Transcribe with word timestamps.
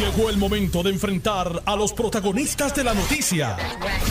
Llegó 0.00 0.30
el 0.30 0.38
momento 0.38 0.82
de 0.82 0.88
enfrentar 0.88 1.62
a 1.66 1.76
los 1.76 1.92
protagonistas 1.92 2.74
de 2.74 2.84
la 2.84 2.94
noticia. 2.94 3.58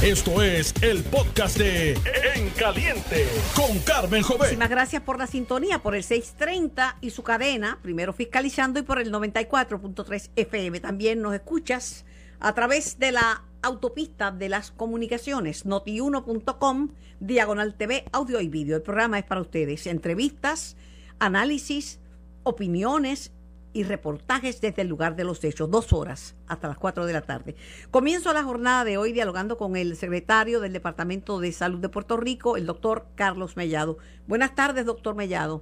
Esto 0.03 0.43
es 0.43 0.71
el 0.83 1.03
podcast 1.03 1.57
de 1.57 1.93
En 2.35 2.51
Caliente 2.51 3.25
con 3.55 3.79
Carmen 3.79 4.21
Jovet. 4.21 4.41
Muchísimas 4.41 4.69
gracias 4.69 5.01
por 5.01 5.17
la 5.17 5.25
sintonía, 5.25 5.81
por 5.81 5.95
el 5.95 6.03
630 6.03 6.97
y 7.01 7.09
su 7.09 7.23
cadena, 7.23 7.79
primero 7.81 8.13
fiscalizando 8.13 8.79
y 8.79 8.83
por 8.83 9.01
el 9.01 9.11
94.3 9.11 10.29
FM. 10.35 10.79
También 10.79 11.23
nos 11.23 11.33
escuchas 11.33 12.05
a 12.39 12.53
través 12.53 12.99
de 12.99 13.11
la 13.11 13.45
autopista 13.63 14.29
de 14.29 14.47
las 14.47 14.69
comunicaciones, 14.69 15.65
notiuno.com, 15.65 16.89
diagonal 17.19 17.73
TV, 17.73 18.05
audio 18.11 18.39
y 18.41 18.47
vídeo. 18.47 18.75
El 18.75 18.83
programa 18.83 19.17
es 19.17 19.25
para 19.25 19.41
ustedes. 19.41 19.87
Entrevistas, 19.87 20.77
análisis, 21.17 21.99
opiniones 22.43 23.31
y 23.73 23.83
reportajes 23.83 24.61
desde 24.61 24.81
el 24.81 24.87
lugar 24.87 25.15
de 25.15 25.23
los 25.23 25.43
hechos, 25.43 25.69
dos 25.69 25.93
horas 25.93 26.35
hasta 26.47 26.67
las 26.67 26.77
cuatro 26.77 27.05
de 27.05 27.13
la 27.13 27.21
tarde. 27.21 27.55
Comienzo 27.91 28.33
la 28.33 28.43
jornada 28.43 28.83
de 28.83 28.97
hoy 28.97 29.11
dialogando 29.11 29.57
con 29.57 29.75
el 29.75 29.95
secretario 29.95 30.59
del 30.59 30.73
Departamento 30.73 31.39
de 31.39 31.51
Salud 31.51 31.79
de 31.79 31.89
Puerto 31.89 32.17
Rico, 32.17 32.57
el 32.57 32.65
doctor 32.65 33.05
Carlos 33.15 33.57
Mellado. 33.57 33.97
Buenas 34.27 34.55
tardes, 34.55 34.85
doctor 34.85 35.15
Mellado. 35.15 35.61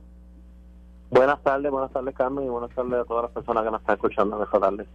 Buenas 1.10 1.42
tardes, 1.42 1.72
buenas 1.72 1.92
tardes 1.92 2.14
Carmen 2.16 2.46
y 2.46 2.50
buenas 2.50 2.70
tardes 2.76 2.94
a 2.94 3.06
todas 3.06 3.24
las 3.24 3.32
personas 3.32 3.64
que 3.64 3.72
nos 3.72 3.82
están 3.82 3.96
escuchando 3.96 4.44
esta 4.44 4.60
tarde. 4.60 4.86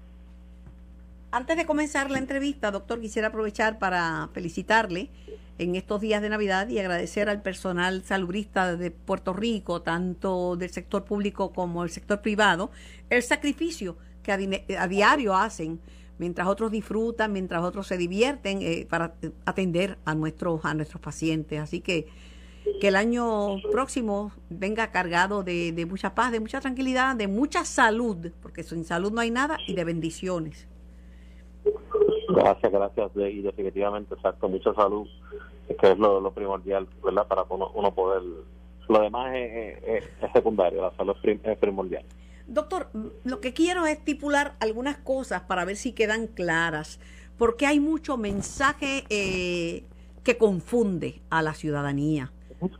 Antes 1.31 1.57
de 1.57 1.65
comenzar 1.65 2.11
la 2.11 2.19
entrevista, 2.19 2.71
doctor, 2.71 3.01
quisiera 3.01 3.29
aprovechar 3.29 3.79
para 3.79 4.29
felicitarle 4.35 5.11
en 5.59 5.77
estos 5.77 6.01
días 6.01 6.23
de 6.23 6.29
Navidad 6.29 6.69
y 6.69 6.79
agradecer 6.79 7.29
al 7.29 7.43
personal 7.43 8.03
salubrista 8.05 8.77
de 8.77 8.91
Puerto 8.91 9.33
Rico, 9.33 9.83
tanto 9.83 10.57
del 10.57 10.71
sector 10.71 11.05
público 11.05 11.53
como 11.53 11.83
del 11.83 11.91
sector 11.91 12.21
privado, 12.21 12.71
el 13.11 13.23
sacrificio 13.23 13.97
que 14.23 14.33
a, 14.33 14.89
diario 14.89 15.35
hacen 15.35 15.81
mientras 16.19 16.47
otros 16.47 16.71
disfrutan, 16.71 17.33
mientras 17.33 17.63
otros 17.63 17.87
se 17.87 17.97
divierten 17.97 18.61
eh, 18.63 18.87
para 18.89 19.15
atender 19.45 19.99
a 20.05 20.15
nuestros 20.15 20.65
a 20.65 20.75
nuestros 20.75 21.01
pacientes. 21.03 21.61
Así 21.61 21.81
que 21.81 22.07
que 22.81 22.89
el 22.89 22.97
año 22.97 23.61
próximo 23.71 24.33
venga 24.49 24.93
cargado 24.93 25.43
de, 25.43 25.73
de 25.73 25.87
mucha 25.87 26.15
paz, 26.15 26.33
de 26.33 26.41
mucha 26.41 26.61
tranquilidad, 26.61 27.17
de 27.17 27.29
mucha 27.29 27.65
salud, 27.65 28.31
porque 28.41 28.63
sin 28.63 28.85
salud 28.85 29.13
no 29.13 29.21
hay 29.21 29.31
nada, 29.31 29.59
y 29.67 29.75
de 29.75 29.85
bendiciones. 29.85 30.69
Gracias, 32.35 32.73
gracias. 32.73 33.11
Y 33.17 33.43
definitivamente, 33.43 34.15
exacto, 34.15 34.49
mucha 34.49 34.75
salud, 34.75 35.07
que 35.81 35.91
es 35.91 35.99
lo, 35.99 36.31
primordial, 36.33 36.87
¿verdad? 37.05 37.27
Para 37.27 37.45
uno, 37.49 37.71
uno 37.75 37.95
poder... 37.95 38.23
Lo 38.89 39.01
demás 39.01 39.33
es, 39.35 40.05
secundario, 40.33 40.83
la 40.83 40.95
salud 40.97 41.15
es 41.25 41.59
primordial. 41.59 42.05
Doctor, 42.47 42.91
lo 43.25 43.41
que 43.41 43.55
quiero 43.55 43.87
es 43.87 43.99
estipular 43.99 44.57
algunas 44.61 44.99
cosas 44.99 45.43
para 45.43 45.65
ver 45.65 45.77
si 45.77 45.93
quedan 45.93 46.27
claras, 46.27 46.99
porque 47.39 47.67
hay 47.67 47.81
mucho 47.81 48.17
mensaje 48.17 49.05
eh, 49.09 49.85
que 50.25 50.37
confunde 50.37 51.23
a 51.31 51.43
la 51.43 51.55
ciudadanía, 51.55 52.33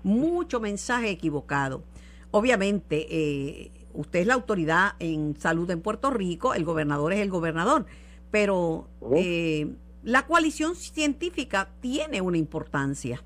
mucho 0.03 0.61
mensaje 0.61 1.11
equivocado. 1.11 1.85
Obviamente, 2.33 3.07
eh, 3.11 3.71
usted 3.95 4.21
es 4.21 4.27
la 4.27 4.35
autoridad 4.35 4.93
en 4.99 5.37
salud 5.39 5.71
en 5.71 5.81
Puerto 5.81 6.11
Rico, 6.11 6.55
el 6.55 6.65
gobernador 6.65 7.13
es 7.13 7.21
el 7.21 7.31
gobernador, 7.31 7.87
pero 8.33 8.89
eh, 9.15 9.69
la 10.03 10.27
coalición 10.27 10.75
científica 10.75 11.71
tiene 11.81 12.21
una 12.21 12.39
importancia 12.39 13.23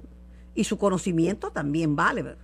y 0.54 0.64
su 0.64 0.76
conocimiento 0.76 1.52
también 1.52 1.96
vale. 1.96 2.36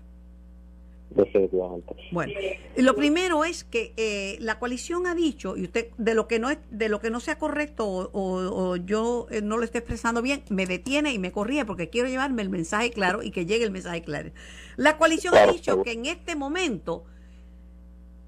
Bueno, 2.11 2.33
lo 2.77 2.95
primero 2.95 3.45
es 3.45 3.65
que 3.65 3.93
eh, 3.99 4.39
la 4.41 4.59
coalición 4.59 5.07
ha 5.07 5.15
dicho 5.15 5.59
y 5.59 5.65
usted 5.65 5.91
de 5.99 6.15
lo 6.15 6.27
que 6.27 6.39
no 6.39 6.49
es 6.49 6.59
de 6.71 6.89
lo 6.89 7.01
que 7.01 7.11
no 7.11 7.21
sea 7.21 7.37
correcto 7.37 8.11
o, 8.15 8.77
yo 8.77 9.27
eh, 9.31 9.43
no 9.43 9.59
lo 9.59 9.65
esté 9.65 9.79
expresando 9.79 10.23
bien 10.23 10.43
me 10.49 10.65
detiene 10.65 11.13
y 11.13 11.19
me 11.19 11.31
corría 11.31 11.67
porque 11.67 11.91
quiero 11.91 12.09
llevarme 12.09 12.41
el 12.41 12.49
mensaje 12.49 12.91
claro 12.93 13.23
y 13.23 13.31
que 13.31 13.45
llegue 13.45 13.65
el 13.65 13.73
mensaje 13.73 14.03
claro. 14.03 14.31
La 14.77 14.97
coalición 14.97 15.35
ha 15.35 15.47
dicho 15.47 15.83
que 15.83 15.93
en 15.93 16.07
este 16.07 16.35
momento 16.35 17.05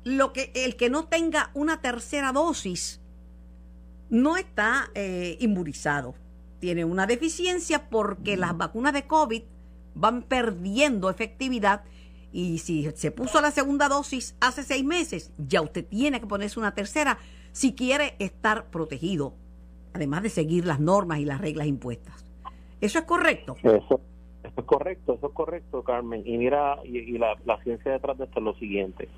lo 0.02 0.34
que 0.34 0.52
el 0.54 0.76
que 0.76 0.90
no 0.90 1.06
tenga 1.06 1.50
una 1.54 1.80
tercera 1.80 2.32
dosis 2.32 3.00
no 4.10 4.36
está 4.36 4.90
eh, 4.94 5.36
inmunizado. 5.40 6.14
Tiene 6.60 6.84
una 6.84 7.06
deficiencia 7.06 7.88
porque 7.90 8.36
las 8.36 8.56
vacunas 8.56 8.92
de 8.92 9.06
COVID 9.06 9.42
van 9.94 10.22
perdiendo 10.22 11.10
efectividad 11.10 11.84
y 12.32 12.58
si 12.58 12.90
se 12.94 13.12
puso 13.12 13.40
la 13.40 13.52
segunda 13.52 13.88
dosis 13.88 14.36
hace 14.40 14.64
seis 14.64 14.84
meses, 14.84 15.32
ya 15.38 15.62
usted 15.62 15.86
tiene 15.86 16.20
que 16.20 16.26
ponerse 16.26 16.58
una 16.58 16.74
tercera 16.74 17.18
si 17.52 17.74
quiere 17.74 18.16
estar 18.18 18.70
protegido, 18.70 19.34
además 19.92 20.24
de 20.24 20.30
seguir 20.30 20.66
las 20.66 20.80
normas 20.80 21.20
y 21.20 21.24
las 21.24 21.40
reglas 21.40 21.68
impuestas. 21.68 22.24
¿Eso 22.80 22.98
es 22.98 23.04
correcto? 23.04 23.54
Eso, 23.62 24.00
es 24.42 24.64
correcto, 24.64 25.14
eso 25.14 25.28
es 25.28 25.32
correcto, 25.32 25.84
Carmen. 25.84 26.22
Y 26.26 26.36
mira, 26.36 26.78
y, 26.84 27.16
la, 27.18 27.36
la, 27.44 27.62
ciencia 27.62 27.92
detrás 27.92 28.18
de 28.18 28.24
esto 28.24 28.40
es 28.40 28.44
lo 28.44 28.54
siguiente 28.54 29.08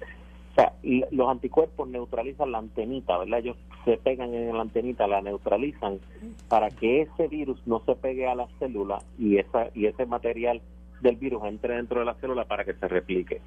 sea, 0.57 0.73
los 1.11 1.29
anticuerpos 1.29 1.89
neutralizan 1.89 2.51
la 2.51 2.59
antenita, 2.59 3.19
¿verdad? 3.19 3.41
Ellos 3.41 3.57
se 3.85 3.99
pegan 3.99 4.35
en 4.35 4.55
la 4.55 4.63
antenita, 4.63 5.07
la 5.07 5.21
neutralizan 5.21 6.01
para 6.49 6.71
que 6.71 7.03
ese 7.03 7.29
virus 7.29 7.61
no 7.67 7.83
se 7.85 7.95
pegue 7.95 8.27
a 8.27 8.35
la 8.35 8.49
célula 8.59 9.03
y 9.19 9.37
esa 9.37 9.69
y 9.75 9.87
ese 9.87 10.07
material 10.07 10.63
del 11.03 11.17
virus 11.17 11.45
entre 11.45 11.77
dentro 11.77 12.01
de 12.01 12.07
la 12.07 12.15
célula 12.15 12.47
para 12.47 12.65
que 12.65 12.75
se 12.75 12.89
replique. 12.89 13.41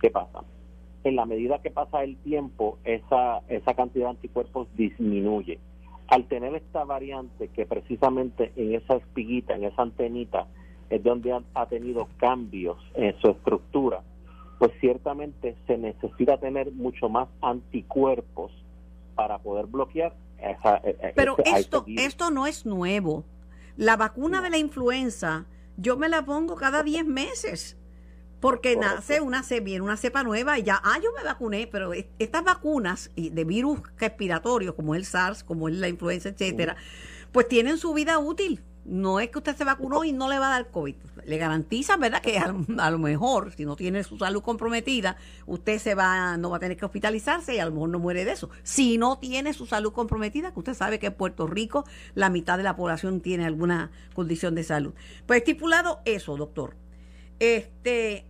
¿Qué 0.00 0.10
pasa? 0.10 0.44
En 1.04 1.16
la 1.16 1.26
medida 1.26 1.60
que 1.60 1.70
pasa 1.70 2.04
el 2.04 2.16
tiempo, 2.18 2.78
esa 2.84 3.42
esa 3.48 3.74
cantidad 3.74 4.06
de 4.06 4.10
anticuerpos 4.10 4.68
disminuye. 4.76 5.58
Al 6.08 6.24
tener 6.26 6.54
esta 6.54 6.84
variante 6.84 7.48
que 7.48 7.66
precisamente 7.66 8.52
en 8.56 8.74
esa 8.74 8.96
espiguita, 8.96 9.54
en 9.54 9.64
esa 9.64 9.82
antenita, 9.82 10.46
es 10.90 11.02
donde 11.02 11.32
ha 11.54 11.66
tenido 11.66 12.06
cambios 12.18 12.76
en 12.94 13.18
su 13.20 13.30
estructura, 13.30 14.02
pues 14.62 14.74
ciertamente 14.78 15.56
se 15.66 15.76
necesita 15.76 16.38
tener 16.38 16.70
mucho 16.70 17.08
más 17.08 17.28
anticuerpos 17.40 18.52
para 19.16 19.38
poder 19.38 19.66
bloquear 19.66 20.14
esa, 20.38 20.76
e, 20.84 20.90
e, 21.02 21.12
Pero 21.16 21.34
esto, 21.44 21.84
esto 21.88 22.30
no 22.30 22.46
es 22.46 22.64
nuevo. 22.64 23.24
La 23.76 23.96
vacuna 23.96 24.40
de 24.40 24.50
la 24.50 24.58
influenza, 24.58 25.46
yo 25.76 25.96
me 25.96 26.08
la 26.08 26.24
pongo 26.24 26.54
cada 26.54 26.84
10 26.84 27.06
meses. 27.06 27.76
Porque 28.38 28.76
nace 28.76 29.20
una 29.20 29.42
viene 29.64 29.80
una 29.80 29.96
cepa 29.96 30.22
nueva 30.22 30.56
y 30.60 30.62
ya, 30.62 30.80
ah, 30.84 31.00
yo 31.02 31.10
me 31.16 31.24
vacuné, 31.24 31.66
pero 31.66 31.90
estas 32.20 32.44
vacunas 32.44 33.10
de 33.16 33.44
virus 33.44 33.80
respiratorios, 33.98 34.76
como 34.76 34.94
el 34.94 35.04
SARS, 35.04 35.42
como 35.42 35.68
es 35.68 35.74
la 35.74 35.88
influenza, 35.88 36.28
etcétera, 36.28 36.76
pues 37.32 37.48
tienen 37.48 37.78
su 37.78 37.92
vida 37.94 38.20
útil 38.20 38.62
no 38.84 39.20
es 39.20 39.30
que 39.30 39.38
usted 39.38 39.56
se 39.56 39.64
vacunó 39.64 40.04
y 40.04 40.12
no 40.12 40.28
le 40.28 40.38
va 40.38 40.48
a 40.48 40.50
dar 40.50 40.70
COVID. 40.70 40.96
Le 41.24 41.38
garantiza, 41.38 41.96
¿verdad? 41.96 42.20
Que 42.20 42.38
a, 42.38 42.90
lo 42.90 42.98
mejor, 42.98 43.52
si 43.52 43.64
no 43.64 43.76
tiene 43.76 44.02
su 44.02 44.18
salud 44.18 44.42
comprometida, 44.42 45.16
usted 45.46 45.78
se 45.78 45.94
va, 45.94 46.36
no 46.36 46.50
va 46.50 46.56
a 46.56 46.60
tener 46.60 46.76
que 46.76 46.84
hospitalizarse 46.84 47.54
y 47.54 47.58
a 47.58 47.64
lo 47.64 47.72
mejor 47.72 47.90
no 47.90 47.98
muere 47.98 48.24
de 48.24 48.32
eso. 48.32 48.50
Si 48.64 48.98
no 48.98 49.18
tiene 49.18 49.52
su 49.52 49.66
salud 49.66 49.92
comprometida, 49.92 50.52
que 50.52 50.58
usted 50.58 50.74
sabe 50.74 50.98
que 50.98 51.06
en 51.06 51.14
Puerto 51.14 51.46
Rico 51.46 51.84
la 52.14 52.28
mitad 52.28 52.56
de 52.56 52.64
la 52.64 52.74
población 52.74 53.20
tiene 53.20 53.46
alguna 53.46 53.92
condición 54.14 54.54
de 54.54 54.64
salud. 54.64 54.94
Pues 55.26 55.38
estipulado 55.38 56.00
eso, 56.04 56.36
doctor. 56.36 56.76
Este, 57.38 58.26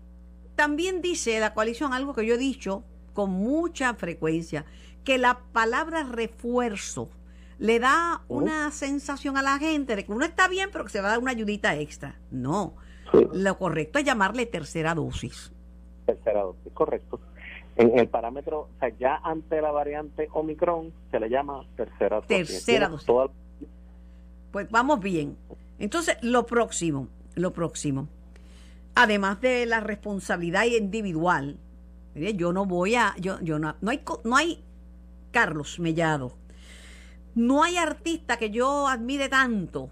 también 0.54 1.00
dice 1.00 1.40
la 1.40 1.54
coalición 1.54 1.92
algo 1.92 2.14
que 2.14 2.26
yo 2.26 2.34
he 2.34 2.38
dicho 2.38 2.84
con 3.14 3.30
mucha 3.30 3.94
frecuencia, 3.94 4.64
que 5.04 5.18
la 5.18 5.40
palabra 5.52 6.04
refuerzo 6.04 7.10
le 7.58 7.78
da 7.78 8.22
una 8.28 8.70
sensación 8.70 9.36
a 9.36 9.42
la 9.42 9.58
gente 9.58 9.96
de 9.96 10.04
que 10.04 10.12
uno 10.12 10.24
está 10.24 10.48
bien, 10.48 10.70
pero 10.72 10.84
que 10.84 10.90
se 10.90 11.00
va 11.00 11.08
a 11.08 11.10
dar 11.12 11.18
una 11.18 11.30
ayudita 11.30 11.76
extra. 11.76 12.18
No, 12.30 12.74
lo 13.12 13.58
correcto 13.58 13.98
es 13.98 14.04
llamarle 14.04 14.46
tercera 14.46 14.94
dosis. 14.94 15.52
Tercera 16.06 16.42
dosis, 16.42 16.72
correcto. 16.72 17.20
En 17.76 17.98
el 17.98 18.08
parámetro, 18.08 18.60
o 18.60 18.78
sea, 18.78 18.90
ya 18.98 19.16
ante 19.24 19.60
la 19.60 19.70
variante 19.70 20.28
Omicron 20.32 20.92
se 21.10 21.20
le 21.20 21.28
llama 21.30 21.64
tercera 21.76 22.16
dosis. 22.16 22.28
Tercera 22.28 22.88
dosis. 22.88 23.08
Pues 24.50 24.70
vamos 24.70 25.00
bien. 25.00 25.36
Entonces, 25.78 26.16
lo 26.20 26.44
próximo, 26.46 27.08
lo 27.34 27.52
próximo. 27.52 28.08
Además 28.94 29.40
de 29.40 29.64
la 29.64 29.80
responsabilidad 29.80 30.64
individual, 30.64 31.58
yo 32.14 32.52
no 32.52 32.66
voy 32.66 32.94
a, 32.94 33.14
yo, 33.18 33.40
yo 33.40 33.58
no, 33.58 33.74
no 33.80 33.90
hay, 33.90 34.02
no 34.24 34.36
hay 34.36 34.62
Carlos 35.30 35.80
Mellado, 35.80 36.34
no 37.34 37.62
hay 37.62 37.76
artista 37.76 38.36
que 38.36 38.50
yo 38.50 38.88
admire 38.88 39.28
tanto 39.28 39.90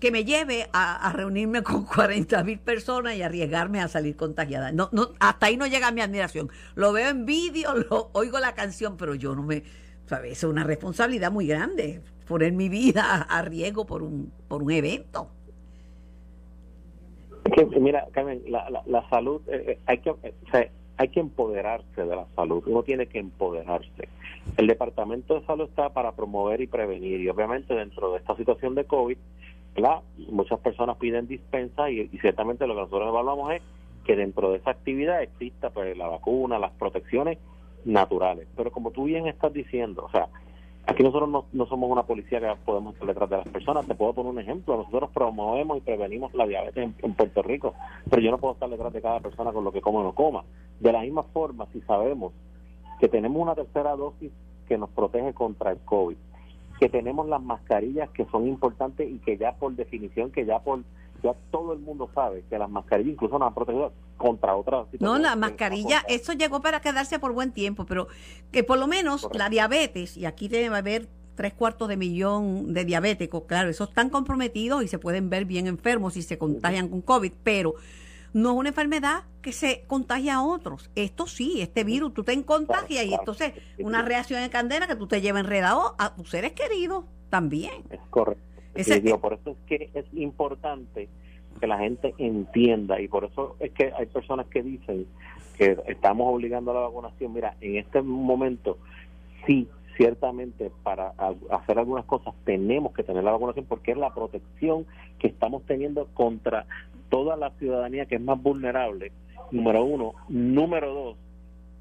que 0.00 0.10
me 0.10 0.24
lleve 0.24 0.68
a, 0.72 1.12
reunirme 1.14 1.62
con 1.64 1.84
40 1.84 2.42
mil 2.42 2.58
personas 2.58 3.14
y 3.14 3.22
arriesgarme 3.22 3.80
a 3.80 3.88
salir 3.88 4.16
contagiada. 4.16 4.72
No, 4.72 4.88
no, 4.92 5.10
hasta 5.20 5.46
ahí 5.46 5.56
no 5.56 5.66
llega 5.66 5.92
mi 5.92 6.00
admiración. 6.00 6.50
Lo 6.74 6.92
veo 6.92 7.10
en 7.10 7.26
vídeo, 7.26 7.74
lo 7.90 8.10
oigo 8.12 8.38
la 8.38 8.54
canción, 8.54 8.96
pero 8.96 9.14
yo 9.14 9.34
no 9.34 9.42
me, 9.42 9.62
¿sabes? 10.06 10.32
Es 10.32 10.44
una 10.44 10.64
responsabilidad 10.64 11.30
muy 11.30 11.46
grande 11.46 12.00
poner 12.26 12.52
mi 12.52 12.68
vida 12.68 13.22
a, 13.28 13.42
riesgo 13.42 13.86
por 13.86 14.02
un, 14.02 14.32
por 14.48 14.62
un 14.62 14.70
evento. 14.70 15.28
mira, 17.78 18.06
Carmen, 18.12 18.40
la, 18.46 18.82
la, 18.86 19.08
salud, 19.10 19.42
eh, 19.48 19.64
eh, 19.66 19.78
hay 19.86 19.98
que, 19.98 20.14
hay 21.00 21.08
que 21.08 21.20
empoderarse 21.20 22.04
de 22.04 22.14
la 22.14 22.26
salud, 22.36 22.62
uno 22.66 22.82
tiene 22.82 23.06
que 23.06 23.18
empoderarse. 23.18 24.10
El 24.58 24.66
Departamento 24.66 25.40
de 25.40 25.46
Salud 25.46 25.66
está 25.66 25.88
para 25.94 26.12
promover 26.12 26.60
y 26.60 26.66
prevenir 26.66 27.22
y 27.22 27.28
obviamente 27.30 27.74
dentro 27.74 28.12
de 28.12 28.18
esta 28.18 28.36
situación 28.36 28.74
de 28.74 28.84
COVID, 28.84 29.16
muchas 30.28 30.60
personas 30.60 30.98
piden 30.98 31.26
dispensa 31.26 31.90
y, 31.90 32.06
ciertamente 32.20 32.66
lo 32.66 32.74
que 32.74 32.82
nosotros 32.82 33.08
evaluamos 33.08 33.50
es 33.54 33.62
que 34.04 34.14
dentro 34.14 34.50
de 34.50 34.58
esa 34.58 34.72
actividad 34.72 35.22
exista 35.22 35.70
pues 35.70 35.96
la 35.96 36.06
vacuna, 36.06 36.58
las 36.58 36.72
protecciones 36.72 37.38
naturales. 37.86 38.46
Pero 38.54 38.70
como 38.70 38.90
tú 38.90 39.04
bien 39.04 39.26
estás 39.26 39.54
diciendo, 39.54 40.04
o 40.04 40.10
sea, 40.10 40.28
aquí 40.86 41.02
nosotros 41.02 41.44
no, 41.52 41.66
somos 41.66 41.90
una 41.90 42.02
policía 42.02 42.40
que 42.40 42.52
podemos 42.64 42.94
estar 42.94 43.08
detrás 43.08 43.30
de 43.30 43.36
las 43.38 43.48
personas. 43.48 43.86
Te 43.86 43.94
puedo 43.94 44.14
poner 44.14 44.32
un 44.32 44.38
ejemplo. 44.38 44.76
Nosotros 44.76 45.10
promovemos 45.12 45.78
y 45.78 45.80
prevenimos 45.80 46.34
la 46.34 46.46
diabetes 46.46 46.90
en, 46.98 47.14
Puerto 47.14 47.42
Rico, 47.42 47.74
pero 48.08 48.22
yo 48.22 48.30
no 48.30 48.38
puedo 48.38 48.54
estar 48.54 48.68
detrás 48.68 48.92
de 48.92 49.02
cada 49.02 49.20
persona 49.20 49.52
con 49.52 49.64
lo 49.64 49.72
que 49.72 49.80
come 49.80 49.98
o 49.98 50.02
no 50.02 50.14
coma. 50.14 50.44
De 50.78 50.92
la 50.92 51.00
misma 51.00 51.22
forma, 51.22 51.66
si 51.72 51.80
sabemos 51.82 52.32
que 52.98 53.08
tenemos 53.08 53.40
una 53.40 53.54
tercera 53.54 53.96
dosis 53.96 54.30
que 54.68 54.78
nos 54.78 54.90
protege 54.90 55.32
contra 55.34 55.72
el 55.72 55.78
COVID, 55.78 56.16
que 56.78 56.88
tenemos 56.88 57.28
las 57.28 57.42
mascarillas 57.42 58.08
que 58.10 58.24
son 58.26 58.46
importantes 58.46 59.10
y 59.10 59.18
que 59.18 59.36
ya 59.36 59.52
por 59.52 59.74
definición, 59.74 60.30
que 60.30 60.46
ya 60.46 60.60
por 60.60 60.80
ya 61.22 61.34
todo 61.50 61.72
el 61.72 61.78
mundo 61.78 62.10
sabe 62.14 62.44
que 62.48 62.58
las 62.58 62.70
mascarillas 62.70 63.12
incluso 63.12 63.38
nos 63.38 63.48
han 63.48 63.54
protegido 63.54 63.92
contra 64.16 64.54
otras 64.54 64.86
No, 65.00 65.18
la 65.18 65.36
mascarilla, 65.36 66.02
eso 66.08 66.32
llegó 66.32 66.60
para 66.60 66.80
quedarse 66.80 67.18
por 67.18 67.32
buen 67.32 67.52
tiempo, 67.52 67.86
pero 67.86 68.08
que 68.52 68.64
por 68.64 68.78
lo 68.78 68.86
menos 68.86 69.28
la 69.32 69.48
diabetes, 69.48 70.16
y 70.16 70.26
aquí 70.26 70.48
debe 70.48 70.76
haber 70.76 71.08
tres 71.34 71.54
cuartos 71.54 71.88
de 71.88 71.96
millón 71.96 72.74
de 72.74 72.84
diabéticos, 72.84 73.44
claro, 73.44 73.70
esos 73.70 73.88
están 73.88 74.10
comprometidos 74.10 74.84
y 74.84 74.88
se 74.88 74.98
pueden 74.98 75.30
ver 75.30 75.46
bien 75.46 75.66
enfermos 75.66 76.14
si 76.14 76.22
se 76.22 76.36
contagian 76.36 76.88
con 76.88 77.00
COVID, 77.00 77.32
pero 77.42 77.74
no 78.32 78.50
es 78.50 78.56
una 78.56 78.68
enfermedad 78.68 79.24
que 79.42 79.52
se 79.52 79.84
contagia 79.86 80.36
a 80.36 80.42
otros. 80.42 80.90
Esto 80.94 81.26
sí, 81.26 81.60
este 81.62 81.84
virus 81.84 82.12
tú 82.14 82.24
te 82.24 82.44
contagias 82.44 83.04
y 83.06 83.14
entonces 83.14 83.54
una 83.78 84.02
reacción 84.02 84.42
en 84.42 84.50
cadena 84.50 84.86
que 84.86 84.96
tú 84.96 85.06
te 85.06 85.20
llevas 85.20 85.40
enredado 85.40 85.94
a 85.98 86.14
tus 86.14 86.30
seres 86.30 86.52
queridos 86.52 87.04
también. 87.30 87.84
Es 87.90 88.00
correcto. 88.10 88.49
Por 89.20 89.32
eso 89.34 89.50
es 89.50 89.56
que 89.66 89.90
es 89.94 90.06
importante 90.14 91.08
que 91.58 91.66
la 91.66 91.78
gente 91.78 92.14
entienda 92.18 93.00
y 93.00 93.08
por 93.08 93.24
eso 93.24 93.56
es 93.60 93.72
que 93.72 93.92
hay 93.96 94.06
personas 94.06 94.46
que 94.46 94.62
dicen 94.62 95.06
que 95.56 95.76
estamos 95.88 96.32
obligando 96.32 96.70
a 96.70 96.74
la 96.74 96.80
vacunación. 96.80 97.32
Mira, 97.32 97.56
en 97.60 97.76
este 97.76 98.00
momento 98.02 98.78
sí, 99.46 99.68
ciertamente 99.96 100.70
para 100.82 101.12
hacer 101.50 101.78
algunas 101.78 102.04
cosas 102.04 102.34
tenemos 102.44 102.92
que 102.92 103.02
tener 103.02 103.24
la 103.24 103.32
vacunación 103.32 103.66
porque 103.66 103.92
es 103.92 103.98
la 103.98 104.14
protección 104.14 104.86
que 105.18 105.26
estamos 105.26 105.62
teniendo 105.66 106.06
contra 106.14 106.66
toda 107.10 107.36
la 107.36 107.50
ciudadanía 107.58 108.06
que 108.06 108.14
es 108.14 108.20
más 108.20 108.40
vulnerable, 108.40 109.12
número 109.50 109.84
uno. 109.84 110.14
Número 110.28 110.94
dos, 110.94 111.16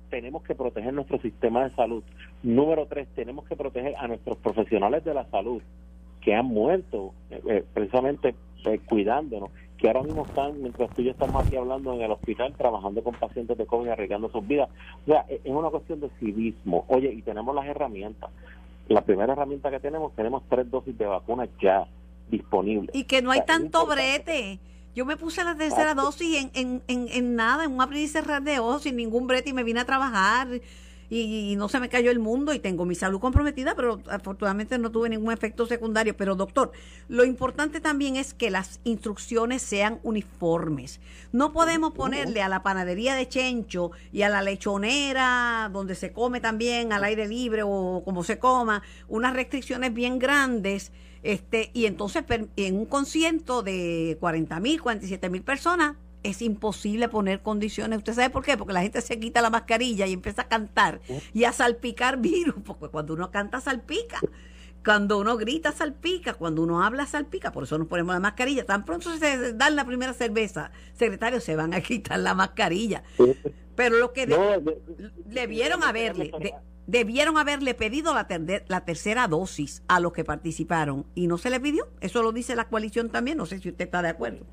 tenemos 0.10 0.44
que 0.44 0.56
proteger 0.56 0.94
nuestro 0.94 1.20
sistema 1.20 1.64
de 1.64 1.76
salud. 1.76 2.04
Número 2.42 2.88
tres, 2.88 3.08
tenemos 3.16 3.46
que 3.46 3.56
proteger 3.56 3.96
a 3.98 4.08
nuestros 4.08 4.38
profesionales 4.38 5.04
de 5.06 5.14
la 5.14 5.26
salud 5.30 5.62
que 6.22 6.36
han 6.36 6.46
muerto 6.46 7.14
eh, 7.30 7.42
eh, 7.48 7.66
precisamente 7.74 8.36
eh, 8.66 8.80
cuidándonos, 8.88 9.50
que 9.78 9.88
ahora 9.88 10.04
mismo 10.04 10.26
están, 10.26 10.62
mientras 10.62 10.90
tú 10.92 11.02
y 11.02 11.06
yo 11.06 11.12
estamos 11.12 11.46
aquí 11.46 11.56
hablando 11.56 11.94
en 11.94 12.02
el 12.02 12.12
hospital, 12.12 12.54
trabajando 12.58 13.02
con 13.02 13.16
pacientes 13.16 13.58
de 13.58 13.66
COVID, 13.66 13.90
arriesgando 13.90 14.30
sus 14.30 14.46
vidas. 14.46 14.70
O 15.08 15.12
sea, 15.12 15.26
es 15.30 15.40
una 15.46 15.70
cuestión 15.70 16.02
de 16.02 16.10
civismo. 16.20 16.84
Oye, 16.90 17.14
y 17.14 17.22
tenemos 17.22 17.56
las 17.56 17.66
herramientas. 17.66 18.30
La 18.90 19.02
primera 19.02 19.34
herramienta 19.34 19.72
que 19.72 19.80
tenemos, 19.80 20.14
tenemos 20.16 20.44
tres 20.50 20.70
dosis 20.70 20.98
de 20.98 21.06
vacunas 21.06 21.48
ya 21.62 21.88
disponibles. 22.30 22.94
Y 22.94 23.06
que 23.06 23.22
no 23.22 23.32
hay 23.32 23.46
tanto 23.46 23.86
brete. 23.86 24.60
Yo 24.96 25.06
me 25.06 25.16
puse 25.16 25.44
la 25.44 25.56
tercera 25.56 25.94
dosis 25.94 26.44
en, 26.44 26.52
en, 26.56 26.82
en, 26.88 27.08
en, 27.10 27.36
nada, 27.36 27.64
en 27.64 27.72
un 27.72 27.82
abrir 27.82 28.04
y 28.04 28.08
cerrar 28.08 28.42
de 28.42 28.60
ojos, 28.60 28.82
sin 28.82 28.98
ningún 28.98 29.28
brete 29.28 29.52
y 29.52 29.54
me 29.54 29.64
vine 29.64 29.80
a 29.80 29.86
trabajar 29.86 30.48
y, 31.10 31.56
no 31.56 31.70
se 31.70 31.80
me 31.80 31.90
cayó 31.90 32.12
el 32.12 32.20
mundo 32.20 32.54
y 32.54 32.60
tengo 32.60 32.86
mi 32.86 32.96
salud 32.96 33.20
comprometida, 33.20 33.76
pero 33.76 34.00
afortunadamente 34.10 34.78
no 34.78 34.92
tuve 34.92 35.10
ningún 35.10 35.34
efecto 35.34 35.66
secundario. 35.66 36.16
Pero 36.16 36.36
doctor, 36.36 36.72
lo 37.08 37.26
importante 37.26 37.82
también 37.82 38.16
es 38.16 38.34
que 38.34 38.52
las 38.52 38.80
instrucciones 38.84 39.62
sean 39.62 40.00
uniformes. 40.04 41.00
No 41.32 41.52
podemos 41.52 41.94
ponerle 41.94 42.42
a 42.42 42.50
la 42.50 42.64
panadería 42.64 43.16
de 43.16 43.28
Chencho 43.28 43.92
y 44.12 44.22
a 44.22 44.30
la 44.30 44.42
lechonera, 44.42 45.70
donde 45.74 45.96
se 45.96 46.14
come 46.14 46.40
también 46.40 46.94
al 46.94 47.04
aire 47.04 47.28
libre 47.28 47.64
o 47.64 48.04
como 48.06 48.24
se 48.24 48.40
coma, 48.40 48.84
unas 49.08 49.34
restricciones 49.34 49.94
bien 49.94 50.20
grandes 50.20 50.92
este, 51.24 51.70
y 51.74 51.86
entonces 51.86 52.24
en 52.56 52.76
un 52.76 52.86
concierto 52.86 53.62
de 53.62 54.18
40 54.20 54.60
mil, 54.60 54.82
47 54.82 55.30
mil 55.30 55.44
personas, 55.44 55.96
es 56.24 56.42
imposible 56.42 57.10
poner 57.10 57.42
condiciones. 57.42 57.98
¿Usted 58.00 58.14
sabe 58.14 58.30
por 58.30 58.44
qué? 58.44 58.58
Porque 58.58 58.74
la 58.74 58.82
gente 58.82 59.02
se 59.02 59.20
quita 59.20 59.42
la 59.42 59.50
mascarilla 59.50 60.06
y 60.06 60.14
empieza 60.14 60.44
a 60.44 60.48
cantar 60.48 61.02
y 61.34 61.44
a 61.44 61.54
salpicar 61.54 62.18
virus, 62.18 62.56
porque 62.66 62.88
cuando 62.88 63.14
uno 63.14 63.32
canta 63.32 63.62
salpica. 63.62 64.20
Cuando 64.84 65.20
uno 65.20 65.36
grita, 65.36 65.74
salpica. 65.74 66.34
Cuando 66.34 66.64
uno 66.64 66.82
habla, 66.84 67.06
salpica. 67.06 67.52
Por 67.52 67.64
eso 67.64 67.78
nos 67.78 67.88
ponemos 67.88 68.14
la 68.14 68.22
mascarilla. 68.22 68.66
Tan 68.66 68.86
pronto 68.86 69.16
se 69.18 69.54
dan 69.54 69.76
la 69.76 69.86
primera 69.86 70.14
cerveza, 70.14 70.72
secretario, 70.94 71.42
se 71.42 71.56
van 71.56 71.74
a 71.74 71.82
quitar 71.82 72.20
la 72.20 72.34
mascarilla. 72.34 73.04
Pero 73.76 73.98
lo 73.98 74.14
que 74.14 74.26
debieron 75.26 75.84
haberle, 75.84 76.32
debieron 76.88 77.38
haberle 77.38 77.74
pedido 77.74 78.14
la, 78.14 78.28
la 78.68 78.86
tercera 78.86 79.28
dosis 79.28 79.84
a 79.88 80.00
los 80.00 80.14
que 80.14 80.24
participaron 80.24 81.06
y 81.14 81.28
no 81.28 81.38
se 81.38 81.50
le 81.50 81.60
pidió. 81.60 81.90
Eso 82.00 82.24
lo 82.24 82.32
dice 82.32 82.56
la 82.56 82.70
coalición 82.70 83.10
también. 83.10 83.38
No 83.38 83.46
sé 83.46 83.60
si 83.60 83.70
usted 83.70 83.86
está 83.86 84.02
de 84.02 84.10
acuerdo. 84.10 84.46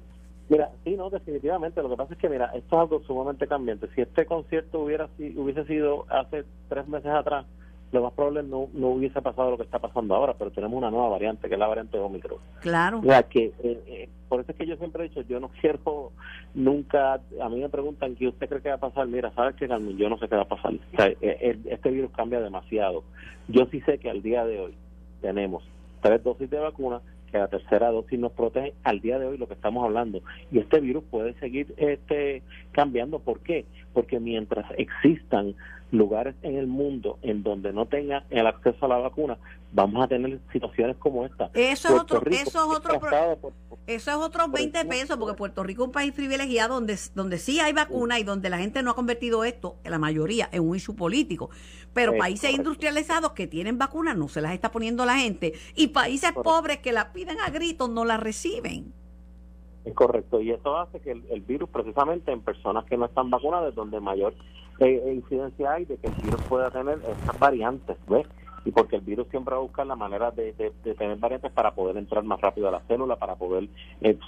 Mira, 0.48 0.70
sí, 0.84 0.96
no, 0.96 1.10
definitivamente. 1.10 1.82
Lo 1.82 1.90
que 1.90 1.96
pasa 1.96 2.14
es 2.14 2.18
que, 2.18 2.28
mira, 2.28 2.46
esto 2.54 2.76
es 2.76 2.80
algo 2.80 3.02
sumamente 3.04 3.46
cambiante. 3.46 3.88
Si 3.94 4.00
este 4.00 4.26
concierto 4.26 4.80
hubiera 4.80 5.08
hubiese 5.18 5.64
sido 5.64 6.06
hace 6.08 6.44
tres 6.68 6.86
meses 6.86 7.10
atrás, 7.10 7.46
lo 7.92 8.02
más 8.02 8.12
probable 8.12 8.42
no, 8.42 8.68
no 8.74 8.88
hubiese 8.88 9.22
pasado 9.22 9.50
lo 9.50 9.56
que 9.56 9.62
está 9.62 9.78
pasando 9.78 10.14
ahora, 10.14 10.34
pero 10.34 10.50
tenemos 10.50 10.76
una 10.76 10.90
nueva 10.90 11.08
variante, 11.08 11.48
que 11.48 11.54
es 11.54 11.58
la 11.58 11.68
variante 11.68 11.98
Omicron. 11.98 12.38
Claro. 12.60 13.00
que, 13.30 13.52
eh, 13.62 13.82
eh, 13.86 14.08
por 14.28 14.40
eso 14.40 14.52
es 14.52 14.58
que 14.58 14.66
yo 14.66 14.76
siempre 14.76 15.04
he 15.04 15.08
dicho, 15.08 15.22
yo 15.22 15.38
no 15.40 15.48
quiero 15.60 16.12
nunca, 16.54 17.14
a 17.14 17.48
mí 17.48 17.60
me 17.60 17.68
preguntan 17.68 18.16
qué 18.16 18.28
usted 18.28 18.48
cree 18.48 18.60
que 18.60 18.68
va 18.68 18.76
a 18.76 18.78
pasar, 18.78 19.06
mira, 19.06 19.32
¿sabes 19.34 19.54
qué, 19.56 19.68
Carmen? 19.68 19.96
Yo 19.96 20.08
no 20.08 20.18
sé 20.18 20.28
qué 20.28 20.36
va 20.36 20.42
a 20.42 20.48
pasar. 20.48 20.72
Eh, 20.98 21.58
este 21.66 21.90
virus 21.90 22.10
cambia 22.12 22.40
demasiado. 22.40 23.04
Yo 23.48 23.66
sí 23.70 23.80
sé 23.82 23.98
que 23.98 24.10
al 24.10 24.22
día 24.22 24.44
de 24.44 24.60
hoy 24.60 24.74
tenemos 25.20 25.64
tres 26.02 26.22
dosis 26.22 26.50
de 26.50 26.58
vacuna, 26.58 27.00
que 27.30 27.38
la 27.38 27.48
tercera 27.48 27.90
dosis 27.90 28.18
nos 28.18 28.32
protege 28.32 28.74
al 28.84 29.00
día 29.00 29.18
de 29.18 29.26
hoy 29.26 29.38
lo 29.38 29.46
que 29.46 29.54
estamos 29.54 29.84
hablando 29.84 30.22
y 30.50 30.58
este 30.58 30.80
virus 30.80 31.04
puede 31.04 31.34
seguir 31.34 31.74
este 31.76 32.42
cambiando 32.72 33.18
¿por 33.18 33.40
qué? 33.40 33.64
porque 33.92 34.20
mientras 34.20 34.66
existan 34.76 35.54
lugares 35.90 36.34
en 36.42 36.56
el 36.56 36.66
mundo 36.66 37.18
en 37.22 37.42
donde 37.42 37.72
no 37.72 37.86
tengan 37.86 38.24
el 38.30 38.46
acceso 38.46 38.86
a 38.86 38.88
la 38.88 38.98
vacuna, 38.98 39.38
vamos 39.76 40.02
a 40.02 40.08
tener 40.08 40.40
situaciones 40.50 40.96
como 40.96 41.26
esta. 41.26 41.50
Eso 41.52 41.88
es 41.88 42.00
otro, 42.00 42.22
eso 42.30 42.48
es 42.48 42.78
otro, 42.78 42.98
eso 43.86 44.10
es 44.10 44.16
otros 44.16 44.50
20 44.50 44.86
pesos, 44.86 45.18
porque 45.18 45.36
Puerto 45.36 45.62
Rico 45.62 45.82
es 45.82 45.88
un 45.88 45.92
país 45.92 46.12
privilegiado 46.12 46.74
donde, 46.74 46.96
donde 47.14 47.38
sí 47.38 47.60
hay 47.60 47.74
vacuna 47.74 48.18
y 48.18 48.24
donde 48.24 48.48
la 48.48 48.56
gente 48.56 48.82
no 48.82 48.90
ha 48.90 48.94
convertido 48.94 49.44
esto, 49.44 49.76
la 49.84 49.98
mayoría, 49.98 50.48
en 50.50 50.66
un 50.66 50.76
issue 50.76 50.96
político. 50.96 51.50
Pero 51.92 52.16
países 52.16 52.52
industrializados 52.52 53.32
que 53.32 53.46
tienen 53.46 53.76
vacunas 53.76 54.16
no 54.16 54.28
se 54.28 54.40
las 54.40 54.54
está 54.54 54.70
poniendo 54.70 55.04
la 55.04 55.18
gente 55.18 55.52
y 55.74 55.88
países 55.88 56.32
pobres 56.32 56.78
que 56.78 56.92
la 56.92 57.12
piden 57.12 57.38
a 57.40 57.50
gritos 57.50 57.90
no 57.90 58.06
la 58.06 58.16
reciben. 58.16 58.94
Es 59.84 59.94
correcto, 59.94 60.40
y 60.40 60.52
eso 60.52 60.76
hace 60.78 61.00
que 61.00 61.12
el, 61.12 61.40
virus, 61.42 61.68
precisamente 61.68 62.32
en 62.32 62.40
personas 62.40 62.84
que 62.86 62.96
no 62.96 63.04
están 63.04 63.30
vacunadas, 63.30 63.74
donde 63.74 64.00
mayor 64.00 64.34
eh, 64.80 65.12
incidencia 65.14 65.72
hay 65.72 65.84
de 65.84 65.98
que 65.98 66.08
el 66.08 66.14
virus 66.14 66.40
pueda 66.48 66.70
tener 66.70 66.98
estas 66.98 67.38
variantes, 67.38 67.96
¿ves? 68.08 68.26
Y 68.66 68.72
porque 68.72 68.96
el 68.96 69.02
virus 69.02 69.28
siempre 69.28 69.54
va 69.54 69.60
a 69.60 69.62
buscar 69.62 69.86
la 69.86 69.96
manera 69.96 70.30
de, 70.30 70.52
tener 70.82 71.16
variantes 71.16 71.50
para 71.52 71.74
poder 71.74 71.96
entrar 71.96 72.22
más 72.24 72.40
rápido 72.40 72.68
a 72.68 72.72
la 72.72 72.80
célula, 72.80 73.16
para 73.16 73.36
poder 73.36 73.68
eh, 74.02 74.18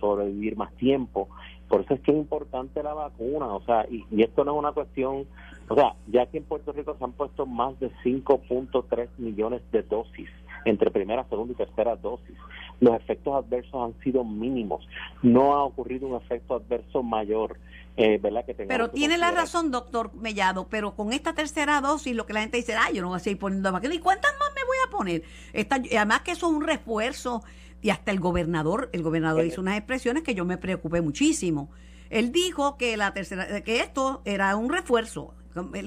sobrevivir 0.00 0.56
más 0.56 0.72
tiempo. 0.76 1.28
Por 1.68 1.82
eso 1.82 1.94
es 1.94 2.00
que 2.00 2.12
es 2.12 2.16
importante 2.16 2.82
la 2.82 2.94
vacuna, 2.94 3.46
o 3.46 3.62
sea, 3.62 3.86
y, 3.90 4.06
y 4.10 4.22
esto 4.22 4.44
no 4.44 4.52
es 4.52 4.58
una 4.58 4.72
cuestión, 4.72 5.26
o 5.68 5.74
sea, 5.74 5.94
ya 6.08 6.26
que 6.26 6.38
en 6.38 6.44
Puerto 6.44 6.72
Rico 6.72 6.96
se 6.96 7.04
han 7.04 7.12
puesto 7.12 7.44
más 7.44 7.78
de 7.78 7.90
5.3 8.04 9.08
millones 9.18 9.62
de 9.70 9.82
dosis 9.82 10.28
entre 10.64 10.90
primera, 10.90 11.24
segunda 11.28 11.52
y 11.52 11.56
tercera 11.56 11.96
dosis 11.96 12.36
los 12.80 12.96
efectos 12.96 13.34
adversos 13.34 13.74
han 13.74 14.02
sido 14.02 14.24
mínimos. 14.24 14.86
No 15.22 15.54
ha 15.54 15.64
ocurrido 15.64 16.08
un 16.08 16.16
efecto 16.16 16.54
adverso 16.54 17.02
mayor. 17.02 17.58
Eh, 18.02 18.18
¿verdad? 18.18 18.46
Que 18.46 18.54
pero 18.54 18.90
tiene 18.90 19.18
la 19.18 19.30
razón, 19.30 19.70
doctor 19.70 20.14
Mellado, 20.14 20.68
pero 20.68 20.94
con 20.94 21.12
esta 21.12 21.34
tercera 21.34 21.82
dosis 21.82 22.16
lo 22.16 22.24
que 22.24 22.32
la 22.32 22.40
gente 22.40 22.56
dice, 22.56 22.74
ay, 22.74 22.94
yo 22.94 23.02
no 23.02 23.08
voy 23.08 23.16
a 23.16 23.20
seguir 23.20 23.38
poniendo 23.38 23.70
más. 23.72 23.84
¿Y 23.84 23.98
cuántas 23.98 24.32
más 24.38 24.48
me 24.54 24.64
voy 24.64 24.76
a 24.86 24.90
poner? 24.90 25.22
Esta, 25.52 25.76
además 25.76 26.22
que 26.22 26.30
eso 26.30 26.46
es 26.46 26.52
un 26.54 26.66
refuerzo 26.66 27.42
y 27.82 27.90
hasta 27.90 28.10
el 28.10 28.18
gobernador, 28.18 28.88
el 28.94 29.02
gobernador 29.02 29.44
hizo 29.44 29.60
unas 29.60 29.76
expresiones 29.76 30.22
que 30.22 30.34
yo 30.34 30.46
me 30.46 30.56
preocupé 30.56 31.02
muchísimo. 31.02 31.70
Él 32.08 32.32
dijo 32.32 32.78
que 32.78 32.96
la 32.96 33.12
tercera, 33.12 33.60
que 33.60 33.80
esto 33.80 34.22
era 34.24 34.56
un 34.56 34.70
refuerzo, 34.70 35.34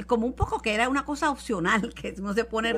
como 0.07 0.25
un 0.25 0.33
poco 0.33 0.59
que 0.59 0.73
era 0.73 0.89
una 0.89 1.05
cosa 1.05 1.29
opcional, 1.29 1.93
que 2.01 2.13
no 2.13 2.33
se 2.33 2.45
pone 2.45 2.73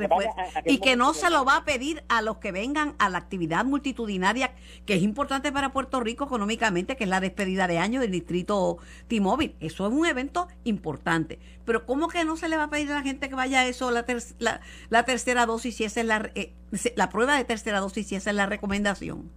y 0.66 0.80
que 0.80 0.96
no 0.96 1.14
se 1.14 1.30
lo 1.30 1.46
va 1.46 1.58
a 1.58 1.66
pedir 1.66 2.04
a 2.10 2.22
los 2.22 2.38
que 2.38 2.52
vengan 2.52 2.96
a 3.00 3.10
la 3.10 3.18
actividad 3.18 3.66
multitudinaria, 3.66 4.52
que 4.86 4.96
es 4.96 5.04
importante 5.04 5.52
para 5.52 5.72
Puerto 5.72 6.00
Rico 6.00 6.26
económicamente, 6.26 6.96
que 6.96 7.06
es 7.06 7.10
la 7.10 7.20
despedida 7.20 7.68
de 7.68 7.80
año 7.80 8.02
del 8.02 8.12
distrito 8.12 8.78
T-Mobile. 9.08 9.56
Eso 9.60 9.88
es 9.88 9.94
un 9.94 10.06
evento 10.06 10.48
importante. 10.64 11.40
Pero 11.66 11.86
¿cómo 11.86 12.08
que 12.08 12.24
no 12.26 12.38
se 12.38 12.50
le 12.50 12.58
va 12.58 12.64
a 12.64 12.70
pedir 12.70 12.92
a 12.92 12.96
la 12.96 13.02
gente 13.02 13.30
que 13.30 13.36
vaya 13.36 13.62
a 13.62 13.68
eso, 13.68 13.90
la, 13.90 14.06
la, 14.90 15.04
tercera 15.04 15.46
dosis, 15.46 15.76
si 15.76 15.84
esa 15.84 16.02
es 16.02 16.06
la, 16.06 16.30
eh, 16.36 16.54
la 16.96 17.10
prueba 17.10 17.38
de 17.38 17.44
tercera 17.44 17.80
dosis, 17.80 18.08
si 18.08 18.16
esa 18.16 18.30
es 18.30 18.36
la 18.36 18.46
recomendación? 18.46 19.32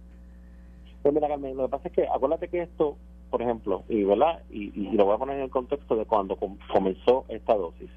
Pues 1.01 1.13
mira, 1.13 1.27
Carmen, 1.27 1.55
lo 1.55 1.63
que 1.63 1.69
pasa 1.69 1.87
es 1.87 1.93
que 1.93 2.07
acuérdate 2.07 2.49
que 2.49 2.63
esto 2.63 2.97
por 3.29 3.41
ejemplo, 3.41 3.83
y 3.89 4.03
verdad, 4.03 4.41
y, 4.49 4.71
lo 4.91 5.05
voy 5.05 5.15
a 5.15 5.17
poner 5.17 5.37
en 5.37 5.43
el 5.43 5.49
contexto 5.49 5.95
de 5.95 6.05
cuando 6.05 6.37
comenzó 6.71 7.25
esta 7.29 7.55
dosis. 7.55 7.89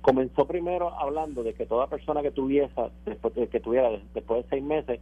Comenzó 0.00 0.46
primero 0.46 0.92
hablando 0.98 1.42
de 1.42 1.54
que 1.54 1.66
toda 1.66 1.86
persona 1.86 2.22
que 2.22 2.30
tuviese, 2.30 2.90
después, 3.04 3.34
que 3.34 3.60
tuviera 3.60 3.90
después 4.14 4.44
de 4.44 4.50
seis 4.50 4.64
meses, 4.64 5.00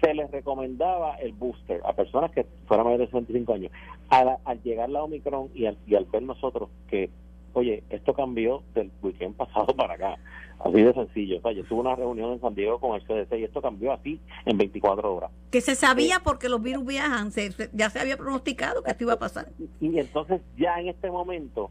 se 0.00 0.14
les 0.14 0.30
recomendaba 0.30 1.16
el 1.16 1.32
booster 1.32 1.80
a 1.84 1.92
personas 1.92 2.30
que 2.30 2.46
fueran 2.66 2.86
mayores 2.86 3.10
de 3.12 3.18
65 3.18 3.52
años. 3.52 3.72
Al, 4.08 4.38
al 4.44 4.62
llegar 4.62 4.88
la 4.88 5.04
Omicron 5.04 5.50
y 5.54 5.66
al, 5.66 5.76
y 5.86 5.94
al 5.94 6.06
ver 6.06 6.22
nosotros 6.22 6.70
que, 6.88 7.10
oye, 7.52 7.82
esto 7.90 8.14
cambió 8.14 8.62
del 8.74 8.90
weekend 9.02 9.36
pasado 9.36 9.66
para 9.76 9.94
acá. 9.94 10.16
Así 10.58 10.82
de 10.82 10.92
sencillo. 10.92 11.38
O 11.38 11.40
sea, 11.40 11.52
yo 11.52 11.64
tuve 11.64 11.80
una 11.80 11.96
reunión 11.96 12.32
en 12.32 12.40
San 12.40 12.54
Diego 12.54 12.78
con 12.78 12.94
el 12.94 13.02
CDC 13.02 13.38
y 13.38 13.44
esto 13.44 13.62
cambió 13.62 13.92
así 13.92 14.20
en 14.44 14.58
24 14.58 15.14
horas. 15.14 15.30
Que 15.50 15.62
se 15.62 15.74
sabía 15.74 16.16
eh, 16.16 16.20
porque 16.22 16.50
los 16.50 16.62
virus 16.62 16.84
viajan, 16.84 17.30
ya 17.72 17.88
se 17.88 17.98
había 17.98 18.18
pronosticado 18.18 18.82
que 18.82 18.90
esto 18.90 19.04
iba 19.04 19.14
a 19.14 19.18
pasar. 19.18 19.48
Y, 19.80 19.98
entonces 19.98 20.42
ya 20.58 20.78
en 20.78 20.88
este 20.88 21.10
momento 21.10 21.70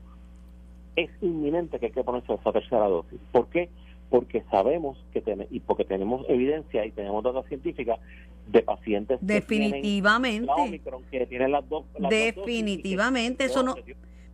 es 0.95 1.09
inminente 1.21 1.79
que 1.79 1.87
hay 1.87 1.91
que 1.91 2.03
ponerse 2.03 2.33
esa 2.33 2.51
tercera 2.51 2.87
dosis. 2.87 3.19
¿Por 3.31 3.47
qué? 3.47 3.69
Porque 4.09 4.43
sabemos 4.49 4.97
que 5.13 5.21
tenemos, 5.21 5.53
y 5.53 5.59
porque 5.59 5.85
tenemos 5.85 6.25
evidencia 6.27 6.83
y 6.85 6.91
tenemos 6.91 7.23
datos 7.23 7.45
científicas 7.45 7.99
de 8.47 8.63
pacientes 8.63 9.19
definitivamente 9.21 10.81
que 11.11 11.27
tienen, 11.27 11.51
las 11.51 11.69
dos 11.69 11.85
definitivamente 12.09 13.45
eso 13.45 13.61
no 13.61 13.75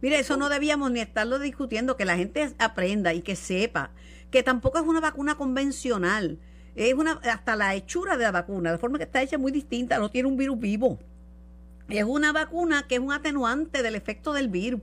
mire 0.05 0.19
eso 0.19 0.37
no 0.37 0.49
debíamos 0.49 0.91
ni 0.91 0.99
estarlo 0.99 1.39
discutiendo 1.39 1.97
que 1.97 2.05
la 2.05 2.15
gente 2.15 2.53
aprenda 2.59 3.15
y 3.15 3.23
que 3.23 3.35
sepa 3.35 3.89
que 4.29 4.43
tampoco 4.43 4.77
es 4.77 4.85
una 4.85 4.99
vacuna 4.99 5.33
convencional. 5.33 6.37
Es 6.75 6.93
una, 6.93 7.13
hasta 7.23 7.55
la 7.55 7.73
hechura 7.73 8.15
de 8.15 8.23
la 8.23 8.31
vacuna, 8.31 8.71
la 8.71 8.77
forma 8.77 8.99
que 8.99 9.05
está 9.05 9.23
hecha 9.23 9.37
es 9.37 9.41
muy 9.41 9.51
distinta, 9.51 9.97
no 9.97 10.11
tiene 10.11 10.27
un 10.27 10.37
virus 10.37 10.59
vivo. 10.59 10.99
Es 11.89 12.03
una 12.03 12.31
vacuna 12.31 12.85
que 12.87 12.95
es 12.95 13.01
un 13.01 13.13
atenuante 13.13 13.81
del 13.81 13.95
efecto 13.95 14.31
del 14.33 14.47
virus. 14.47 14.81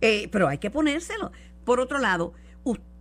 Eh, 0.00 0.30
pero 0.32 0.48
hay 0.48 0.56
que 0.56 0.70
ponérselo. 0.70 1.32
Por 1.66 1.78
otro 1.78 1.98
lado, 1.98 2.32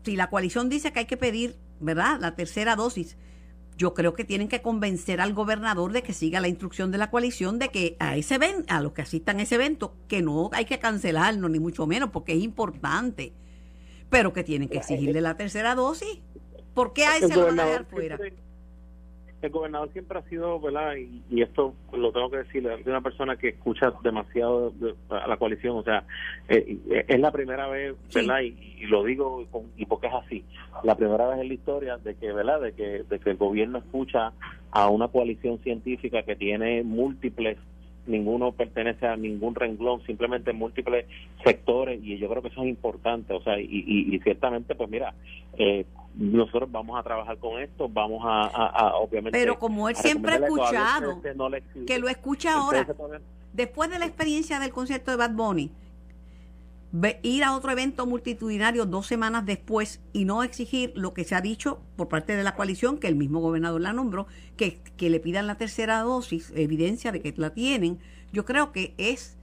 si 0.03 0.17
la 0.17 0.29
coalición 0.29 0.67
dice 0.67 0.91
que 0.91 0.99
hay 0.99 1.05
que 1.05 1.15
pedir, 1.15 1.55
¿verdad?, 1.79 2.19
la 2.19 2.35
tercera 2.35 2.75
dosis, 2.75 3.15
yo 3.79 3.95
creo 3.95 4.13
que 4.13 4.23
tienen 4.23 4.47
que 4.47 4.61
convencer 4.61 5.21
al 5.21 5.33
gobernador 5.33 5.91
de 5.91 6.03
que 6.03 6.13
siga 6.13 6.39
la 6.39 6.47
instrucción 6.47 6.91
de 6.91 6.99
la 6.99 7.09
coalición 7.09 7.57
de 7.57 7.69
que 7.69 7.95
a 7.99 8.15
ese 8.15 8.35
evento, 8.35 8.71
a 8.71 8.81
los 8.81 8.91
que 8.91 9.01
asistan 9.01 9.39
a 9.39 9.41
ese 9.41 9.55
evento, 9.55 9.95
que 10.07 10.21
no 10.21 10.51
hay 10.53 10.65
que 10.65 10.77
cancelarlo, 10.77 11.49
ni 11.49 11.59
mucho 11.59 11.87
menos, 11.87 12.11
porque 12.11 12.33
es 12.33 12.43
importante 12.43 13.33
pero 14.09 14.33
que 14.33 14.43
tienen 14.43 14.69
que 14.69 14.77
exigirle 14.77 15.21
la 15.21 15.37
tercera 15.37 15.75
dosis. 15.75 16.19
¿Por 16.73 16.93
qué 16.93 17.05
a 17.05 17.17
ese 17.17 17.35
lo 17.35 17.45
van 17.45 17.59
a 17.59 17.65
dejar 17.65 17.85
fuera? 17.85 18.19
El 19.41 19.51
gobernador 19.51 19.91
siempre 19.91 20.19
ha 20.19 20.21
sido, 20.23 20.59
¿verdad? 20.59 20.95
Y, 20.95 21.41
esto 21.41 21.73
lo 21.93 22.11
tengo 22.11 22.29
que 22.29 22.37
decir, 22.37 22.67
es 22.67 22.85
una 22.85 23.01
persona 23.01 23.37
que 23.37 23.49
escucha 23.49 23.93
demasiado 24.03 24.73
a 25.09 25.27
la 25.27 25.37
coalición, 25.37 25.77
o 25.77 25.83
sea, 25.83 26.03
eh, 26.47 27.05
es 27.07 27.19
la 27.19 27.31
primera 27.31 27.67
vez, 27.67 27.95
¿verdad? 28.13 28.41
Y, 28.41 28.85
lo 28.87 29.03
digo 29.03 29.45
y 29.77 29.85
porque 29.85 30.07
es 30.07 30.13
así, 30.13 30.45
la 30.83 30.95
primera 30.95 31.27
vez 31.27 31.39
en 31.39 31.47
la 31.49 31.53
historia 31.53 31.97
de 31.97 32.15
que, 32.15 32.31
¿verdad? 32.31 32.61
De 32.61 32.73
que, 32.73 33.03
de 33.03 33.19
que 33.19 33.29
el 33.31 33.37
gobierno 33.37 33.77
escucha 33.77 34.33
a 34.71 34.89
una 34.89 35.07
coalición 35.09 35.59
científica 35.59 36.23
que 36.23 36.35
tiene 36.35 36.83
múltiples 36.83 37.57
ninguno 38.09 38.51
pertenece 38.51 39.05
a 39.07 39.15
ningún 39.15 39.55
renglón, 39.55 40.01
simplemente 40.05 40.51
múltiples 40.51 41.05
sectores 41.43 42.01
y 42.03 42.17
yo 42.17 42.27
creo 42.29 42.41
que 42.41 42.49
eso 42.49 42.63
es 42.63 42.69
importante, 42.69 43.33
o 43.33 43.41
sea, 43.41 43.59
y, 43.59 43.67
y, 43.69 44.19
ciertamente, 44.19 44.75
pues 44.75 44.89
mira, 44.89 45.13
eh, 45.57 45.85
nosotros 46.15 46.71
vamos 46.71 46.99
a 46.99 47.03
trabajar 47.03 47.37
con 47.37 47.61
esto, 47.61 47.87
vamos 47.87 48.21
a, 48.25 48.95
obviamente... 48.95 49.37
Pero 49.37 49.57
como 49.59 49.89
él 49.89 49.95
siempre 49.95 50.33
ha 50.33 50.37
escuchado, 50.37 51.21
que 51.85 51.99
lo 51.99 52.09
escucha 52.09 52.55
ahora, 52.55 52.87
después 53.53 53.89
de 53.89 53.99
la 53.99 54.05
experiencia 54.05 54.59
del 54.59 54.71
concierto 54.71 55.11
de 55.11 55.17
Bad 55.17 55.31
Bunny, 55.31 55.71
ir 57.21 57.43
a 57.43 57.55
otro 57.55 57.71
evento 57.71 58.05
multitudinario 58.05 58.85
dos 58.85 59.05
semanas 59.05 59.45
después 59.45 60.01
y 60.11 60.25
no 60.25 60.43
exigir 60.43 60.91
lo 60.95 61.13
que 61.13 61.23
se 61.23 61.35
ha 61.35 61.41
dicho 61.41 61.79
por 61.95 62.09
parte 62.09 62.35
de 62.35 62.43
la 62.43 62.55
coalición, 62.55 62.97
que 62.97 63.07
el 63.07 63.15
mismo 63.15 63.39
gobernador 63.39 63.81
la 63.81 63.93
nombró, 63.93 64.27
que, 64.57 64.81
que 64.97 65.09
le 65.09 65.19
pidan 65.19 65.47
la 65.47 65.55
tercera 65.55 65.99
dosis, 66.01 66.51
evidencia 66.55 67.11
de 67.11 67.21
que 67.21 67.33
la 67.37 67.51
tienen, 67.51 67.99
yo 68.31 68.45
creo 68.45 68.71
que 68.71 68.93
es 68.97 69.37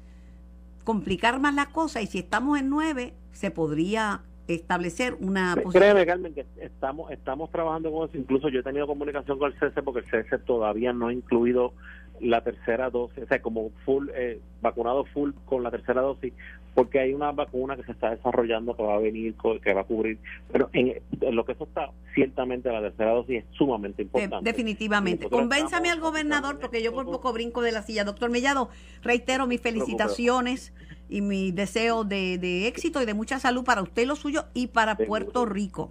complicar 0.85 1.41
más 1.41 1.55
las 1.55 1.69
cosas 1.69 2.03
y 2.03 2.07
si 2.07 2.19
estamos 2.19 2.59
en 2.59 2.69
nueve, 2.69 3.15
se 3.33 3.51
podría 3.51 4.23
establecer 4.49 5.17
una 5.21 5.55
posición. 5.55 5.83
Créeme, 5.83 6.07
Carmen, 6.07 6.35
que 6.35 6.47
estamos, 6.61 7.11
estamos 7.11 7.51
trabajando 7.51 7.91
con 7.91 8.09
eso. 8.09 8.17
Incluso 8.17 8.49
yo 8.49 8.61
he 8.61 8.63
tenido 8.63 8.87
comunicación 8.87 9.39
con 9.39 9.53
el 9.53 9.59
CESE 9.59 9.83
porque 9.83 10.01
el 10.01 10.07
CESE 10.07 10.39
todavía 10.39 10.93
no 10.93 11.09
ha 11.09 11.13
incluido 11.13 11.73
la 12.21 12.43
tercera 12.43 12.91
dosis, 12.91 13.25
o 13.25 13.27
sea, 13.27 13.43
como 13.43 13.71
full, 13.85 14.09
eh, 14.15 14.41
vacunado 14.63 15.05
full 15.05 15.33
con 15.45 15.63
la 15.63 15.71
tercera 15.71 16.01
dosis, 16.01 16.33
porque 16.75 16.99
hay 16.99 17.15
una 17.15 17.33
vacuna 17.33 17.77
que 17.77 17.85
se 17.85 17.93
está 17.93 18.11
desarrollando 18.11 18.77
que 18.77 18.83
va 18.83 18.95
a 18.97 18.99
venir, 18.99 19.35
que 19.63 19.73
va 19.75 19.83
a 19.83 19.85
cubrir, 19.85 20.19
pero 20.51 20.69
en, 20.73 20.95
lo 21.31 21.45
que 21.45 21.53
eso 21.53 21.65
está, 21.65 21.91
ciertamente 22.15 22.71
la 22.71 22.81
tercera 22.81 23.13
dosis 23.13 23.39
es 23.39 23.45
sumamente 23.57 24.03
importante. 24.03 24.49
definitivamente. 24.49 25.29
Convénzame 25.29 25.91
al 25.91 26.01
gobernador, 26.01 26.59
porque 26.59 26.83
yo 26.83 26.93
por 26.93 27.07
poco 27.07 27.33
brinco 27.33 27.63
de 27.63 27.73
la 27.73 27.83
silla. 27.83 28.05
Doctor 28.05 28.31
Mellado, 28.31 28.69
reitero 29.03 29.47
mis 29.47 29.61
felicitaciones 29.61 30.73
y 31.09 31.21
mi 31.21 31.53
deseo 31.53 32.05
de, 32.05 32.39
de, 32.39 32.67
éxito 32.67 33.01
y 33.03 33.07
de 33.07 33.15
mucha 33.15 33.39
salud 33.39 33.65
para 33.65 33.83
usted, 33.83 34.07
lo 34.07 34.17
suyo, 34.17 34.47
y 34.55 34.69
para 34.69 34.97
Puerto 34.97 35.47
Rico. 35.47 35.91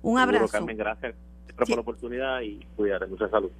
Un 0.00 0.18
abrazo. 0.18 0.48
Carmen, 0.48 0.76
gracias 0.76 1.14
por 1.56 1.68
la 1.68 1.80
oportunidad 1.80 2.40
y 2.40 2.66
cuídate, 2.76 3.06
mucha 3.06 3.28
salud. 3.28 3.50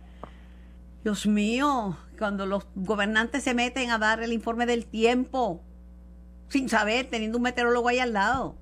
Dios 1.05 1.27
mío, 1.27 1.97
cuando 2.19 2.47
los 2.47 2.67
gobernantes 2.75 3.43
se 3.43 3.55
meten 3.55 3.91
a 3.91 3.99
dar 3.99 4.23
el 4.23 4.33
informe 4.33 4.67
del 4.67 4.87
tiempo, 4.87 5.63
sin 6.49 6.69
saber, 6.69 7.07
teniendo 7.07 7.39
un 7.39 7.43
meteorólogo 7.43 7.89
ahí 7.89 7.99
al 7.99 8.13
lado. 8.13 8.57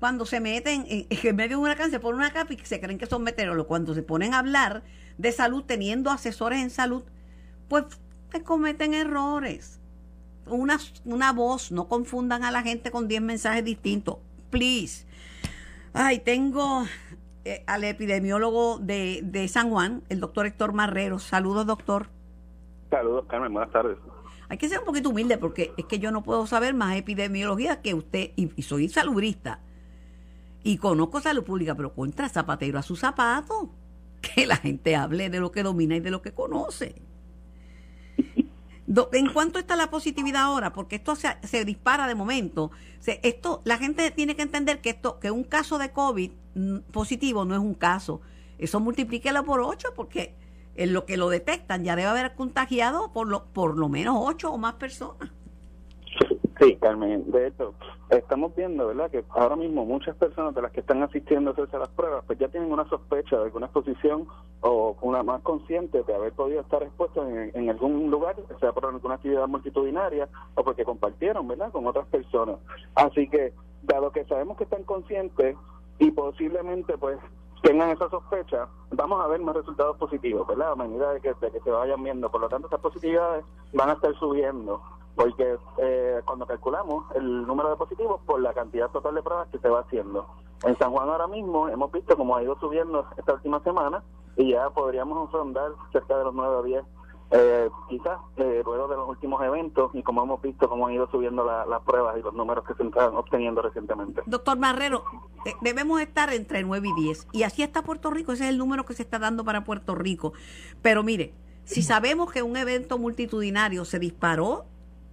Cuando 0.00 0.26
se 0.26 0.40
meten 0.40 0.84
en, 0.88 1.36
medio 1.36 1.50
de 1.50 1.56
una 1.56 1.70
huracán, 1.70 1.90
se 1.90 2.00
ponen 2.00 2.20
una 2.20 2.32
capa 2.32 2.52
y 2.52 2.58
se 2.58 2.80
creen 2.80 2.98
que 2.98 3.06
son 3.06 3.22
meteorólogos. 3.22 3.68
Cuando 3.68 3.94
se 3.94 4.02
ponen 4.02 4.34
a 4.34 4.40
hablar 4.40 4.82
de 5.16 5.32
salud, 5.32 5.64
teniendo 5.64 6.10
asesores 6.10 6.60
en 6.60 6.70
salud, 6.70 7.04
pues 7.68 7.84
se 8.32 8.42
cometen 8.42 8.94
errores. 8.94 9.80
Una, 10.46 10.78
una 11.04 11.32
voz, 11.32 11.72
no 11.72 11.88
confundan 11.88 12.44
a 12.44 12.50
la 12.50 12.62
gente 12.62 12.90
con 12.90 13.08
10 13.08 13.22
mensajes 13.22 13.64
distintos. 13.64 14.18
Please. 14.50 15.06
Ay, 15.92 16.20
tengo 16.20 16.84
eh, 17.44 17.64
al 17.66 17.84
epidemiólogo 17.84 18.78
de, 18.78 19.20
de 19.22 19.48
San 19.48 19.70
Juan, 19.70 20.02
el 20.08 20.20
doctor 20.20 20.46
Héctor 20.46 20.72
Marrero. 20.72 21.18
Saludos, 21.18 21.66
doctor. 21.66 22.08
Saludos, 22.90 23.26
Carmen. 23.28 23.52
Buenas 23.52 23.72
tardes. 23.72 23.96
Hay 24.48 24.58
que 24.58 24.68
ser 24.68 24.78
un 24.78 24.84
poquito 24.84 25.10
humilde 25.10 25.38
porque 25.38 25.72
es 25.76 25.86
que 25.86 25.98
yo 25.98 26.10
no 26.10 26.22
puedo 26.22 26.46
saber 26.46 26.74
más 26.74 26.96
epidemiología 26.96 27.82
que 27.82 27.94
usted, 27.94 28.30
y, 28.36 28.62
soy 28.62 28.88
salubrista. 28.88 29.60
Y 30.62 30.78
conozco 30.78 31.20
salud 31.20 31.44
pública, 31.44 31.74
pero 31.74 31.94
contra 31.94 32.28
zapatero 32.28 32.78
a 32.78 32.82
su 32.82 32.96
zapato. 32.96 33.70
Que 34.34 34.46
la 34.46 34.56
gente 34.56 34.96
hable 34.96 35.30
de 35.30 35.38
lo 35.38 35.52
que 35.52 35.62
domina 35.62 35.94
y 35.94 36.00
de 36.00 36.10
lo 36.10 36.20
que 36.20 36.32
conoce. 36.32 36.96
¿En 39.12 39.32
cuánto 39.32 39.58
está 39.58 39.74
la 39.74 39.90
positividad 39.90 40.42
ahora? 40.42 40.72
Porque 40.72 40.96
esto 40.96 41.16
se, 41.16 41.36
se 41.42 41.64
dispara 41.64 42.06
de 42.06 42.14
momento. 42.14 42.70
esto, 43.04 43.60
la 43.64 43.78
gente 43.78 44.10
tiene 44.10 44.36
que 44.36 44.42
entender 44.42 44.80
que 44.80 44.90
esto, 44.90 45.18
que 45.18 45.30
un 45.30 45.44
caso 45.44 45.78
de 45.78 45.90
COVID 45.90 46.30
positivo 46.92 47.44
no 47.44 47.54
es 47.54 47.60
un 47.60 47.74
caso. 47.74 48.20
Eso 48.58 48.80
multiplíquelo 48.80 49.44
por 49.44 49.60
ocho, 49.60 49.88
porque 49.94 50.34
en 50.76 50.92
lo 50.92 51.04
que 51.04 51.16
lo 51.16 51.28
detectan 51.28 51.84
ya 51.84 51.96
debe 51.96 52.08
haber 52.08 52.34
contagiado 52.34 53.12
por 53.12 53.28
lo, 53.28 53.46
por 53.46 53.76
lo 53.76 53.88
menos 53.88 54.16
ocho 54.18 54.52
o 54.52 54.58
más 54.58 54.74
personas. 54.74 55.30
Sí, 56.58 56.74
Carmen, 56.76 57.30
de 57.30 57.48
hecho, 57.48 57.74
estamos 58.08 58.54
viendo, 58.56 58.86
¿verdad?, 58.86 59.10
que 59.10 59.22
ahora 59.30 59.56
mismo 59.56 59.84
muchas 59.84 60.16
personas 60.16 60.54
de 60.54 60.62
las 60.62 60.72
que 60.72 60.80
están 60.80 61.02
asistiendo 61.02 61.50
a 61.50 61.52
hacerse 61.52 61.78
las 61.78 61.90
pruebas, 61.90 62.24
pues 62.26 62.38
ya 62.38 62.48
tienen 62.48 62.72
una 62.72 62.88
sospecha 62.88 63.36
de 63.36 63.44
alguna 63.44 63.66
exposición 63.66 64.26
o 64.62 64.96
una 65.02 65.22
más 65.22 65.42
consciente 65.42 66.02
de 66.02 66.14
haber 66.14 66.32
podido 66.32 66.62
estar 66.62 66.82
expuestos 66.82 67.28
en, 67.28 67.68
algún 67.68 68.10
lugar, 68.10 68.36
sea 68.58 68.72
por 68.72 68.86
alguna 68.86 69.16
actividad 69.16 69.46
multitudinaria 69.46 70.30
o 70.54 70.64
porque 70.64 70.84
compartieron, 70.84 71.46
¿verdad?, 71.46 71.70
con 71.72 71.86
otras 71.86 72.06
personas. 72.06 72.56
Así 72.94 73.28
que, 73.28 73.52
dado 73.82 74.10
que 74.10 74.24
sabemos 74.24 74.56
que 74.56 74.64
están 74.64 74.84
conscientes 74.84 75.56
y 75.98 76.10
posiblemente, 76.10 76.96
pues, 76.96 77.18
tengan 77.62 77.90
esa 77.90 78.08
sospecha, 78.08 78.66
vamos 78.92 79.22
a 79.22 79.28
ver 79.28 79.40
más 79.40 79.56
resultados 79.56 79.98
positivos, 79.98 80.46
¿verdad? 80.46 80.72
A 80.72 80.76
medida 80.76 81.12
de 81.12 81.20
que, 81.20 81.34
de 81.38 81.50
que 81.50 81.60
se 81.60 81.70
vayan 81.70 82.02
viendo. 82.02 82.30
Por 82.30 82.40
lo 82.40 82.48
tanto, 82.48 82.68
esas 82.68 82.80
positividades 82.80 83.44
van 83.74 83.90
a 83.90 83.92
estar 83.94 84.14
subiendo 84.14 84.80
porque 85.16 85.56
eh, 85.78 86.20
cuando 86.24 86.46
calculamos 86.46 87.04
el 87.16 87.46
número 87.46 87.70
de 87.70 87.76
positivos 87.76 88.20
por 88.24 88.40
la 88.40 88.54
cantidad 88.54 88.90
total 88.90 89.14
de 89.16 89.22
pruebas 89.22 89.48
que 89.48 89.58
se 89.58 89.68
va 89.68 89.80
haciendo. 89.80 90.26
En 90.64 90.76
San 90.78 90.92
Juan 90.92 91.08
ahora 91.08 91.26
mismo 91.26 91.68
hemos 91.68 91.90
visto 91.90 92.16
cómo 92.16 92.36
ha 92.36 92.42
ido 92.42 92.56
subiendo 92.60 93.06
esta 93.16 93.34
última 93.34 93.60
semana 93.60 94.04
y 94.36 94.52
ya 94.52 94.70
podríamos 94.70 95.32
rondar 95.32 95.72
cerca 95.90 96.16
de 96.18 96.24
los 96.24 96.34
9 96.34 96.56
o 96.56 96.62
10 96.62 96.84
eh, 97.32 97.68
quizás 97.88 98.20
eh, 98.36 98.62
luego 98.64 98.86
de 98.86 98.96
los 98.96 99.08
últimos 99.08 99.42
eventos 99.42 99.90
y 99.94 100.02
como 100.04 100.22
hemos 100.22 100.40
visto 100.40 100.68
cómo 100.68 100.86
han 100.86 100.92
ido 100.92 101.10
subiendo 101.10 101.44
las 101.44 101.82
pruebas 101.82 102.16
y 102.16 102.22
los 102.22 102.32
números 102.34 102.64
que 102.64 102.74
se 102.74 102.84
están 102.84 103.16
obteniendo 103.16 103.62
recientemente. 103.62 104.22
Doctor 104.26 104.56
Marrero, 104.56 105.02
eh, 105.44 105.54
debemos 105.60 106.00
estar 106.00 106.32
entre 106.32 106.62
9 106.62 106.88
y 106.88 107.02
10 107.02 107.28
y 107.32 107.42
así 107.42 107.62
está 107.62 107.82
Puerto 107.82 108.10
Rico, 108.10 108.32
ese 108.32 108.44
es 108.44 108.50
el 108.50 108.58
número 108.58 108.84
que 108.86 108.94
se 108.94 109.02
está 109.02 109.18
dando 109.18 109.44
para 109.44 109.64
Puerto 109.64 109.96
Rico. 109.96 110.34
Pero 110.82 111.02
mire, 111.02 111.34
si 111.64 111.82
sabemos 111.82 112.30
que 112.30 112.42
un 112.42 112.56
evento 112.56 112.96
multitudinario 112.96 113.84
se 113.84 113.98
disparó 113.98 114.66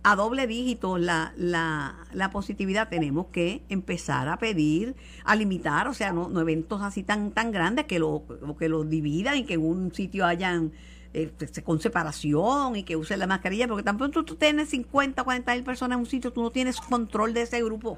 a 0.03 0.15
doble 0.15 0.47
dígito 0.47 0.97
la, 0.97 1.33
la, 1.37 1.95
la, 2.11 2.29
positividad, 2.29 2.89
tenemos 2.89 3.27
que 3.27 3.63
empezar 3.69 4.27
a 4.27 4.37
pedir, 4.37 4.95
a 5.23 5.35
limitar, 5.35 5.87
o 5.87 5.93
sea, 5.93 6.11
no, 6.11 6.27
no 6.27 6.41
eventos 6.41 6.81
así 6.81 7.03
tan, 7.03 7.31
tan 7.31 7.51
grandes 7.51 7.85
que 7.85 7.99
lo, 7.99 8.23
que 8.59 8.67
lo 8.67 8.83
dividan 8.83 9.37
y 9.37 9.45
que 9.45 9.53
en 9.53 9.65
un 9.65 9.93
sitio 9.93 10.25
hayan 10.25 10.73
este, 11.13 11.63
con 11.63 11.79
separación 11.79 12.75
y 12.75 12.83
que 12.83 12.97
usen 12.97 13.19
la 13.19 13.27
mascarilla, 13.27 13.67
porque 13.67 13.83
tampoco 13.83 14.23
tú, 14.23 14.35
tienes 14.35 14.69
50, 14.69 15.23
40 15.23 15.53
mil 15.53 15.63
personas 15.63 15.95
en 15.95 15.99
un 16.01 16.05
sitio, 16.05 16.33
tú 16.33 16.41
no 16.41 16.51
tienes 16.51 16.81
control 16.81 17.33
de 17.33 17.43
ese 17.43 17.63
grupo. 17.63 17.97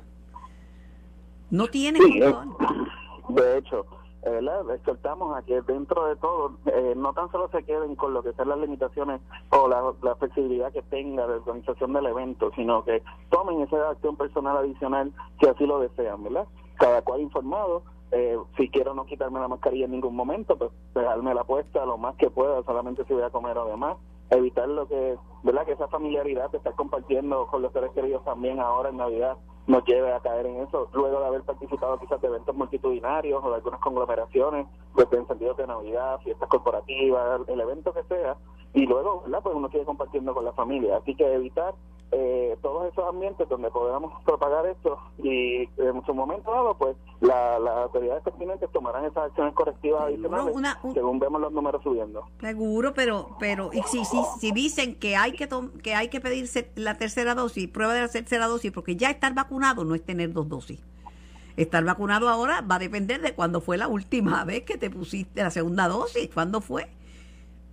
No 1.50 1.68
tienes 1.68 2.02
control. 2.02 2.88
de 3.30 3.58
hecho, 3.58 3.86
¿verdad? 4.32 4.70
exhortamos 4.76 5.38
a 5.38 5.42
que 5.44 5.62
dentro 5.62 6.06
de 6.06 6.16
todo 6.18 6.58
eh, 6.66 6.94
no 6.96 7.14
tan 7.14 7.32
solo 7.32 7.50
se 7.50 7.64
queden 7.64 7.96
con 7.96 8.14
lo 8.14 8.24
que 8.24 8.34
sean 8.34 8.50
las 8.50 8.60
limitaciones 8.60 9.22
o 9.50 9.68
la, 9.68 9.94
la, 10.02 10.16
flexibilidad 10.16 10.72
que 10.72 10.82
tenga 10.84 11.28
de 11.28 11.36
organización 11.36 11.94
del 11.94 12.08
evento, 12.08 12.52
sino 12.56 12.84
que 12.84 13.04
tomen 13.30 13.62
esa 13.62 13.90
acción 13.90 14.16
personal 14.16 14.58
adicional 14.58 15.12
si 15.40 15.48
así 15.48 15.66
lo 15.66 15.80
desean, 15.80 16.24
¿verdad? 16.24 16.48
Cada 16.78 17.02
cual 17.02 17.22
informado 17.22 17.84
eh, 18.12 18.38
si 18.56 18.70
quiero 18.70 18.94
no 18.94 19.06
quitarme 19.06 19.40
la 19.40 19.48
mascarilla 19.48 19.86
en 19.86 19.92
ningún 19.92 20.16
momento, 20.16 20.58
pues 20.58 20.72
dejarme 20.94 21.34
la 21.34 21.44
puesta 21.44 21.86
lo 21.86 21.98
más 21.98 22.16
que 22.16 22.30
pueda, 22.30 22.64
solamente 22.64 23.04
si 23.06 23.14
voy 23.14 23.24
a 23.24 23.30
comer 23.30 23.58
o 23.58 23.66
demás. 23.66 23.98
Evitar 24.30 24.70
lo 24.70 24.88
que, 24.88 25.18
¿verdad? 25.46 25.64
Que 25.66 25.74
esa 25.74 25.88
familiaridad 25.88 26.50
de 26.50 26.58
estar 26.58 26.74
compartiendo 26.74 27.46
con 27.48 27.62
los 27.62 27.72
seres 27.72 27.92
queridos 27.92 28.26
también 28.26 28.60
ahora 28.60 28.90
en 28.90 28.98
Navidad 28.98 29.38
nos 29.68 29.86
lleve 29.86 30.12
a 30.12 30.20
caer 30.20 30.46
en 30.48 30.62
eso, 30.62 30.90
luego 30.94 31.20
de 31.20 31.26
haber 31.26 31.42
participado 31.44 32.00
quizás 32.00 32.20
de 32.22 32.28
eventos 32.28 32.56
multitudinarios 32.56 33.44
o 33.44 33.50
de 33.50 33.56
algunas 33.56 33.80
conglomeraciones, 33.80 34.68
pues 34.94 35.08
en 35.12 35.28
sentido 35.28 35.54
de 35.54 35.68
Navidad, 35.68 36.20
fiestas 36.24 36.50
corporativas, 36.50 37.42
el 37.48 37.60
evento 37.60 37.94
que 37.94 38.04
sea, 38.04 38.38
y 38.74 38.86
luego, 38.86 39.22
¿verdad? 39.22 39.40
Pues 39.42 39.56
uno 39.56 39.70
sigue 39.70 39.86
compartiendo 39.86 40.34
con 40.34 40.46
la 40.46 40.54
familia. 40.54 40.98
Así 40.98 41.16
que 41.16 41.34
evitar 41.34 41.74
eh, 42.12 42.58
todos 42.62 42.92
esos 42.92 43.08
ambientes 43.08 43.50
donde 43.50 43.70
podamos 43.72 44.14
propagar 44.24 44.66
esto 44.68 44.98
y 45.18 45.64
en 45.78 46.06
su 46.06 46.14
momento 46.14 46.52
dado, 46.52 46.76
pues 46.78 46.96
la, 47.20 47.58
las 47.60 47.78
autoridades 47.78 48.24
pertinentes 48.24 48.72
tomarán 48.72 49.06
esas 49.06 49.26
acciones 49.26 49.54
correctivas 49.54 50.04
adicionales 50.04 50.56
según 50.94 51.20
vemos 51.20 51.42
los 51.42 51.52
números 51.52 51.82
subiendo. 51.84 52.26
Seguro, 52.40 52.94
pero 52.94 53.36
pero 53.40 53.70
y 53.74 53.82
si, 53.84 54.06
si, 54.06 54.18
si 54.40 54.52
dicen 54.52 54.96
que 55.00 55.16
hay 55.16 55.34
que 55.36 55.50
que 55.82 55.96
hay 55.96 56.10
que 56.10 56.22
pedirse 56.22 56.70
la 56.76 56.98
tercera 56.98 57.36
dosis, 57.36 57.68
prueba 57.68 57.94
de 57.94 58.02
la 58.02 58.08
tercera 58.08 58.48
dosis, 58.48 58.72
porque 58.72 58.96
ya 58.96 59.10
estar 59.10 59.34
vacunado 59.34 59.84
no 59.86 59.96
es 59.96 60.04
tener 60.04 60.34
dos 60.34 60.50
dosis. 60.50 60.80
Estar 61.58 61.84
vacunado 61.84 62.28
ahora 62.30 62.62
va 62.62 62.76
a 62.76 62.80
depender 62.80 63.22
de 63.22 63.34
cuándo 63.34 63.62
fue 63.62 63.78
la 63.78 63.88
última 63.88 64.44
vez 64.46 64.64
que 64.64 64.78
te 64.78 64.90
pusiste 64.90 65.42
la 65.42 65.52
segunda 65.52 65.88
dosis, 65.88 66.30
cuándo 66.34 66.62
fue. 66.62 66.90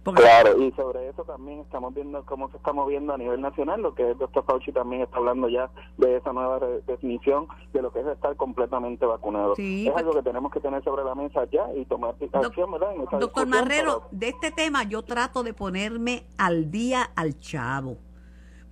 Claro, 0.04 0.60
y 0.60 0.72
sobre 0.72 1.08
eso 1.08 1.22
también 1.24 1.60
estamos 1.60 1.94
viendo 1.94 2.24
cómo 2.26 2.50
se 2.50 2.56
está 2.56 2.72
moviendo 2.72 3.14
a 3.14 3.18
nivel 3.18 3.40
nacional, 3.40 3.80
lo 3.82 3.94
que 3.94 4.10
el 4.10 4.18
doctor 4.18 4.44
Fauci 4.44 4.72
también 4.72 5.02
está 5.02 5.18
hablando 5.18 5.48
ya 5.48 5.70
de 5.96 6.16
esa 6.16 6.32
nueva 6.32 6.58
definición 6.86 7.46
de 7.72 7.82
lo 7.82 7.92
que 7.92 8.00
es 8.00 8.06
estar 8.06 8.34
completamente 8.36 9.06
vacunado. 9.06 9.52
es 9.52 9.56
pues 9.56 9.96
algo 9.96 10.12
que 10.12 10.22
tenemos 10.22 10.50
que 10.50 10.60
tener 10.60 10.82
sobre 10.82 11.04
la 11.04 11.14
mesa 11.14 11.44
ya 11.52 11.72
y 11.74 11.84
tomar 11.84 12.14
acción, 12.32 12.72
¿verdad? 12.72 12.94
doctor 13.20 13.46
Marrero, 13.46 14.02
de 14.10 14.28
este 14.28 14.50
tema 14.50 14.82
yo 14.82 15.02
trato 15.02 15.42
de 15.42 15.54
ponerme 15.54 16.24
al 16.36 16.70
día 16.70 17.10
al 17.14 17.38
chavo 17.38 17.96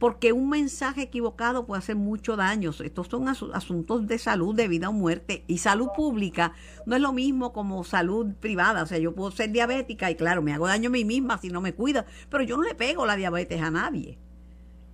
porque 0.00 0.32
un 0.32 0.48
mensaje 0.48 1.02
equivocado 1.02 1.66
puede 1.66 1.80
hacer 1.80 1.94
mucho 1.94 2.34
daño. 2.34 2.70
Estos 2.70 3.06
son 3.06 3.28
asuntos 3.28 4.06
de 4.06 4.18
salud, 4.18 4.54
de 4.54 4.66
vida 4.66 4.88
o 4.88 4.92
muerte. 4.94 5.44
Y 5.46 5.58
salud 5.58 5.88
pública 5.94 6.54
no 6.86 6.96
es 6.96 7.02
lo 7.02 7.12
mismo 7.12 7.52
como 7.52 7.84
salud 7.84 8.34
privada. 8.40 8.82
O 8.82 8.86
sea, 8.86 8.96
yo 8.96 9.14
puedo 9.14 9.30
ser 9.30 9.52
diabética 9.52 10.10
y 10.10 10.14
claro, 10.14 10.40
me 10.40 10.54
hago 10.54 10.66
daño 10.66 10.88
a 10.88 10.92
mí 10.92 11.04
misma 11.04 11.36
si 11.36 11.50
no 11.50 11.60
me 11.60 11.74
cuido, 11.74 12.06
pero 12.30 12.42
yo 12.42 12.56
no 12.56 12.62
le 12.62 12.74
pego 12.74 13.04
la 13.04 13.14
diabetes 13.14 13.60
a 13.60 13.70
nadie. 13.70 14.16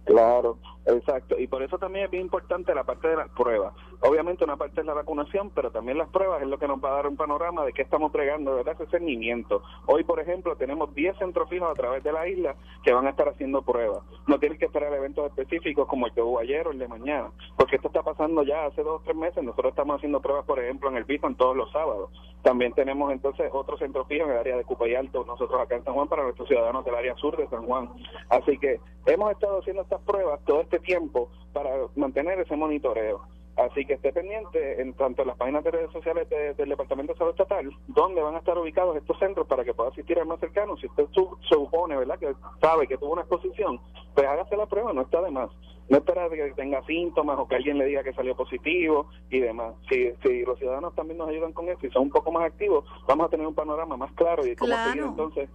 Claro, 0.04 0.58
exacto. 0.86 1.38
Y 1.38 1.46
por 1.46 1.62
eso 1.62 1.78
también 1.78 2.04
es 2.04 2.10
bien 2.10 2.24
importante 2.24 2.74
la 2.74 2.84
parte 2.84 3.08
de 3.08 3.16
las 3.16 3.28
pruebas. 3.30 3.74
Obviamente 4.00 4.44
una 4.44 4.56
parte 4.56 4.80
es 4.80 4.86
la 4.86 4.94
vacunación, 4.94 5.50
pero 5.50 5.70
también 5.70 5.98
las 5.98 6.08
pruebas 6.08 6.42
es 6.42 6.48
lo 6.48 6.58
que 6.58 6.68
nos 6.68 6.82
va 6.82 6.90
a 6.90 6.96
dar 6.96 7.06
un 7.06 7.16
panorama 7.16 7.64
de 7.64 7.72
qué 7.72 7.82
estamos 7.82 8.12
pregando, 8.12 8.54
verdad, 8.54 8.76
ese 8.80 8.90
seguimiento. 8.90 9.62
Hoy, 9.86 10.04
por 10.04 10.20
ejemplo, 10.20 10.56
tenemos 10.56 10.94
10 10.94 11.18
centros 11.18 11.48
fijos 11.48 11.70
a 11.70 11.74
través 11.74 12.04
de 12.04 12.12
la 12.12 12.28
isla 12.28 12.54
que 12.84 12.92
van 12.92 13.06
a 13.06 13.10
estar 13.10 13.28
haciendo 13.28 13.62
pruebas. 13.62 14.02
No 14.26 14.38
tienen 14.38 14.58
que 14.58 14.66
esperar 14.66 14.92
eventos 14.92 15.26
específicos 15.26 15.88
como 15.88 16.06
el 16.06 16.12
que 16.12 16.22
hubo 16.22 16.38
ayer 16.38 16.66
o 16.66 16.70
el 16.70 16.78
de 16.78 16.88
mañana, 16.88 17.30
porque 17.56 17.76
esto 17.76 17.88
está 17.88 18.02
pasando 18.02 18.42
ya 18.42 18.66
hace 18.66 18.82
dos 18.82 19.00
o 19.00 19.04
tres 19.04 19.16
meses. 19.16 19.42
Nosotros 19.42 19.70
estamos 19.70 19.96
haciendo 19.96 20.20
pruebas, 20.20 20.44
por 20.44 20.60
ejemplo, 20.60 20.88
en 20.90 20.96
el 20.96 21.06
en 21.24 21.34
todos 21.36 21.56
los 21.56 21.70
sábados. 21.72 22.10
También 22.42 22.72
tenemos 22.74 23.12
entonces 23.12 23.50
otro 23.52 23.76
centro 23.78 24.04
fijo 24.04 24.24
en 24.24 24.32
el 24.32 24.38
área 24.38 24.56
de 24.56 24.64
Cupa 24.64 24.86
y 24.86 24.94
Alto, 24.94 25.24
nosotros 25.26 25.60
acá 25.60 25.76
en 25.76 25.84
San 25.84 25.94
Juan, 25.94 26.08
para 26.08 26.22
nuestros 26.22 26.46
ciudadanos 26.46 26.84
del 26.84 26.94
área 26.94 27.14
sur 27.16 27.36
de 27.36 27.48
San 27.48 27.64
Juan. 27.66 27.90
Así 28.28 28.58
que 28.58 28.80
hemos 29.06 29.32
estado 29.32 29.58
haciendo 29.58 29.82
estas 29.82 30.00
pruebas 30.02 30.40
todo 30.44 30.60
este 30.60 30.75
tiempo 30.80 31.30
para 31.52 31.70
mantener 31.94 32.40
ese 32.40 32.56
monitoreo. 32.56 33.22
Así 33.56 33.86
que 33.86 33.94
esté 33.94 34.12
pendiente 34.12 34.82
en 34.82 34.92
tanto 34.92 35.22
en 35.22 35.28
las 35.28 35.36
páginas 35.38 35.64
de 35.64 35.70
redes 35.70 35.90
sociales 35.90 36.28
del 36.28 36.68
Departamento 36.68 37.14
de 37.14 37.18
Salud 37.18 37.30
Estatal, 37.30 37.70
donde 37.86 38.20
van 38.20 38.34
a 38.34 38.38
estar 38.38 38.56
ubicados 38.58 38.96
estos 38.96 39.18
centros 39.18 39.46
para 39.46 39.64
que 39.64 39.72
pueda 39.72 39.88
asistir 39.88 40.18
al 40.18 40.26
más 40.26 40.40
cercano. 40.40 40.76
Si 40.76 40.86
usted 40.86 41.06
supone, 41.48 41.96
¿verdad?, 41.96 42.18
que 42.18 42.34
sabe 42.60 42.86
que 42.86 42.98
tuvo 42.98 43.14
una 43.14 43.22
exposición, 43.22 43.80
pues 44.14 44.26
hágase 44.26 44.58
la 44.58 44.66
prueba, 44.66 44.92
no 44.92 45.02
está 45.02 45.22
de 45.22 45.30
más. 45.30 45.50
No 45.88 45.98
espera 45.98 46.28
que 46.28 46.52
tenga 46.54 46.84
síntomas 46.84 47.38
o 47.38 47.48
que 47.48 47.54
alguien 47.54 47.78
le 47.78 47.86
diga 47.86 48.02
que 48.02 48.12
salió 48.12 48.36
positivo 48.36 49.08
y 49.30 49.38
demás. 49.38 49.74
Si, 49.88 50.12
si 50.22 50.42
los 50.44 50.58
ciudadanos 50.58 50.94
también 50.94 51.16
nos 51.16 51.28
ayudan 51.28 51.52
con 51.52 51.68
esto 51.68 51.86
y 51.86 51.90
son 51.92 52.02
un 52.02 52.10
poco 52.10 52.32
más 52.32 52.44
activos, 52.44 52.84
vamos 53.06 53.26
a 53.26 53.30
tener 53.30 53.46
un 53.46 53.54
panorama 53.54 53.96
más 53.96 54.12
claro 54.12 54.44
y 54.46 54.54
cómo 54.54 54.74
seguir 54.74 55.04
entonces 55.04 55.48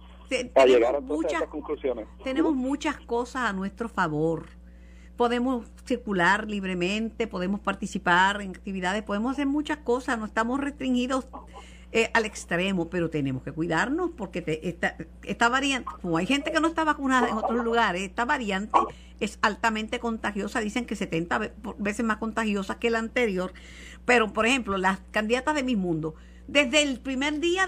a 0.56 0.64
llegar 0.64 0.96
a, 0.96 1.00
muchas, 1.00 1.34
a 1.34 1.36
estas 1.36 1.50
conclusiones. 1.50 2.08
Tenemos 2.24 2.54
muchas 2.54 2.98
cosas 3.00 3.50
a 3.50 3.52
nuestro 3.52 3.88
favor 3.88 4.46
podemos 5.16 5.66
circular 5.84 6.48
libremente, 6.48 7.26
podemos 7.26 7.60
participar 7.60 8.40
en 8.40 8.50
actividades, 8.50 9.02
podemos 9.02 9.32
hacer 9.32 9.46
muchas 9.46 9.78
cosas, 9.78 10.18
no 10.18 10.26
estamos 10.26 10.60
restringidos 10.60 11.26
eh, 11.92 12.10
al 12.14 12.24
extremo, 12.24 12.88
pero 12.88 13.10
tenemos 13.10 13.42
que 13.42 13.52
cuidarnos 13.52 14.10
porque 14.16 14.60
esta, 15.22 15.48
variante, 15.48 15.90
como 16.00 16.16
hay 16.16 16.26
gente 16.26 16.50
que 16.50 16.60
no 16.60 16.68
está 16.68 16.84
vacunada 16.84 17.28
en 17.28 17.36
otros 17.36 17.62
lugares, 17.62 18.02
esta 18.02 18.24
variante 18.24 18.78
es 19.20 19.38
altamente 19.42 20.00
contagiosa, 20.00 20.60
dicen 20.60 20.86
que 20.86 20.96
70 20.96 21.52
veces 21.78 22.04
más 22.04 22.16
contagiosa 22.16 22.78
que 22.78 22.90
la 22.90 22.98
anterior, 22.98 23.52
pero 24.06 24.32
por 24.32 24.46
ejemplo, 24.46 24.78
las 24.78 25.00
candidatas 25.10 25.54
de 25.54 25.62
mi 25.62 25.76
mundo, 25.76 26.14
desde 26.48 26.82
el 26.82 26.98
primer 26.98 27.40
día 27.40 27.66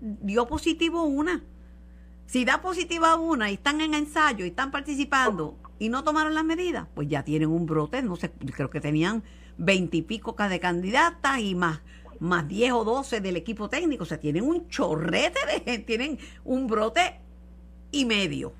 dio 0.00 0.46
positivo 0.46 1.04
una. 1.04 1.42
Si 2.26 2.44
da 2.44 2.60
positiva 2.60 3.16
una 3.16 3.50
y 3.50 3.54
están 3.54 3.80
en 3.80 3.94
ensayo 3.94 4.44
y 4.44 4.48
están 4.48 4.70
participando, 4.70 5.56
y 5.78 5.88
no 5.88 6.04
tomaron 6.04 6.34
las 6.34 6.44
medidas, 6.44 6.86
pues 6.94 7.08
ya 7.08 7.24
tienen 7.24 7.50
un 7.50 7.66
brote, 7.66 8.02
no 8.02 8.16
sé, 8.16 8.30
creo 8.30 8.70
que 8.70 8.80
tenían 8.80 9.22
veintipico 9.56 10.34
de 10.48 10.60
candidatas 10.60 11.38
y 11.38 11.54
más 11.54 11.82
más 12.20 12.48
10 12.48 12.72
o 12.72 12.84
12 12.84 13.20
del 13.20 13.36
equipo 13.36 13.68
técnico, 13.68 14.04
o 14.04 14.06
sea, 14.06 14.18
tienen 14.18 14.44
un 14.44 14.68
chorrete 14.68 15.40
de 15.66 15.78
tienen 15.80 16.18
un 16.44 16.66
brote 16.66 17.20
y 17.90 18.04
medio. 18.04 18.52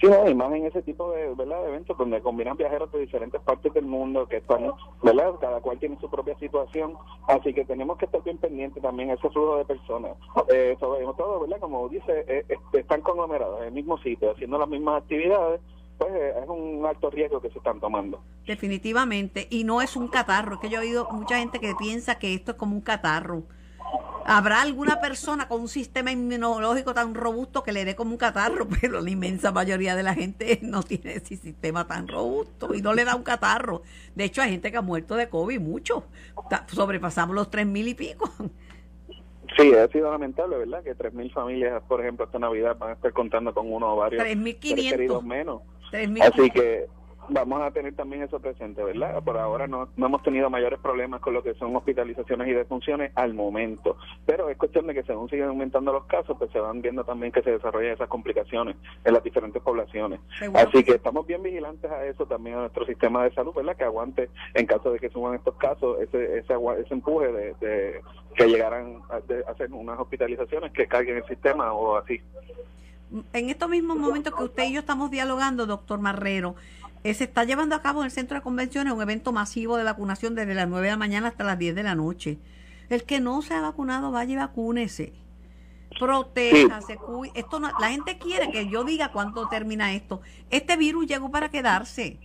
Sí, 0.00 0.06
no, 0.08 0.26
y 0.30 0.34
más 0.34 0.50
en 0.54 0.64
ese 0.64 0.80
tipo 0.80 1.12
de, 1.12 1.34
¿verdad? 1.34 1.62
de 1.62 1.68
eventos 1.68 1.96
donde 1.98 2.22
combinan 2.22 2.56
viajeros 2.56 2.90
de 2.90 3.00
diferentes 3.00 3.38
partes 3.42 3.74
del 3.74 3.84
mundo 3.84 4.26
que 4.26 4.38
están, 4.38 4.72
¿verdad? 5.02 5.34
Cada 5.38 5.60
cual 5.60 5.78
tiene 5.78 5.98
su 6.00 6.08
propia 6.08 6.38
situación, 6.38 6.96
así 7.28 7.52
que 7.52 7.66
tenemos 7.66 7.98
que 7.98 8.06
estar 8.06 8.22
bien 8.22 8.38
pendientes 8.38 8.82
también 8.82 9.10
ese 9.10 9.28
flujo 9.28 9.58
de 9.58 9.66
personas. 9.66 10.16
Eh, 10.48 10.74
sobre 10.80 11.04
todo, 11.18 11.40
¿verdad? 11.40 11.60
Como 11.60 11.86
dice, 11.90 12.24
eh, 12.26 12.46
eh, 12.48 12.56
están 12.72 13.02
conglomerados 13.02 13.60
en 13.60 13.66
el 13.66 13.72
mismo 13.72 13.98
sitio, 13.98 14.30
haciendo 14.30 14.58
las 14.58 14.68
mismas 14.70 15.02
actividades, 15.02 15.60
pues 16.00 16.14
eh, 16.14 16.32
es 16.42 16.48
un 16.48 16.86
alto 16.86 17.10
riesgo 17.10 17.42
que 17.42 17.50
se 17.50 17.58
están 17.58 17.78
tomando. 17.78 18.22
Definitivamente, 18.46 19.46
y 19.50 19.64
no 19.64 19.82
es 19.82 19.96
un 19.96 20.08
catarro, 20.08 20.54
es 20.54 20.60
que 20.60 20.70
yo 20.70 20.78
he 20.78 20.86
oído 20.86 21.06
mucha 21.10 21.38
gente 21.38 21.60
que 21.60 21.74
piensa 21.78 22.18
que 22.18 22.32
esto 22.32 22.52
es 22.52 22.56
como 22.56 22.74
un 22.74 22.80
catarro. 22.80 23.42
¿Habrá 24.24 24.62
alguna 24.62 25.00
persona 25.00 25.46
con 25.46 25.60
un 25.60 25.68
sistema 25.68 26.10
inmunológico 26.10 26.94
tan 26.94 27.14
robusto 27.14 27.62
que 27.62 27.72
le 27.72 27.84
dé 27.84 27.96
como 27.96 28.12
un 28.12 28.16
catarro? 28.16 28.66
Pero 28.80 29.02
la 29.02 29.10
inmensa 29.10 29.52
mayoría 29.52 29.94
de 29.94 30.02
la 30.02 30.14
gente 30.14 30.58
no 30.62 30.82
tiene 30.82 31.16
ese 31.16 31.36
sistema 31.36 31.86
tan 31.86 32.08
robusto 32.08 32.74
y 32.74 32.80
no 32.80 32.94
le 32.94 33.04
da 33.04 33.14
un 33.14 33.22
catarro. 33.22 33.82
De 34.14 34.24
hecho, 34.24 34.40
hay 34.40 34.52
gente 34.52 34.70
que 34.70 34.78
ha 34.78 34.82
muerto 34.82 35.16
de 35.16 35.28
COVID, 35.28 35.60
mucho. 35.60 36.04
Sobrepasamos 36.68 37.36
los 37.36 37.50
tres 37.50 37.66
mil 37.66 37.88
y 37.88 37.94
pico. 37.94 38.30
Sí, 39.58 39.74
ha 39.74 39.88
sido 39.88 40.10
lamentable, 40.10 40.56
¿verdad? 40.58 40.82
Que 40.82 40.96
3.000 40.96 41.32
familias, 41.32 41.82
por 41.88 42.00
ejemplo, 42.00 42.24
esta 42.24 42.38
Navidad 42.38 42.76
van 42.78 42.90
a 42.90 42.92
estar 42.92 43.12
contando 43.12 43.52
con 43.52 43.70
uno 43.70 43.94
o 43.94 43.96
varios 43.96 44.22
3.500 44.22 44.90
queridos 44.90 45.24
menos. 45.24 45.62
Así 45.92 46.50
que 46.50 46.86
vamos 47.30 47.62
a 47.62 47.70
tener 47.70 47.94
también 47.94 48.22
eso 48.22 48.40
presente, 48.40 48.82
¿verdad? 48.82 49.22
Por 49.22 49.38
ahora 49.38 49.66
no, 49.66 49.88
no 49.96 50.06
hemos 50.06 50.22
tenido 50.22 50.50
mayores 50.50 50.78
problemas 50.80 51.20
con 51.20 51.32
lo 51.32 51.42
que 51.42 51.54
son 51.54 51.74
hospitalizaciones 51.76 52.48
y 52.48 52.52
defunciones 52.52 53.12
al 53.14 53.34
momento, 53.34 53.96
pero 54.26 54.48
es 54.48 54.56
cuestión 54.56 54.86
de 54.86 54.94
que 54.94 55.02
según 55.04 55.28
siguen 55.28 55.48
aumentando 55.48 55.92
los 55.92 56.04
casos, 56.06 56.36
pues 56.38 56.50
se 56.50 56.60
van 56.60 56.82
viendo 56.82 57.04
también 57.04 57.32
que 57.32 57.42
se 57.42 57.52
desarrollan 57.52 57.92
esas 57.92 58.08
complicaciones 58.08 58.76
en 59.04 59.14
las 59.14 59.22
diferentes 59.22 59.62
poblaciones. 59.62 60.20
Así 60.54 60.82
que 60.82 60.92
estamos 60.92 61.26
bien 61.26 61.42
vigilantes 61.42 61.90
a 61.90 62.04
eso 62.04 62.26
también 62.26 62.56
a 62.56 62.60
nuestro 62.60 62.84
sistema 62.84 63.24
de 63.24 63.32
salud, 63.32 63.54
¿verdad? 63.54 63.76
Que 63.76 63.84
aguante 63.84 64.28
en 64.54 64.66
caso 64.66 64.90
de 64.90 64.98
que 64.98 65.10
suban 65.10 65.34
estos 65.34 65.54
casos 65.56 65.98
ese 66.00 66.38
ese, 66.38 66.54
ese 66.54 66.94
empuje 66.94 67.32
de, 67.32 68.00
que 68.34 68.46
llegaran 68.46 69.00
a, 69.10 69.50
hacer 69.50 69.72
unas 69.72 69.98
hospitalizaciones 69.98 70.72
que 70.72 70.86
carguen 70.86 71.18
el 71.18 71.24
sistema 71.24 71.72
o 71.72 71.96
así. 71.96 72.20
En 73.32 73.50
estos 73.50 73.68
mismos 73.68 73.96
momentos 73.96 74.34
que 74.34 74.44
usted 74.44 74.64
y 74.64 74.72
yo 74.72 74.80
estamos 74.80 75.10
dialogando, 75.10 75.66
doctor 75.66 76.00
Marrero, 76.00 76.54
eh, 77.02 77.14
se 77.14 77.24
está 77.24 77.44
llevando 77.44 77.74
a 77.74 77.82
cabo 77.82 78.00
en 78.00 78.06
el 78.06 78.10
centro 78.10 78.36
de 78.36 78.42
convenciones 78.42 78.92
un 78.92 79.02
evento 79.02 79.32
masivo 79.32 79.76
de 79.76 79.84
vacunación 79.84 80.34
desde 80.34 80.54
las 80.54 80.68
9 80.68 80.86
de 80.86 80.92
la 80.92 80.96
mañana 80.96 81.28
hasta 81.28 81.44
las 81.44 81.58
10 81.58 81.74
de 81.74 81.82
la 81.82 81.94
noche. 81.94 82.38
El 82.88 83.04
que 83.04 83.20
no 83.20 83.40
se 83.42 83.54
ha 83.54 83.60
vacunado, 83.60 84.10
vaya 84.10 84.32
y 84.32 84.36
vacúnese. 84.36 85.12
Protéjase, 85.98 86.98
esto 87.34 87.58
no, 87.58 87.70
la 87.80 87.90
gente 87.90 88.18
quiere 88.18 88.50
que 88.50 88.68
yo 88.68 88.84
diga 88.84 89.10
cuánto 89.12 89.48
termina 89.48 89.94
esto. 89.94 90.20
Este 90.50 90.76
virus 90.76 91.06
llegó 91.06 91.30
para 91.30 91.48
quedarse. 91.48 92.18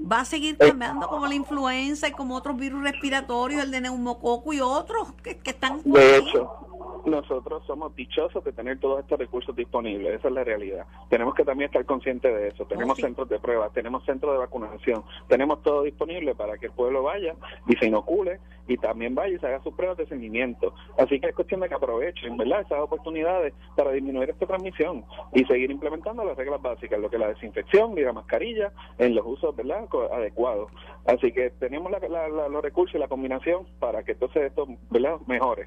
Va 0.00 0.20
a 0.20 0.24
seguir 0.24 0.56
cambiando 0.56 1.06
como 1.06 1.26
la 1.26 1.34
influenza 1.34 2.08
y 2.08 2.12
como 2.12 2.34
otros 2.34 2.56
virus 2.56 2.82
respiratorios, 2.82 3.62
el 3.62 3.70
de 3.70 3.82
neumococo 3.82 4.52
y 4.52 4.60
otros 4.60 5.12
que, 5.22 5.38
que 5.38 5.50
están... 5.50 5.80
De 5.84 6.18
hecho, 6.18 6.66
nosotros 7.06 7.62
somos 7.66 7.94
dichosos 7.94 8.42
de 8.44 8.52
tener 8.52 8.78
todos 8.80 9.00
estos 9.00 9.18
recursos 9.18 9.54
disponibles, 9.54 10.14
esa 10.14 10.28
es 10.28 10.34
la 10.34 10.44
realidad. 10.44 10.86
Tenemos 11.08 11.34
que 11.34 11.44
también 11.44 11.68
estar 11.68 11.84
conscientes 11.84 12.34
de 12.34 12.48
eso. 12.48 12.64
Tenemos 12.66 12.98
oh, 12.98 13.00
centros 13.00 13.28
de 13.28 13.38
pruebas, 13.38 13.72
tenemos 13.72 14.04
centros 14.04 14.32
de 14.32 14.38
vacunación, 14.38 15.04
tenemos 15.28 15.62
todo 15.62 15.82
disponible 15.82 16.34
para 16.34 16.58
que 16.58 16.66
el 16.66 16.72
pueblo 16.72 17.02
vaya 17.02 17.34
y 17.68 17.76
se 17.76 17.86
inocule 17.86 18.40
y 18.66 18.76
también 18.78 19.14
vaya 19.14 19.34
y 19.34 19.38
se 19.38 19.46
haga 19.46 19.62
sus 19.62 19.74
pruebas 19.74 19.98
de 19.98 20.06
seguimiento. 20.06 20.74
Así 20.98 21.20
que 21.20 21.28
es 21.28 21.34
cuestión 21.34 21.60
de 21.60 21.68
que 21.68 21.74
aprovechen, 21.74 22.36
¿verdad?, 22.36 22.62
esas 22.62 22.80
oportunidades 22.80 23.52
para 23.76 23.92
disminuir 23.92 24.30
esta 24.30 24.46
transmisión 24.46 25.04
y 25.34 25.44
seguir 25.44 25.70
implementando 25.70 26.24
las 26.24 26.36
reglas 26.36 26.62
básicas, 26.62 26.98
lo 26.98 27.10
que 27.10 27.16
es 27.16 27.20
la 27.20 27.28
desinfección 27.28 27.96
y 27.98 28.02
la 28.02 28.12
mascarilla 28.12 28.72
en 28.98 29.14
los 29.14 29.26
usos, 29.26 29.54
¿verdad?, 29.54 29.86
adecuados. 30.12 30.70
Así 31.06 31.32
que 31.32 31.50
tenemos 31.50 31.92
los 31.92 32.62
recursos 32.62 32.94
y 32.94 32.98
la 32.98 33.08
combinación 33.08 33.66
para 33.78 34.02
que 34.02 34.12
entonces 34.12 34.44
esto, 34.44 34.66
¿verdad?, 34.90 35.18
mejore. 35.26 35.66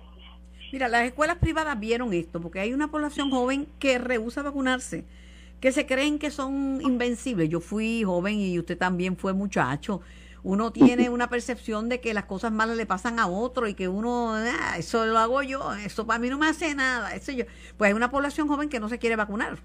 Mira, 0.71 0.89
las 0.89 1.05
escuelas 1.05 1.37
privadas 1.37 1.79
vieron 1.79 2.13
esto, 2.13 2.41
porque 2.41 2.59
hay 2.59 2.73
una 2.73 2.89
población 2.89 3.31
joven 3.31 3.67
que 3.79 3.97
rehúsa 3.99 4.41
vacunarse, 4.41 5.05
que 5.61 5.71
se 5.71 5.85
creen 5.85 6.19
que 6.19 6.29
son 6.29 6.81
invencibles. 6.81 7.49
Yo 7.49 7.61
fui 7.61 8.03
joven 8.03 8.39
y 8.39 8.59
usted 8.59 8.77
también 8.77 9.15
fue 9.15 9.33
muchacho. 9.33 10.01
Uno 10.43 10.71
tiene 10.71 11.09
una 11.09 11.29
percepción 11.29 11.89
de 11.89 11.99
que 11.99 12.13
las 12.13 12.25
cosas 12.25 12.51
malas 12.51 12.77
le 12.77 12.85
pasan 12.85 13.19
a 13.19 13.27
otro 13.27 13.67
y 13.67 13.73
que 13.73 13.87
uno, 13.87 14.33
ah, 14.33 14.75
eso 14.77 15.05
lo 15.05 15.17
hago 15.17 15.41
yo, 15.41 15.73
eso 15.73 16.05
para 16.05 16.19
mí 16.19 16.29
no 16.29 16.37
me 16.37 16.47
hace 16.47 16.75
nada. 16.75 17.15
Eso 17.15 17.31
yo. 17.31 17.45
Pues 17.77 17.89
hay 17.89 17.93
una 17.93 18.11
población 18.11 18.47
joven 18.47 18.69
que 18.69 18.79
no 18.79 18.89
se 18.89 18.99
quiere 18.99 19.15
vacunar, 19.15 19.59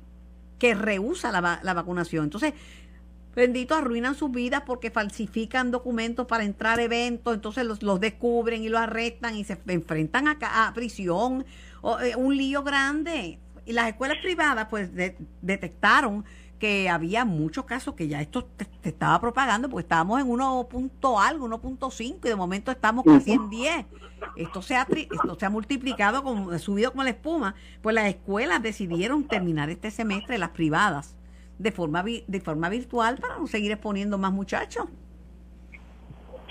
que 0.59 0.75
rehúsa 0.75 1.31
la, 1.33 1.61
la 1.63 1.75
vacunación. 1.75 2.25
Entonces, 2.25 2.55
Bendito, 3.35 3.75
arruinan 3.75 4.15
sus 4.15 4.31
vidas 4.31 4.63
porque 4.67 4.91
falsifican 4.91 5.71
documentos 5.71 6.27
para 6.27 6.45
entrar 6.45 6.79
a 6.79 6.83
eventos, 6.83 7.35
entonces 7.35 7.65
los, 7.65 7.83
los 7.83 7.99
descubren 7.99 8.63
y 8.63 8.69
los 8.69 8.81
arrestan 8.81 9.37
y 9.37 9.45
se 9.45 9.59
enfrentan 9.69 10.29
a, 10.29 10.67
a 10.67 10.75
prisión, 10.75 11.47
o, 11.81 11.99
eh, 12.01 12.15
un 12.15 12.37
lío 12.37 12.63
grande. 12.63 13.39
Y 13.65 13.73
las 13.73 13.89
escuelas 13.89 14.19
privadas 14.23 14.67
pues 14.69 14.91
detectaron 15.41 16.25
que 16.59 16.91
había 16.91 17.25
muchos 17.25 17.65
casos 17.65 17.95
que 17.95 18.07
ya 18.07 18.21
esto 18.21 18.45
te, 18.45 18.67
estaba 18.89 19.21
propagando 19.21 19.69
porque 19.69 19.83
estábamos 19.83 20.21
en 20.21 20.29
1. 20.29 20.69
algo, 21.19 21.49
1.5 21.49 22.19
y 22.23 22.29
de 22.29 22.37
momento 22.37 22.71
estamos 22.71 23.05
casi 23.05 23.33
en 23.33 23.49
10. 23.49 23.87
Esto 24.37 24.63
se 24.63 24.77
ha, 24.77 24.87
esto 24.89 25.37
se 25.39 25.47
ha 25.47 25.51
multiplicado, 25.51 26.23
como, 26.23 26.57
subido 26.59 26.91
como 26.91 27.03
la 27.03 27.11
espuma. 27.11 27.55
Pues 27.81 27.95
las 27.95 28.07
escuelas 28.07 28.63
decidieron 28.63 29.25
terminar 29.25 29.71
este 29.71 29.91
semestre, 29.91 30.39
las 30.39 30.51
privadas 30.51 31.17
de 31.63 31.71
forma, 31.73 32.03
de 32.03 32.41
forma 32.41 32.69
virtual 32.69 33.19
para 33.19 33.39
no 33.39 33.47
seguir 33.47 33.71
exponiendo 33.71 34.19
más 34.19 34.33
muchachos. 34.33 34.87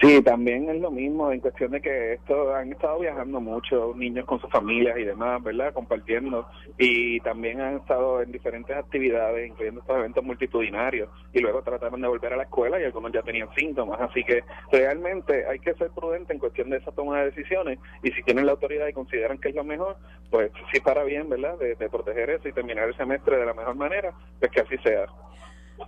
Sí, 0.01 0.19
también 0.23 0.67
es 0.67 0.81
lo 0.81 0.89
mismo 0.89 1.31
en 1.31 1.41
cuestión 1.41 1.69
de 1.69 1.79
que 1.79 2.13
esto 2.13 2.55
han 2.55 2.71
estado 2.71 2.99
viajando 2.99 3.39
mucho 3.39 3.93
niños 3.95 4.25
con 4.25 4.41
sus 4.41 4.49
familias 4.49 4.97
y 4.97 5.03
demás, 5.03 5.43
¿verdad? 5.43 5.71
Compartiendo 5.75 6.47
y 6.79 7.19
también 7.19 7.61
han 7.61 7.75
estado 7.77 8.19
en 8.23 8.31
diferentes 8.31 8.75
actividades, 8.75 9.47
incluyendo 9.47 9.81
estos 9.81 9.95
eventos 9.95 10.23
multitudinarios 10.23 11.07
y 11.33 11.39
luego 11.39 11.61
trataron 11.61 12.01
de 12.01 12.07
volver 12.07 12.33
a 12.33 12.37
la 12.37 12.43
escuela 12.43 12.81
y 12.81 12.83
algunos 12.83 13.11
ya 13.11 13.21
tenían 13.21 13.53
síntomas, 13.55 14.01
así 14.01 14.23
que 14.23 14.43
realmente 14.71 15.45
hay 15.45 15.59
que 15.59 15.75
ser 15.75 15.91
prudente 15.91 16.33
en 16.33 16.39
cuestión 16.39 16.71
de 16.71 16.77
esa 16.77 16.91
toma 16.91 17.19
de 17.19 17.25
decisiones 17.25 17.77
y 18.01 18.11
si 18.11 18.23
tienen 18.23 18.47
la 18.47 18.53
autoridad 18.53 18.87
y 18.87 18.93
consideran 18.93 19.37
que 19.37 19.49
es 19.49 19.55
lo 19.55 19.63
mejor, 19.63 19.97
pues 20.31 20.51
sí 20.73 20.79
para 20.79 21.03
bien, 21.03 21.29
¿verdad? 21.29 21.59
De, 21.59 21.75
de 21.75 21.89
proteger 21.89 22.31
eso 22.31 22.47
y 22.47 22.53
terminar 22.53 22.87
el 22.87 22.97
semestre 22.97 23.37
de 23.37 23.45
la 23.45 23.53
mejor 23.53 23.75
manera, 23.75 24.11
pues 24.39 24.51
que 24.51 24.61
así 24.61 24.77
sea. 24.79 25.05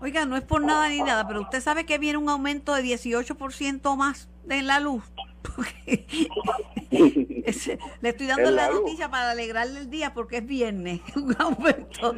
Oiga, 0.01 0.25
no 0.25 0.35
es 0.37 0.43
por 0.43 0.61
nada 0.61 0.89
ni 0.89 1.01
nada, 1.01 1.27
pero 1.27 1.41
usted 1.41 1.61
sabe 1.61 1.85
que 1.85 1.97
viene 1.97 2.17
un 2.17 2.29
aumento 2.29 2.73
de 2.73 2.83
18% 2.83 3.95
más 3.95 4.29
en 4.49 4.67
la 4.67 4.79
luz. 4.79 5.03
le 8.01 8.09
estoy 8.09 8.27
dando 8.27 8.51
la, 8.51 8.69
noticia 8.69 9.09
para 9.09 9.31
alegrarle 9.31 9.79
el 9.79 9.89
día 9.89 10.13
porque 10.13 10.37
es 10.37 10.45
viernes. 10.45 11.01
Un 11.15 11.35
aumento. 11.39 12.15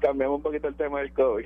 cambiamos 0.00 0.36
un 0.36 0.42
poquito 0.42 0.68
el 0.68 0.74
tema 0.74 1.00
del 1.00 1.12
COVID. 1.12 1.44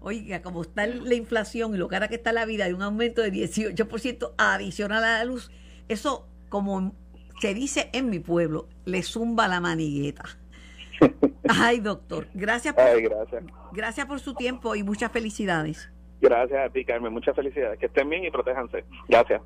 Oiga, 0.00 0.42
como 0.42 0.62
está 0.62 0.86
la 0.86 1.14
inflación 1.14 1.74
y 1.74 1.78
lo 1.78 1.88
cara 1.88 2.08
que 2.08 2.16
está 2.16 2.32
la 2.32 2.44
vida, 2.44 2.66
hay 2.66 2.72
un 2.72 2.82
aumento 2.82 3.22
de 3.22 3.32
18% 3.32 4.34
adicional 4.36 5.02
a 5.04 5.18
la 5.18 5.24
luz. 5.24 5.50
Eso, 5.88 6.28
como 6.48 6.94
se 7.40 7.54
dice 7.54 7.90
en 7.92 8.10
mi 8.10 8.18
pueblo, 8.18 8.68
le 8.84 9.02
zumba 9.02 9.48
la 9.48 9.60
manigueta. 9.60 10.24
Ay, 11.48 11.80
doctor, 11.80 12.28
gracias 12.34 12.74
por, 12.74 12.84
gracias. 13.72 14.06
por 14.06 14.20
su 14.20 14.34
tiempo 14.34 14.74
y 14.74 14.82
muchas 14.82 15.10
felicidades. 15.10 15.90
Gracias 16.20 16.58
a 16.58 16.72
ti, 16.72 16.84
Carmen. 16.84 17.12
Muchas 17.12 17.36
felicidades. 17.36 17.78
Que 17.78 17.86
estén 17.86 18.10
bien 18.10 18.24
y 18.24 18.30
protéjanse. 18.30 18.84
Gracias. 19.08 19.40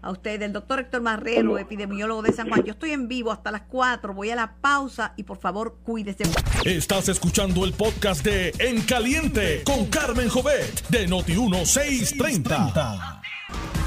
A 0.00 0.12
usted, 0.12 0.40
el 0.42 0.52
doctor 0.52 0.80
Héctor 0.80 1.00
Marrero, 1.00 1.58
epidemiólogo 1.58 2.22
de 2.22 2.32
San 2.32 2.48
Juan. 2.48 2.62
Yo 2.62 2.72
estoy 2.72 2.90
en 2.90 3.08
vivo 3.08 3.32
hasta 3.32 3.50
las 3.50 3.62
4. 3.62 4.14
Voy 4.14 4.30
a 4.30 4.36
la 4.36 4.54
pausa 4.60 5.14
y 5.16 5.24
por 5.24 5.38
favor, 5.38 5.78
cuídese. 5.82 6.24
Estás 6.64 7.08
escuchando 7.08 7.64
el 7.64 7.72
podcast 7.72 8.24
de 8.24 8.52
En 8.58 8.82
Caliente 8.82 9.62
con 9.64 9.86
Carmen 9.86 10.28
Jovet 10.28 10.86
de 10.88 11.08
Noti1630. 11.08 13.20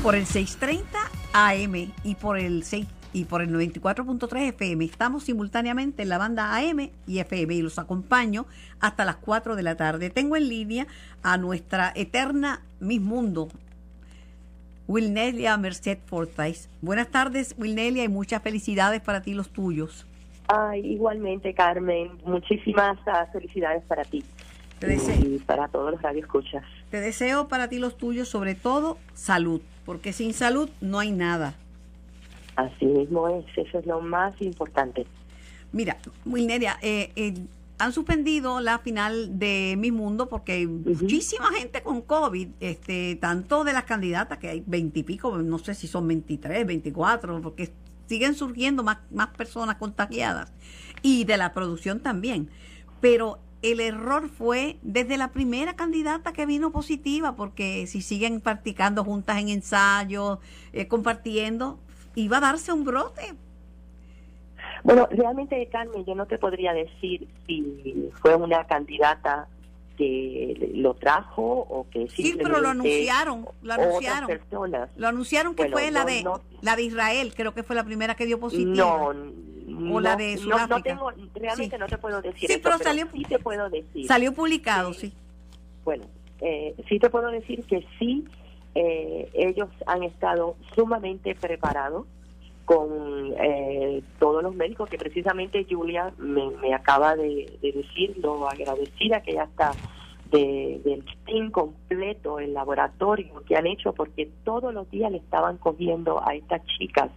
Por 0.04 0.16
el 0.16 0.26
630 0.26 1.00
AM 1.34 1.94
y 2.04 2.16
por 2.16 2.38
el 2.38 2.64
6 2.64 2.86
y 3.18 3.26
por 3.26 3.42
el 3.42 3.50
94.3 3.50 4.50
FM. 4.50 4.86
Estamos 4.86 5.24
simultáneamente 5.24 6.04
en 6.04 6.10
la 6.10 6.20
banda 6.20 6.56
AM 6.56 6.92
y 7.08 7.20
FM 7.20 7.56
y 7.56 7.62
los 7.64 7.80
acompaño 7.80 8.46
hasta 8.80 9.06
las 9.06 9.16
4 9.16 9.56
de 9.56 9.64
la 9.64 9.76
tarde. 9.76 10.12
Tengo 10.12 10.36
en 10.36 10.48
línea 10.48 10.88
a 11.24 11.38
nuestra 11.38 11.92
eterna 11.96 12.62
Miss 12.80 13.02
Mundo, 13.02 13.48
Wilnelia 14.88 15.58
Merced 15.58 15.98
Forsyth. 16.06 16.70
Buenas 16.82 17.08
tardes, 17.08 17.56
Wilnelia, 17.58 18.04
y 18.04 18.08
muchas 18.08 18.44
felicidades 18.44 19.02
para 19.02 19.22
ti 19.22 19.32
y 19.32 19.34
los 19.34 19.50
tuyos. 19.50 20.06
Ay, 20.48 20.86
igualmente, 20.86 21.56
Carmen. 21.56 22.12
Muchísimas 22.24 23.00
ah, 23.08 23.26
felicidades 23.34 23.84
para 23.86 24.04
ti. 24.04 24.24
Te 24.78 24.86
deseo, 24.86 25.16
y 25.26 25.40
para 25.40 25.68
todos 25.70 25.92
los 25.92 26.02
radioescuchas. 26.04 26.64
Te 26.92 27.02
deseo 27.02 27.48
para 27.48 27.68
ti 27.68 27.80
los 27.80 27.98
tuyos, 27.98 28.30
sobre 28.30 28.54
todo, 28.54 29.00
salud, 29.16 29.62
porque 29.88 30.14
sin 30.14 30.34
salud 30.34 30.70
no 30.82 31.00
hay 31.00 31.12
nada. 31.12 31.56
Así 32.58 32.86
mismo 32.86 33.30
es, 33.30 33.46
eso 33.56 33.78
es 33.78 33.86
lo 33.86 34.02
más 34.02 34.34
importante. 34.42 35.06
Mira, 35.72 35.98
Wilneria, 36.26 36.80
eh, 36.82 37.12
eh, 37.16 37.36
han 37.78 37.94
suspendido 37.94 38.60
la 38.62 38.80
final 38.80 39.38
de 39.38 39.76
Mi 39.78 39.92
Mundo 39.92 40.28
porque 40.28 40.54
hay 40.54 40.66
muchísima 40.66 41.52
gente 41.54 41.84
con 41.84 42.02
COVID, 42.02 42.48
este, 42.60 43.16
tanto 43.22 43.64
de 43.64 43.74
las 43.74 43.84
candidatas, 43.84 44.40
que 44.40 44.50
hay 44.50 44.64
veintipico, 44.66 45.38
no 45.38 45.60
sé 45.60 45.76
si 45.76 45.88
son 45.88 46.08
23, 46.08 46.66
24, 46.66 47.42
porque 47.44 47.72
siguen 48.08 48.34
surgiendo 48.34 48.82
más, 48.82 48.98
más 49.12 49.28
personas 49.28 49.76
contagiadas, 49.76 50.52
y 51.04 51.26
de 51.26 51.38
la 51.38 51.54
producción 51.54 52.00
también. 52.00 52.50
Pero 53.02 53.38
el 53.62 53.80
error 53.82 54.30
fue 54.30 54.80
desde 54.82 55.16
la 55.16 55.32
primera 55.32 55.76
candidata 55.76 56.34
que 56.34 56.48
vino 56.48 56.72
positiva, 56.72 57.36
porque 57.36 57.86
si 57.86 58.02
siguen 58.02 58.42
practicando 58.42 59.04
juntas 59.04 59.38
en 59.38 59.50
ensayos, 59.50 60.40
eh, 60.74 60.88
compartiendo, 60.88 61.80
iba 62.18 62.38
a 62.38 62.42
darse 62.42 62.74
un 62.74 62.84
brote. 62.84 63.34
Bueno, 64.84 65.08
realmente, 65.12 65.68
Carmen, 65.72 66.06
yo 66.06 66.16
no 66.16 66.26
te 66.26 66.38
podría 66.38 66.74
decir 66.74 67.28
si 67.46 68.10
fue 68.22 68.36
una 68.36 68.66
candidata 68.66 69.48
que 69.98 70.72
lo 70.76 70.94
trajo 70.94 71.42
o 71.44 71.88
que 71.90 72.08
sí 72.08 72.38
pero 72.38 72.62
lo 72.62 72.70
anunciaron 72.70 73.48
lo 73.64 73.74
anunciaron. 73.74 74.30
lo 74.96 75.08
anunciaron 75.08 75.56
que 75.56 75.70
fue 75.70 75.90
la 75.90 76.06
de 76.06 76.24
la 76.62 76.76
de 76.76 76.84
Israel 76.84 77.34
creo 77.36 77.56
que 77.56 77.64
fue 77.64 77.76
la 77.76 77.84
primera 77.84 78.14
que 78.14 78.28
dio 78.28 78.40
positivo. 78.40 78.76
No 78.76 79.96
o 79.96 80.00
la 80.00 80.16
de 80.16 80.38
Sudáfrica 80.38 80.78
no, 80.78 80.84
tengo 80.84 81.12
realmente 81.34 81.80
no 81.80 81.88
te 81.88 81.98
puedo 81.98 82.22
decir 82.22 82.48
sí 82.48 82.60
pero, 82.62 82.78
salió 82.78 83.08
sí 83.12 83.24
te 83.24 83.40
puedo 83.40 83.72
decir. 83.72 84.06
salió 84.06 84.34
publicado 84.34 84.94
sí. 84.94 85.12
Bueno 85.84 86.06
eh, 86.42 86.76
sí 86.88 87.00
te 87.00 87.10
puedo 87.10 87.30
decir 87.30 87.64
que 87.66 87.84
sí, 87.98 88.24
eh, 88.80 89.30
ellos 89.34 89.70
han 89.88 90.04
estado 90.04 90.56
sumamente 90.76 91.34
preparados 91.34 92.06
con 92.66 93.34
eh, 93.40 94.04
todos 94.20 94.44
los 94.44 94.54
médicos, 94.54 94.90
que 94.90 94.98
precisamente 94.98 95.66
Julia 95.70 96.14
me, 96.18 96.74
acaba 96.74 97.16
de, 97.16 97.58
decir 97.62 98.18
lo 98.22 98.48
agradecida 98.48 99.22
que 99.22 99.34
ya 99.34 99.44
está 99.44 99.72
del 100.30 101.06
team 101.26 101.50
completo, 101.50 102.40
el 102.40 102.54
laboratorio 102.54 103.42
que 103.48 103.56
han 103.56 103.66
hecho, 103.66 103.94
porque 103.94 104.30
todos 104.44 104.74
los 104.74 104.92
días 104.92 105.10
le 105.10 105.20
estaban 105.20 105.58
cogiendo 105.58 106.22
a 106.22 106.36
estas 106.36 106.62
chicas 106.66 107.10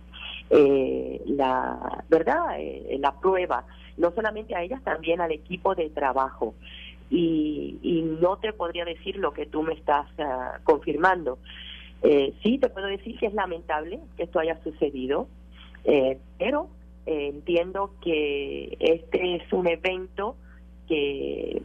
eh, 0.50 1.22
la 1.26 2.04
verdad 2.08 2.58
eh, 2.58 2.96
la 2.98 3.12
prueba 3.12 3.64
no 3.96 4.10
solamente 4.10 4.56
a 4.56 4.62
ellas 4.62 4.82
también 4.82 5.20
al 5.20 5.30
equipo 5.30 5.76
de 5.76 5.90
trabajo 5.90 6.54
y, 7.10 7.78
y 7.82 8.02
no 8.02 8.38
te 8.38 8.52
podría 8.52 8.84
decir 8.84 9.16
lo 9.16 9.32
que 9.32 9.46
tú 9.46 9.62
me 9.62 9.74
estás 9.74 10.06
ah, 10.18 10.60
confirmando. 10.64 11.38
Eh, 12.02 12.32
sí 12.42 12.58
te 12.58 12.70
puedo 12.70 12.86
decir 12.86 13.18
que 13.18 13.26
es 13.26 13.34
lamentable 13.34 14.00
que 14.16 14.22
esto 14.22 14.38
haya 14.38 14.62
sucedido 14.62 15.28
eh, 15.84 16.18
pero 16.38 16.68
eh, 17.06 17.28
entiendo 17.28 17.94
que 18.02 18.76
este 18.80 19.36
es 19.36 19.52
un 19.52 19.66
evento 19.66 20.36
que 20.88 21.62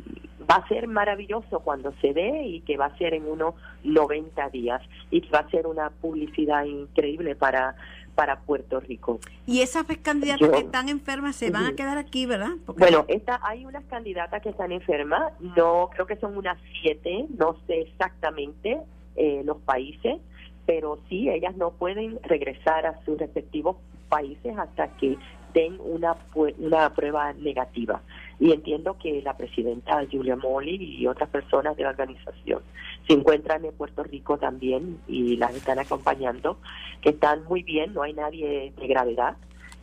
va 0.49 0.55
a 0.55 0.67
ser 0.67 0.87
maravilloso 0.87 1.59
cuando 1.61 1.93
se 2.01 2.13
dé 2.13 2.43
y 2.45 2.61
que 2.61 2.77
va 2.77 2.85
a 2.85 2.97
ser 2.97 3.13
en 3.13 3.27
unos 3.27 3.55
90 3.83 4.49
días 4.49 4.81
y 5.09 5.21
que 5.21 5.29
va 5.29 5.39
a 5.39 5.49
ser 5.49 5.67
una 5.67 5.89
publicidad 5.89 6.65
increíble 6.65 7.35
para 7.35 7.75
para 8.15 8.39
Puerto 8.39 8.79
Rico. 8.79 9.19
Y 9.45 9.61
esas 9.61 9.85
candidatas 10.01 10.49
que 10.49 10.57
están 10.57 10.89
enfermas 10.89 11.35
se 11.35 11.51
van 11.51 11.65
a 11.65 11.75
quedar 11.75 11.97
aquí, 11.97 12.25
¿verdad? 12.25 12.51
Bueno, 12.65 13.05
esta, 13.07 13.39
hay 13.43 13.65
unas 13.65 13.83
candidatas 13.85 14.41
que 14.41 14.49
están 14.49 14.71
enfermas, 14.71 15.33
no 15.39 15.89
creo 15.93 16.07
que 16.07 16.15
son 16.15 16.37
unas 16.37 16.57
siete, 16.81 17.27
no 17.37 17.57
sé 17.67 17.81
exactamente 17.81 18.79
eh, 19.15 19.41
los 19.45 19.57
países, 19.57 20.17
pero 20.65 20.99
sí, 21.09 21.29
ellas 21.29 21.55
no 21.57 21.71
pueden 21.71 22.19
regresar 22.23 22.85
a 22.85 23.03
sus 23.05 23.19
respectivos 23.19 23.77
países 24.09 24.57
hasta 24.57 24.87
que 24.97 25.17
den 25.53 25.77
una, 25.79 26.15
una 26.57 26.93
prueba 26.93 27.33
negativa. 27.33 28.01
Y 28.39 28.51
entiendo 28.51 28.97
que 28.97 29.21
la 29.21 29.37
presidenta 29.37 30.05
Julia 30.11 30.35
Molly 30.35 30.97
y 30.97 31.07
otras 31.07 31.29
personas 31.29 31.75
de 31.77 31.83
la 31.83 31.89
organización 31.89 32.61
se 33.07 33.13
encuentran 33.13 33.63
en 33.63 33.73
Puerto 33.73 34.03
Rico 34.03 34.37
también 34.37 34.99
y 35.07 35.37
las 35.37 35.55
están 35.55 35.79
acompañando, 35.79 36.57
que 37.01 37.09
están 37.09 37.43
muy 37.45 37.63
bien, 37.63 37.93
no 37.93 38.03
hay 38.03 38.13
nadie 38.13 38.73
de 38.77 38.87
gravedad, 38.87 39.37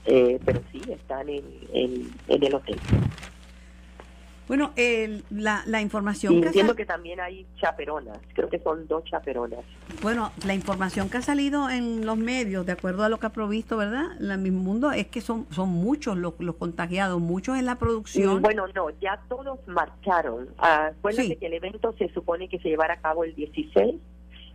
eh, 0.06 0.38
pero 0.44 0.60
sí 0.72 0.82
están 0.90 1.28
en, 1.28 1.44
el 2.28 2.54
hotel. 2.54 2.78
Bueno, 4.48 4.72
la, 5.31 5.62
la, 5.66 5.81
información... 5.81 6.40
que 6.40 6.48
entiendo 6.48 6.74
que 6.74 6.85
también 6.85 7.20
hay 7.20 7.46
chaperonas, 7.57 8.18
creo 8.35 8.48
que 8.48 8.59
son 8.59 8.87
dos 8.88 9.05
chaperonas. 9.05 9.61
Bueno, 10.02 10.33
la 10.44 10.55
información 10.55 11.09
que 11.09 11.18
ha 11.18 11.22
salido 11.22 11.70
en 11.70 12.05
los 12.05 12.16
medios, 12.16 12.66
de 12.66 12.72
acuerdo 12.72 13.05
a 13.05 13.09
lo 13.09 13.18
que 13.18 13.26
ha 13.26 13.31
provisto, 13.31 13.76
¿verdad? 13.76 14.20
En 14.20 14.31
el 14.31 14.38
mismo 14.38 14.61
mundo, 14.61 14.90
es 14.90 15.07
que 15.07 15.20
son, 15.20 15.46
son 15.50 15.68
muchos 15.68 16.16
los, 16.16 16.35
los 16.40 16.57
contagiados, 16.57 17.20
muchos 17.20 17.57
en 17.57 17.66
la 17.66 17.76
producción. 17.76 18.38
Mm, 18.38 18.42
bueno, 18.42 18.66
no, 18.74 18.90
ya 19.00 19.20
todos 19.28 19.61
marcharon. 19.68 20.48
Acuérdate 20.59 21.37
que 21.37 21.46
el 21.46 21.55
evento 21.55 21.94
se 21.96 22.09
supone 22.12 22.48
que 22.48 22.59
se 22.59 22.68
llevará 22.68 22.94
a 22.94 23.00
cabo 23.00 23.24
el 23.24 23.35
16 23.35 23.94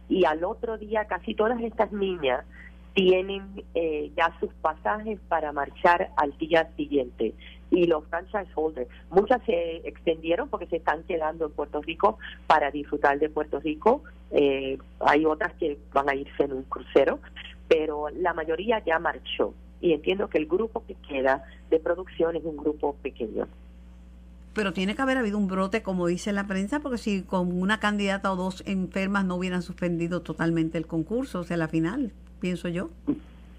y 0.10 0.26
al 0.26 0.44
otro 0.44 0.78
día 0.78 1.06
casi 1.06 1.34
todas 1.34 1.62
estas 1.62 1.92
niñas 1.92 2.46
tienen 2.94 3.64
eh, 3.76 4.12
ya 4.18 4.34
sus 4.40 4.52
pasajes 4.56 5.20
para 5.28 5.52
marchar 5.52 6.10
al 6.18 6.36
día 6.38 6.70
siguiente 6.76 7.36
y 7.72 7.86
los 7.86 8.06
franchise 8.06 8.50
holders. 8.56 8.90
Muchas 9.10 9.44
se 9.46 9.88
extendieron 9.88 10.50
porque 10.50 10.68
se 10.68 10.78
están 10.78 11.04
quedando 11.04 11.46
en 11.46 11.52
Puerto 11.52 11.82
Rico 11.82 12.18
para 12.48 12.72
disfrutar 12.72 13.20
de 13.20 13.30
Puerto 13.30 13.60
Rico. 13.60 14.04
Eh, 14.32 14.78
hay 15.00 15.26
otras 15.26 15.54
que 15.56 15.78
van 15.94 16.10
a 16.10 16.16
irse 16.16 16.44
en 16.44 16.54
un 16.54 16.64
crucero, 16.64 17.20
pero 17.68 18.10
la 18.10 18.34
mayoría 18.34 18.84
ya 18.86 19.00
marchó. 19.00 19.54
Y 19.82 19.94
entiendo 19.94 20.30
que 20.30 20.38
el 20.38 20.48
grupo 20.48 20.84
que 20.86 20.96
queda 21.08 21.44
de 21.70 21.80
producción 21.80 22.36
es 22.36 22.44
un 22.44 22.58
grupo 22.58 22.96
pequeño. 23.02 23.48
Pero 24.54 24.74
tiene 24.74 24.96
que 24.96 25.02
haber 25.04 25.18
habido 25.18 25.38
un 25.38 25.48
brote, 25.48 25.84
como 25.84 26.08
dice 26.08 26.32
la 26.32 26.48
prensa, 26.48 26.80
porque 26.80 26.98
si 26.98 27.22
con 27.22 27.62
una 27.62 27.80
candidata 27.80 28.32
o 28.32 28.36
dos 28.36 28.64
enfermas 28.66 29.24
no 29.24 29.36
hubieran 29.36 29.62
suspendido 29.62 30.24
totalmente 30.24 30.80
el 30.80 30.88
concurso, 30.88 31.42
o 31.42 31.44
sea, 31.44 31.58
la 31.58 31.68
final, 31.68 32.12
pienso 32.40 32.68
yo. 32.68 32.90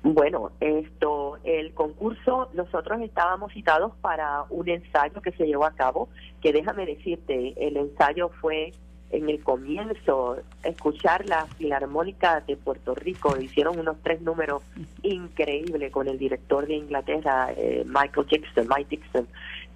Bueno, 0.03 0.53
esto, 0.61 1.39
el 1.43 1.75
concurso, 1.75 2.51
nosotros 2.55 3.01
estábamos 3.01 3.53
citados 3.53 3.93
para 4.01 4.45
un 4.49 4.69
ensayo 4.69 5.21
que 5.21 5.33
se 5.33 5.47
llevó 5.47 5.65
a 5.65 5.73
cabo, 5.73 6.09
que 6.41 6.53
déjame 6.53 6.87
decirte, 6.87 7.55
el 7.57 7.77
ensayo 7.77 8.29
fue 8.41 8.73
en 9.11 9.29
el 9.29 9.43
comienzo, 9.43 10.37
escuchar 10.63 11.27
la 11.27 11.47
Filarmónica 11.47 12.43
de 12.47 12.57
Puerto 12.57 12.95
Rico, 12.95 13.37
hicieron 13.41 13.79
unos 13.79 13.97
tres 14.03 14.21
números 14.21 14.63
increíbles 15.03 15.91
con 15.91 16.09
el 16.09 16.19
director 16.19 16.67
de 16.67 16.75
Inglaterra, 16.75 17.53
eh, 17.57 17.85
Michael 17.87 18.27
Dixon, 18.29 18.69
Mike 18.69 18.87
Dixon. 18.91 19.27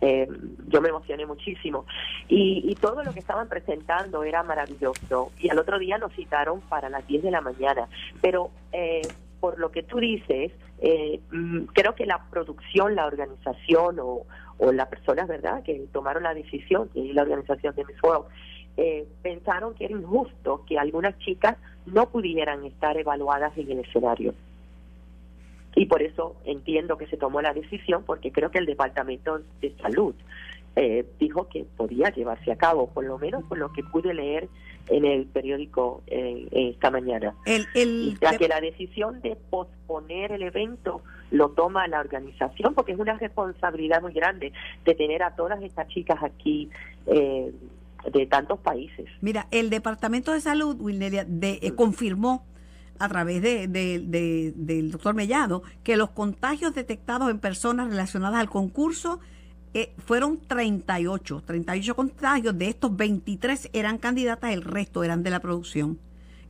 Eh, 0.03 0.29
yo 0.69 0.81
me 0.81 0.89
emocioné 0.89 1.25
muchísimo. 1.27 1.87
Y, 2.29 2.63
y, 2.69 2.75
todo 2.75 3.05
lo 3.05 3.13
que 3.13 3.21
estaban 3.21 3.49
presentando 3.49 4.25
era 4.25 4.43
maravilloso. 4.43 5.31
Y 5.39 5.49
al 5.49 5.59
otro 5.59 5.79
día 5.79 5.97
nos 5.97 6.13
citaron 6.13 6.61
para 6.63 6.89
las 6.89 7.07
10 7.07 7.23
de 7.23 7.31
la 7.31 7.41
mañana. 7.41 7.87
Pero 8.21 8.51
eh, 8.73 9.03
por 9.43 9.59
lo 9.59 9.73
que 9.73 9.83
tú 9.83 9.99
dices, 9.99 10.53
eh, 10.79 11.21
mm, 11.33 11.65
creo 11.73 11.97
que 11.97 12.07
la 12.07 12.25
producción, 12.31 12.95
la 12.95 13.07
organización 13.07 13.99
o, 13.99 14.23
o 14.59 14.73
las 14.73 14.87
personas, 14.87 15.27
¿verdad?, 15.27 15.65
que 15.65 15.85
tomaron 15.93 16.23
la 16.23 16.33
decisión, 16.33 16.89
y 16.95 17.13
la 17.13 17.23
organización 17.23 17.75
de 17.75 17.85
Miss 17.85 18.01
World, 18.05 18.27
eh, 18.77 19.05
pensaron 19.21 19.75
que 19.75 19.87
era 19.87 19.95
injusto 19.95 20.65
que 20.65 20.79
algunas 20.79 21.19
chicas 21.19 21.57
no 21.87 22.09
pudieran 22.09 22.65
estar 22.65 22.97
evaluadas 22.97 23.53
en 23.59 23.73
el 23.73 23.81
escenario. 23.81 24.33
Y 25.75 25.87
por 25.87 26.03
eso 26.03 26.37
entiendo 26.45 26.97
que 26.97 27.09
se 27.09 27.17
tomó 27.17 27.43
la 27.43 27.53
decisión, 27.53 28.05
porque 28.05 28.31
creo 28.31 28.53
que 28.53 28.59
el 28.59 28.67
Departamento 28.67 29.41
de 29.61 29.75
Salud 29.83 30.15
eh, 30.77 31.07
dijo 31.19 31.49
que 31.49 31.65
podía 31.77 32.11
llevarse 32.11 32.51
a 32.53 32.57
cabo, 32.57 32.89
por 32.89 33.05
lo 33.05 33.19
menos 33.19 33.45
por 33.45 33.59
lo 33.59 33.73
que 33.73 33.83
pude 33.83 34.15
leer 34.15 34.49
en 34.89 35.05
el 35.05 35.27
periódico 35.27 36.03
eh, 36.07 36.49
esta 36.51 36.91
mañana. 36.91 37.35
El, 37.45 37.67
el, 37.75 38.19
ya 38.21 38.37
que 38.37 38.49
la 38.49 38.61
decisión 38.61 39.21
de 39.21 39.37
posponer 39.51 40.33
el 40.33 40.43
evento 40.43 41.03
lo 41.31 41.51
toma 41.51 41.87
la 41.89 42.01
organización, 42.01 42.75
porque 42.75 42.93
es 42.93 42.99
una 42.99 43.17
responsabilidad 43.19 44.03
muy 44.03 44.13
grande 44.13 44.53
de 44.85 44.95
tener 44.95 45.23
a 45.23 45.35
todas 45.35 45.63
estas 45.63 45.89
chicas 45.89 46.23
aquí. 46.23 46.71
Eh, 47.07 47.53
de 48.11 48.27
tantos 48.27 48.59
países. 48.59 49.07
Mira, 49.21 49.47
el 49.53 49.71
Departamento 49.71 50.33
de 50.33 50.41
Salud, 50.41 50.77
Wilnelia, 50.81 51.25
de, 51.25 51.61
eh, 51.63 51.73
confirmó 51.77 52.45
a 52.99 53.09
través 53.09 53.43
de, 53.43 53.69
de, 53.69 54.53
del 54.57 54.91
doctor 54.91 55.15
Mellado 55.15 55.63
que 55.85 55.97
los 55.97 56.11
contagios 56.11 56.75
detectados 56.75 57.31
en 57.31 57.39
personas 57.39 57.91
relacionadas 57.91 58.41
al 58.41 58.51
concurso 58.51 59.21
eh, 59.75 59.93
fueron 59.99 60.39
38, 60.39 61.43
38 61.47 61.97
contagios, 61.97 62.59
de 62.59 62.69
estos 62.69 62.95
23 62.97 63.71
eran 63.73 63.99
candidatas, 63.99 64.53
el 64.53 64.63
resto 64.63 65.03
eran 65.03 65.23
de 65.23 65.31
la 65.31 65.41
producción. 65.41 65.99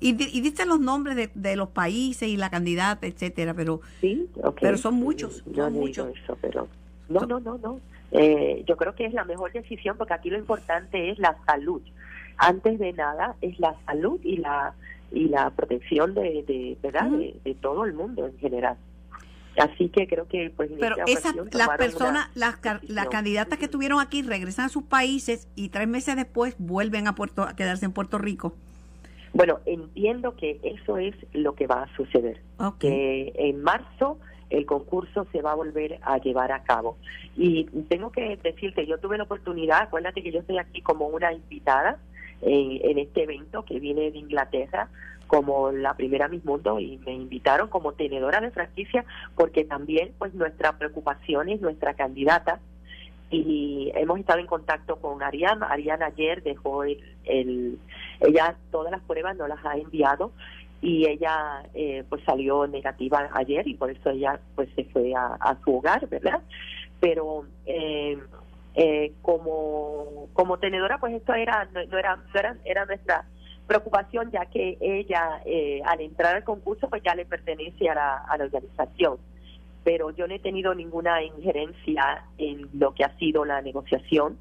Y, 0.01 0.11
y 0.11 0.41
dicen 0.41 0.69
los 0.69 0.81
nombres 0.81 1.15
de, 1.15 1.31
de, 1.33 1.55
los 1.55 1.69
países 1.69 2.29
y 2.29 2.37
la 2.37 2.51
candidata, 2.51 3.07
etcétera, 3.07 3.55
pero, 3.55 3.81
sí, 4.01 4.29
pero 4.61 4.77
son 4.77 4.95
muchos. 4.95 5.45
Yo 5.47 5.65
son 5.65 5.75
muchos. 5.75 6.09
Eso, 6.17 6.37
pero 6.41 6.67
no, 7.09 7.21
no, 7.21 7.39
no, 7.39 7.59
no. 7.59 7.81
Eh, 8.11 8.65
yo 8.67 8.77
creo 8.77 8.95
que 8.95 9.07
es 9.07 9.15
la 9.15 9.25
mejor 9.25 9.53
decisión 9.53 9.97
porque 9.97 10.15
aquí 10.15 10.29
lo 10.29 10.39
importante 10.39 11.11
es 11.11 11.19
la 11.21 11.37
salud. 11.47 11.81
Antes 12.37 12.81
de 12.81 12.93
nada 12.93 13.37
es 13.41 13.61
la 13.61 13.77
salud 13.87 14.21
y 14.25 14.39
la 14.39 14.75
y 15.13 15.29
la 15.29 15.51
protección 15.51 16.15
de, 16.15 16.43
de 16.47 16.77
verdad 16.83 17.11
de 17.11 17.55
todo 17.61 17.85
el 17.85 17.93
mundo 17.93 18.27
en 18.27 18.39
general. 18.39 18.77
Así 19.59 19.89
que 19.91 20.07
creo 20.07 20.27
que 20.29 20.51
pues 20.57 20.71
Pero 20.81 20.97
esas 21.07 21.35
las 21.53 21.69
personas, 21.77 22.31
las, 22.35 22.59
las 22.89 23.09
candidatas 23.09 23.59
que 23.59 23.67
estuvieron 23.67 24.01
aquí 24.01 24.23
regresan 24.23 24.67
a 24.67 24.69
sus 24.69 24.85
países 24.85 25.49
y 25.55 25.69
tres 25.69 25.89
meses 25.89 26.17
después 26.17 26.55
vuelven 26.59 27.07
a 27.07 27.15
Puerto 27.15 27.43
a 27.43 27.55
quedarse 27.55 27.85
en 27.85 27.93
Puerto 27.93 28.19
Rico. 28.19 28.55
Bueno, 29.35 29.61
entiendo 29.65 30.37
que 30.37 30.61
eso 30.63 30.99
es 30.99 31.15
lo 31.33 31.55
que 31.55 31.67
va 31.67 31.85
a 31.85 31.97
suceder. 31.97 32.41
Que 32.79 33.33
en 33.35 33.63
marzo 33.63 34.19
el 34.51 34.67
concurso 34.67 35.27
se 35.33 35.41
va 35.41 35.53
a 35.53 35.55
volver 35.55 35.99
a 36.03 36.19
llevar 36.19 36.53
a 36.53 36.63
cabo. 36.63 36.99
Y 37.37 37.65
tengo 37.89 38.13
que 38.13 38.37
decirte, 38.43 38.87
yo 38.87 38.99
tuve 38.99 39.17
la 39.17 39.25
oportunidad, 39.25 39.83
acuérdate 39.83 40.23
que 40.23 40.31
yo 40.31 40.41
estoy 40.41 40.59
aquí 40.59 40.83
como 40.83 41.07
una 41.07 41.33
invitada 41.33 41.99
en, 42.43 42.79
en 42.83 42.99
este 42.99 43.23
evento 43.23 43.65
que 43.65 43.81
viene 43.81 44.11
de 44.11 44.19
Inglaterra 44.19 44.89
como 45.33 45.73
la 45.73 45.95
primera 45.95 46.29
Miss 46.29 46.45
Mundo 46.45 46.79
y 46.79 46.99
me 46.99 47.15
invitaron 47.15 47.69
como 47.71 47.95
tenedora 47.95 48.39
de 48.43 48.51
franquicia 48.51 49.03
porque 49.35 49.65
también 49.65 50.13
pues 50.19 50.35
nuestra 50.35 50.77
preocupación 50.77 51.49
es 51.49 51.59
nuestra 51.63 51.95
candidata 51.95 52.61
y 53.31 53.91
hemos 53.95 54.21
estado 54.21 54.41
en 54.41 54.47
contacto 54.47 54.97
con 54.97 55.23
Ariana. 55.23 55.69
Ariana 55.69 56.09
ayer 56.09 56.43
dejó 56.43 56.85
el, 56.85 56.99
el 57.25 57.79
ella 58.21 58.57
todas 58.71 58.93
las 58.93 59.01
pruebas 59.05 59.35
no 59.39 59.49
las 59.49 59.65
ha 59.65 59.79
enviado 59.79 60.33
y 60.83 61.09
ella 61.09 61.63
eh, 61.73 62.05
pues 62.11 62.23
salió 62.25 62.67
negativa 62.67 63.31
ayer 63.33 63.67
y 63.67 63.73
por 63.73 63.91
eso 63.91 64.11
ella 64.11 64.39
pues 64.55 64.69
se 64.77 64.85
fue 64.85 65.15
a, 65.15 65.37
a 65.41 65.57
su 65.65 65.77
hogar, 65.79 66.07
¿verdad? 66.11 66.43
Pero 67.01 67.47
eh, 67.65 68.19
Eh, 68.75 69.13
como, 69.21 70.29
como 70.33 70.57
tenedora, 70.57 70.97
pues 70.99 71.13
esto 71.13 71.35
era, 71.35 71.69
no, 71.75 71.99
era, 71.99 72.17
no 72.17 72.41
era, 72.41 72.57
era 72.65 72.87
nuestra 72.87 73.27
preocupación, 73.67 74.31
ya 74.31 74.47
que 74.47 74.77
ella, 74.81 75.41
eh, 75.45 75.81
al 75.85 76.01
entrar 76.01 76.37
al 76.37 76.45
concurso, 76.45 76.89
pues 76.89 77.03
ya 77.03 77.15
le 77.15 77.25
pertenece 77.25 77.89
a 77.89 77.95
la, 77.95 78.17
a 78.19 78.37
la 78.37 78.45
organización. 78.45 79.19
Pero 79.85 80.11
yo 80.11 80.29
no 80.29 80.35
he 80.35 80.39
tenido 80.39 80.75
ninguna 80.75 81.23
injerencia 81.23 82.25
en 82.39 82.69
lo 82.75 82.95
que 82.95 83.05
ha 83.05 83.17
sido 83.19 83.45
la 83.45 83.61
negociación 83.63 84.37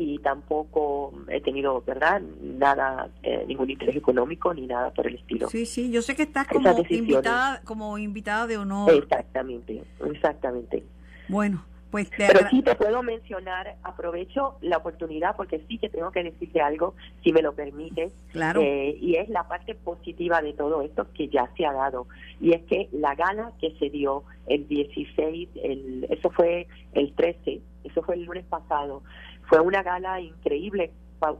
y 0.00 0.18
tampoco 0.18 1.12
he 1.28 1.40
tenido, 1.40 1.82
¿verdad? 1.84 2.22
Nada, 2.40 3.10
eh, 3.24 3.44
ningún 3.48 3.68
interés 3.68 3.96
económico 3.96 4.54
ni 4.54 4.66
nada 4.66 4.90
por 4.90 5.08
el 5.08 5.16
estilo. 5.16 5.48
Sí, 5.48 5.66
sí, 5.66 5.90
yo 5.90 6.02
sé 6.02 6.14
que 6.14 6.22
estás 6.22 6.46
como 6.46 6.84
invitada, 6.88 7.60
como 7.64 7.98
invitada 7.98 8.46
de 8.46 8.58
honor. 8.58 8.92
Exactamente, 8.92 9.82
exactamente. 10.06 10.84
Bueno, 11.28 11.64
pues 11.90 12.10
Pero 12.16 12.48
sí 12.50 12.62
te 12.62 12.74
puedo 12.74 13.02
mencionar, 13.02 13.76
aprovecho 13.82 14.56
la 14.60 14.76
oportunidad 14.76 15.36
porque 15.36 15.64
sí 15.68 15.78
que 15.78 15.88
tengo 15.88 16.10
que 16.10 16.22
decirte 16.22 16.60
algo, 16.60 16.94
si 17.22 17.32
me 17.32 17.40
lo 17.40 17.54
permite. 17.54 18.10
Claro. 18.32 18.60
Eh, 18.60 18.96
y 19.00 19.16
es 19.16 19.28
la 19.28 19.48
parte 19.48 19.74
positiva 19.74 20.42
de 20.42 20.52
todo 20.52 20.82
esto 20.82 21.06
que 21.14 21.28
ya 21.28 21.48
se 21.56 21.64
ha 21.64 21.72
dado. 21.72 22.06
Y 22.40 22.52
es 22.52 22.62
que 22.64 22.88
la 22.92 23.14
gala 23.14 23.52
que 23.60 23.74
se 23.78 23.88
dio 23.88 24.24
el 24.46 24.68
16, 24.68 25.48
el, 25.62 26.06
eso 26.10 26.30
fue 26.30 26.66
el 26.92 27.14
13, 27.14 27.60
eso 27.84 28.02
fue 28.02 28.16
el 28.16 28.24
lunes 28.24 28.44
pasado, 28.44 29.02
fue 29.48 29.60
una 29.60 29.82
gala 29.82 30.20
increíble 30.20 30.92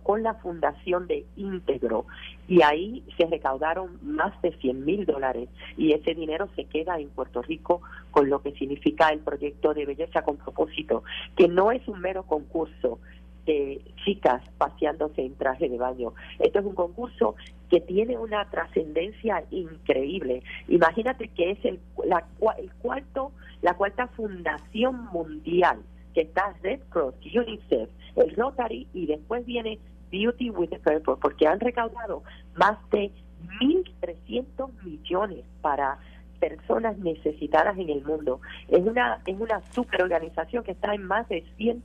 con 0.03 0.23
la 0.23 0.35
fundación 0.35 1.07
de 1.07 1.25
Íntegro 1.37 2.07
y 2.49 2.62
ahí 2.62 3.05
se 3.17 3.27
recaudaron 3.27 3.99
más 4.03 4.41
de 4.43 4.53
100 4.53 4.85
mil 4.85 5.07
dólares 5.07 5.49
y 5.77 5.93
ese 5.93 6.14
dinero 6.14 6.49
se 6.57 6.64
queda 6.64 6.99
en 6.99 7.09
Puerto 7.11 7.43
Rico 7.43 7.81
con 8.11 8.29
lo 8.29 8.43
que 8.43 8.53
significa 8.53 9.09
el 9.11 9.21
proyecto 9.21 9.75
de 9.75 9.87
belleza 9.87 10.23
con 10.23 10.37
propósito, 10.37 11.05
que 11.37 11.49
no 11.49 11.71
es 11.71 11.87
un 11.88 12.01
mero 12.01 12.25
concurso 12.25 12.99
de 13.47 13.81
chicas 14.05 14.43
paseándose 14.59 15.23
en 15.23 15.35
traje 15.35 15.69
de 15.69 15.79
baño. 15.79 16.12
Esto 16.38 16.59
es 16.59 16.64
un 16.67 16.75
concurso 16.75 17.35
que 17.71 17.81
tiene 17.81 18.19
una 18.19 18.45
trascendencia 18.51 19.45
increíble. 19.51 20.43
Imagínate 20.69 21.29
que 21.29 21.53
es 21.53 21.64
el, 21.64 21.81
la, 22.05 22.27
el 22.59 22.71
cuarto, 22.75 23.33
la 23.62 23.75
cuarta 23.75 24.09
fundación 24.09 25.07
mundial 25.12 25.79
que 26.18 26.22
está 26.22 26.52
Red 26.64 26.81
Cross, 26.88 27.14
UNICEF, 27.33 27.88
el 28.16 28.35
Rotary 28.35 28.88
y 28.92 29.07
después 29.07 29.46
viene 29.46 29.78
Beauty 30.11 30.50
with 30.50 30.70
the 30.70 30.81
Purple, 30.81 31.14
porque 31.22 31.46
han 31.46 31.61
recaudado 31.61 32.24
más 32.57 32.76
de 32.90 33.12
1.300 33.61 34.68
millones 34.83 35.44
para 35.61 35.96
personas 36.40 36.98
necesitadas 36.98 37.78
en 37.78 37.90
el 37.90 38.04
mundo. 38.04 38.40
Es 38.66 38.85
una 38.85 39.20
es 39.26 39.38
una 39.38 39.62
superorganización 39.70 40.64
que 40.64 40.72
está 40.72 40.92
en 40.92 41.04
más 41.04 41.28
de 41.28 41.44
100 41.57 41.85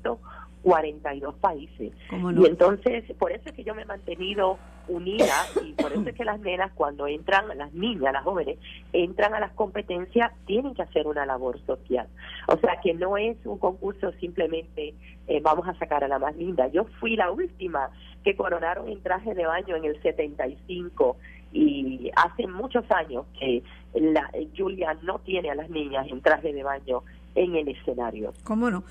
42 0.63 1.35
países. 1.35 1.91
Y 2.11 2.45
entonces, 2.45 3.03
por 3.19 3.31
eso 3.31 3.43
es 3.45 3.51
que 3.53 3.63
yo 3.63 3.75
me 3.75 3.83
he 3.83 3.85
mantenido 3.85 4.57
unida 4.87 5.45
y 5.63 5.73
por 5.73 5.91
eso 5.91 6.03
es 6.07 6.15
que 6.15 6.25
las 6.25 6.39
nenas 6.39 6.71
cuando 6.73 7.07
entran, 7.07 7.45
las 7.57 7.73
niñas, 7.73 8.13
las 8.13 8.23
jóvenes, 8.23 8.57
entran 8.91 9.33
a 9.33 9.39
las 9.39 9.51
competencias, 9.51 10.31
tienen 10.45 10.73
que 10.73 10.81
hacer 10.81 11.05
una 11.07 11.25
labor 11.25 11.59
social. 11.65 12.07
O 12.47 12.57
sea, 12.57 12.79
que 12.81 12.93
no 12.93 13.17
es 13.17 13.37
un 13.45 13.59
concurso 13.59 14.11
simplemente 14.19 14.93
eh, 15.27 15.39
vamos 15.41 15.67
a 15.67 15.77
sacar 15.77 16.03
a 16.03 16.07
la 16.07 16.19
más 16.19 16.35
linda. 16.35 16.67
Yo 16.67 16.85
fui 16.99 17.15
la 17.15 17.29
última 17.31 17.89
que 18.23 18.35
coronaron 18.35 18.89
en 18.89 19.01
traje 19.01 19.33
de 19.33 19.45
baño 19.45 19.75
en 19.75 19.85
el 19.85 20.01
75 20.01 21.17
y 21.51 22.09
hace 22.15 22.47
muchos 22.47 22.89
años 22.91 23.25
que 23.39 23.63
la, 23.93 24.29
Julia 24.57 24.97
no 25.03 25.19
tiene 25.19 25.51
a 25.51 25.55
las 25.55 25.69
niñas 25.69 26.07
en 26.09 26.21
traje 26.21 26.51
de 26.51 26.63
baño 26.63 27.03
en 27.35 27.55
el 27.55 27.67
escenario. 27.67 28.33
¿Cómo 28.43 28.69
no? 28.69 28.83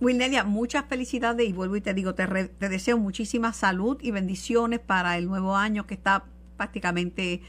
Wilnelia, 0.00 0.44
muchas 0.44 0.84
felicidades 0.86 1.48
y 1.48 1.52
vuelvo 1.52 1.76
y 1.76 1.80
te 1.80 1.94
digo, 1.94 2.14
te, 2.14 2.26
te, 2.26 2.68
deseo 2.68 2.98
muchísima 2.98 3.52
salud 3.52 3.98
y 4.00 4.10
bendiciones 4.10 4.80
para 4.80 5.18
el 5.18 5.26
nuevo 5.26 5.56
año 5.56 5.86
que 5.86 5.94
está 5.94 6.24
prácticamente 6.56 7.42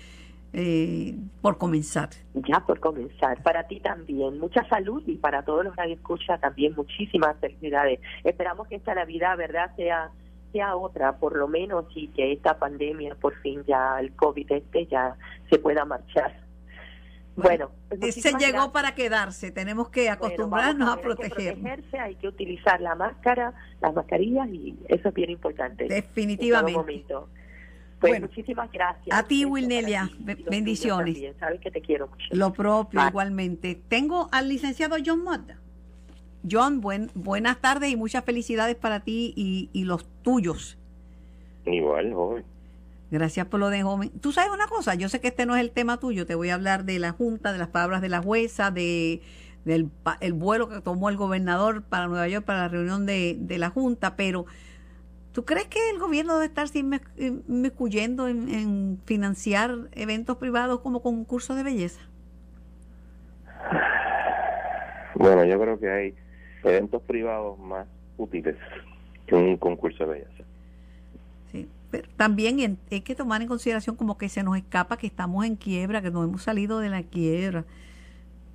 eh, 0.54 1.16
por 1.42 1.58
comenzar. 1.58 2.10
Ya 2.34 2.60
por 2.62 2.80
comenzar. 2.80 3.42
Para 3.44 3.68
ti 3.68 3.80
también, 3.80 4.40
mucha 4.40 4.68
salud 4.68 5.04
y 5.06 5.16
para 5.16 5.44
todos 5.44 5.64
los 5.66 5.76
que 5.76 5.94
escucha 5.94 6.38
también 6.38 6.74
muchísimas 6.76 7.38
felicidades. 7.40 8.00
Esperamos 8.24 8.68
que 8.68 8.76
esta 8.76 8.96
Navidad, 8.96 9.38
¿verdad?, 9.38 9.76
sea 9.76 10.12
sea 10.52 10.78
otra, 10.78 11.18
por 11.18 11.36
lo 11.36 11.50
menos, 11.50 11.84
y 11.96 12.08
que 12.08 12.32
esta 12.32 12.58
pandemia, 12.58 13.16
por 13.16 13.36
fin 13.42 13.66
ya 13.68 14.00
el 14.00 14.16
COVID 14.16 14.54
este 14.54 14.86
ya 14.86 15.18
se 15.50 15.60
pueda 15.60 15.84
marchar 15.84 16.45
bueno, 17.36 17.72
pues 17.90 18.16
se 18.16 18.34
llegó 18.34 18.72
para 18.72 18.96
quedarse, 18.96 19.52
tenemos 19.52 19.90
que 19.90 20.10
acostumbrarnos 20.10 20.90
a, 20.90 21.02
proteger. 21.02 21.56
protegerse, 21.56 22.00
hay 22.00 22.16
que 22.16 22.28
utilizar 22.28 22.80
la 22.80 22.96
máscara, 22.96 23.54
las 23.82 23.94
mascarillas 23.94 24.48
y 24.50 24.78
eso 24.88 25.10
es 25.10 25.14
bien 25.14 25.32
importante. 25.32 25.88
Definitivamente. 25.88 27.14
Pues 28.00 28.22
muchísimas 28.22 28.72
gracias. 28.72 29.18
A 29.18 29.24
ti, 29.24 29.46
Wilnelia, 29.46 30.10
bendiciones. 30.50 31.18
sabes 31.40 31.60
que 31.60 31.72
te 31.72 31.82
quiero 31.82 32.08
mucho. 32.08 32.26
Lo 32.32 32.54
propio, 32.54 33.02
igualmente. 33.08 33.82
Tengo 33.88 34.30
al 34.32 34.50
licenciado 34.50 34.96
John 35.04 35.24
Mota. 35.24 35.58
John, 36.50 36.80
buen, 36.80 37.10
buenas 37.16 37.60
tardes 37.60 37.90
y 37.90 37.96
muchas 37.96 38.24
felicidades 38.24 38.76
para 38.76 39.00
ti 39.00 39.34
y, 39.36 39.70
y 39.74 39.86
los 39.86 40.06
tuyos. 40.22 40.78
Igual, 41.66 42.14
joven. 42.14 42.46
Gracias 43.12 43.46
por 43.46 43.60
lo 43.60 43.70
de 43.70 43.84
joven. 43.84 44.10
Tú 44.20 44.32
sabes 44.32 44.52
una 44.52 44.68
cosa, 44.68 44.96
yo 44.96 45.10
sé 45.10 45.22
que 45.22 45.28
este 45.28 45.46
no 45.46 45.56
es 45.56 45.62
el 45.62 45.72
tema 45.72 46.00
tuyo, 46.00 46.26
te 46.26 46.36
voy 46.36 46.50
a 46.50 46.56
hablar 46.56 46.86
de 46.86 47.00
la 47.00 47.12
Junta, 47.12 47.54
de 47.54 47.60
las 47.60 47.68
palabras 47.68 48.02
de 48.02 48.10
la 48.10 48.22
jueza, 48.22 48.72
de 48.72 49.22
del 49.64 49.90
el 50.22 50.34
vuelo 50.34 50.70
que 50.70 50.80
tomó 50.82 51.10
el 51.10 51.18
gobernador 51.18 51.82
para 51.82 52.08
Nueva 52.08 52.28
York 52.28 52.46
para 52.46 52.60
la 52.60 52.68
reunión 52.68 53.06
de, 53.08 53.56
la 53.58 53.72
Junta, 53.72 54.16
pero 54.16 54.46
¿tú 55.32 55.44
crees 55.44 55.68
que 55.68 55.90
el 55.90 56.00
gobierno 56.00 56.36
debe 56.36 56.46
estar 56.46 56.68
inmiscuyendo 56.76 58.28
en, 58.28 58.48
en 58.48 59.00
financiar 59.06 59.76
eventos 59.94 60.38
privados 60.38 60.82
como 60.82 61.02
concursos 61.02 61.56
de 61.56 61.64
belleza? 61.64 62.00
Bueno, 65.16 65.44
yo 65.46 65.60
creo 65.60 65.80
que 65.80 65.90
hay 65.90 66.16
eventos 66.64 67.02
privados 67.02 67.58
más 67.58 67.88
útiles 68.18 68.56
que 69.26 69.34
un 69.34 69.58
concurso 69.58 70.06
de 70.06 70.20
belleza 70.20 70.45
también 72.18 72.78
hay 72.92 73.02
que 73.02 73.16
tomar 73.16 73.42
en 73.42 73.48
consideración 73.48 73.96
como 73.96 74.18
que 74.18 74.30
se 74.30 74.44
nos 74.44 74.58
escapa 74.58 74.98
que 74.98 75.08
estamos 75.08 75.46
en 75.46 75.56
quiebra, 75.56 76.02
que 76.02 76.12
no 76.12 76.24
hemos 76.24 76.44
salido 76.44 76.80
de 76.80 76.90
la 76.90 77.04
quiebra, 77.04 77.66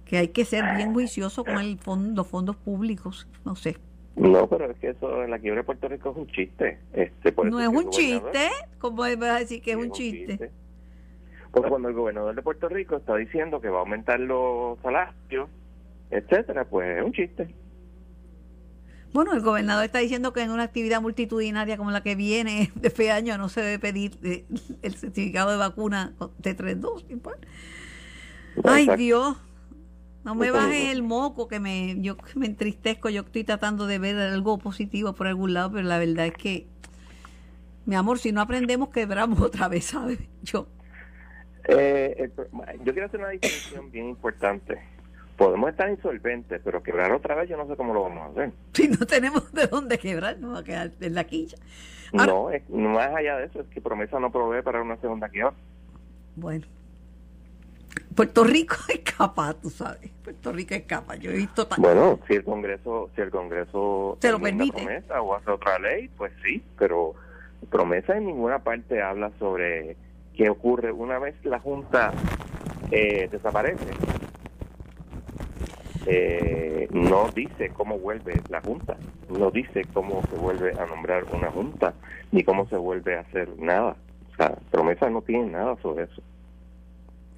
que 0.05 0.19
hay 0.19 0.29
que 0.29 0.45
ser 0.45 0.77
bien 0.77 0.93
juicioso 0.93 1.45
con 1.45 1.59
el 1.59 1.79
fondo, 1.79 2.23
los 2.23 2.27
fondos 2.27 2.57
públicos, 2.57 3.29
no 3.45 3.57
sé. 3.57 3.77
No, 4.17 4.49
pero 4.49 4.71
es 4.71 4.79
que 4.79 4.91
eso 4.91 5.23
en 5.23 5.31
la 5.31 5.39
quiebra 5.39 5.61
de 5.61 5.65
Puerto 5.65 5.89
Rico 5.89 6.11
es 6.11 6.17
un 6.17 6.27
chiste. 6.27 6.79
Este, 6.93 7.33
no 7.45 7.61
es 7.61 7.69
un 7.69 7.91
chiste, 7.91 8.49
¿cómo 8.79 8.99
vas 8.99 9.23
a 9.23 9.39
decir 9.39 9.63
que 9.63 9.73
es, 9.73 9.77
un 9.77 9.93
chiste? 9.93 10.51
Porque 11.53 11.69
cuando 11.69 11.89
el 11.89 11.95
gobernador 11.95 12.35
de 12.35 12.43
Puerto 12.43 12.69
Rico 12.69 12.97
está 12.97 13.17
diciendo 13.17 13.61
que 13.61 13.69
va 13.69 13.79
a 13.79 13.81
aumentar 13.81 14.21
los 14.21 14.79
salarios, 14.81 15.49
etcétera, 16.11 16.65
pues 16.65 16.99
es 16.99 17.05
un 17.05 17.13
chiste. 17.13 17.49
Bueno, 19.13 19.35
el 19.35 19.41
gobernador 19.41 19.85
está 19.85 19.99
diciendo 19.99 20.33
que 20.33 20.43
en 20.43 20.51
una 20.51 20.63
actividad 20.63 21.01
multitudinaria 21.03 21.77
como 21.77 21.91
la 21.91 22.03
que 22.03 22.15
viene 22.15 22.71
de 22.77 22.89
este 22.89 23.11
año 23.11 23.37
no 23.39 23.49
se 23.49 23.61
debe 23.61 23.79
pedir 23.79 24.19
eh, 24.23 24.45
el 24.83 24.95
certificado 24.95 25.51
de 25.51 25.57
vacuna 25.57 26.15
de 26.39 26.55
tres 26.55 26.81
dosis. 26.81 27.17
Pues. 27.23 27.37
Ay, 28.65 28.89
Dios. 28.97 29.37
No 30.23 30.35
me 30.35 30.51
bajes 30.51 30.91
el 30.91 31.03
moco 31.03 31.49
que 31.49 31.61
me 31.61 31.97
yo 32.03 32.19
me 32.35 32.45
entristezco, 32.45 33.09
yo 33.09 33.23
estoy 33.23 33.43
tratando 33.43 33.87
de 33.87 33.99
ver 33.99 34.19
algo 34.19 34.59
positivo 34.59 35.15
por 35.15 35.27
algún 35.27 35.55
lado, 35.55 35.73
pero 35.73 35.85
la 35.85 35.99
verdad 35.99 36.27
es 36.27 36.35
que 36.35 36.67
mi 37.87 37.95
amor, 37.95 38.19
si 38.19 38.31
no 38.31 38.43
aprendemos 38.43 38.91
quebramos 38.91 39.41
otra 39.41 39.69
vez, 39.69 39.87
¿sabes? 39.87 40.19
Yo 40.43 40.69
eh, 41.65 42.31
yo 42.85 42.93
quiero 42.93 43.07
hacer 43.07 43.21
una 43.21 43.31
distinción 43.31 43.91
bien 43.91 44.11
importante 44.11 44.79
podemos 45.41 45.71
estar 45.71 45.89
insolventes, 45.89 46.61
pero 46.63 46.83
quebrar 46.83 47.11
otra 47.13 47.35
vez 47.35 47.49
yo 47.49 47.57
no 47.57 47.67
sé 47.67 47.75
cómo 47.75 47.95
lo 47.95 48.03
vamos 48.03 48.29
a 48.29 48.31
hacer. 48.31 48.53
Si 48.75 48.89
no 48.89 49.07
tenemos 49.07 49.51
de 49.55 49.67
dónde 49.69 49.99
quebrar, 49.99 50.39
nos 50.39 50.55
va 50.55 50.59
a 50.59 50.65
quedar 50.65 50.91
en 51.01 51.15
la 51.15 51.25
quilla. 51.25 51.57
no, 52.13 52.51
es, 52.51 52.69
más 52.69 53.09
allá 53.09 53.39
de 53.39 53.47
eso, 53.47 53.63
es 53.63 53.67
que 53.69 53.81
promesa 53.81 54.21
no 54.21 54.31
provee 54.31 54.61
para 54.63 54.83
una 54.83 54.99
segunda 54.99 55.31
quiebra. 55.31 55.55
Bueno. 56.37 56.67
Puerto 58.15 58.45
Rico 58.45 58.77
es 58.91 58.99
capaz, 58.99 59.55
tú 59.55 59.71
sabes. 59.71 60.11
Puerto 60.23 60.53
Rico 60.53 60.75
es 60.75 60.83
capaz. 60.83 61.17
Yo 61.17 61.31
he 61.31 61.37
visto 61.37 61.67
Bueno, 61.79 62.21
si 62.29 62.35
el 62.35 62.45
Congreso, 62.45 63.09
si 63.15 63.23
el 63.23 63.31
Congreso 63.31 64.19
se 64.21 64.33
lo 64.33 64.41
permite 64.41 64.77
promesa 64.77 65.23
o 65.23 65.35
hace 65.35 65.51
otra 65.51 65.79
ley, 65.79 66.09
pues 66.19 66.33
sí, 66.45 66.63
pero 66.79 67.15
promesa 67.71 68.15
en 68.15 68.27
ninguna 68.27 68.59
parte 68.59 69.01
habla 69.01 69.33
sobre 69.39 69.97
qué 70.35 70.51
ocurre 70.51 70.93
una 70.93 71.19
vez 71.19 71.35
la 71.45 71.61
Junta 71.61 72.13
eh, 72.91 73.27
desaparece 73.33 73.87
eh, 76.07 76.89
no 76.93 77.31
dice 77.35 77.71
cómo 77.71 77.99
vuelve 77.99 78.41
la 78.49 78.61
Junta, 78.61 78.97
no 79.29 79.51
dice 79.51 79.85
cómo 79.93 80.23
se 80.31 80.37
vuelve 80.37 80.73
a 80.79 80.87
nombrar 80.87 81.25
una 81.33 81.51
Junta, 81.51 81.95
ni 82.33 82.43
cómo 82.43 82.67
se 82.69 82.77
vuelve 82.77 83.17
a 83.17 83.21
hacer 83.21 83.49
nada. 83.59 83.97
O 84.33 84.37
sea, 84.37 84.57
promesa 84.71 85.11
no 85.11 85.23
tiene 85.23 85.51
nada 85.51 85.77
sobre 85.83 86.05
eso. 86.05 86.23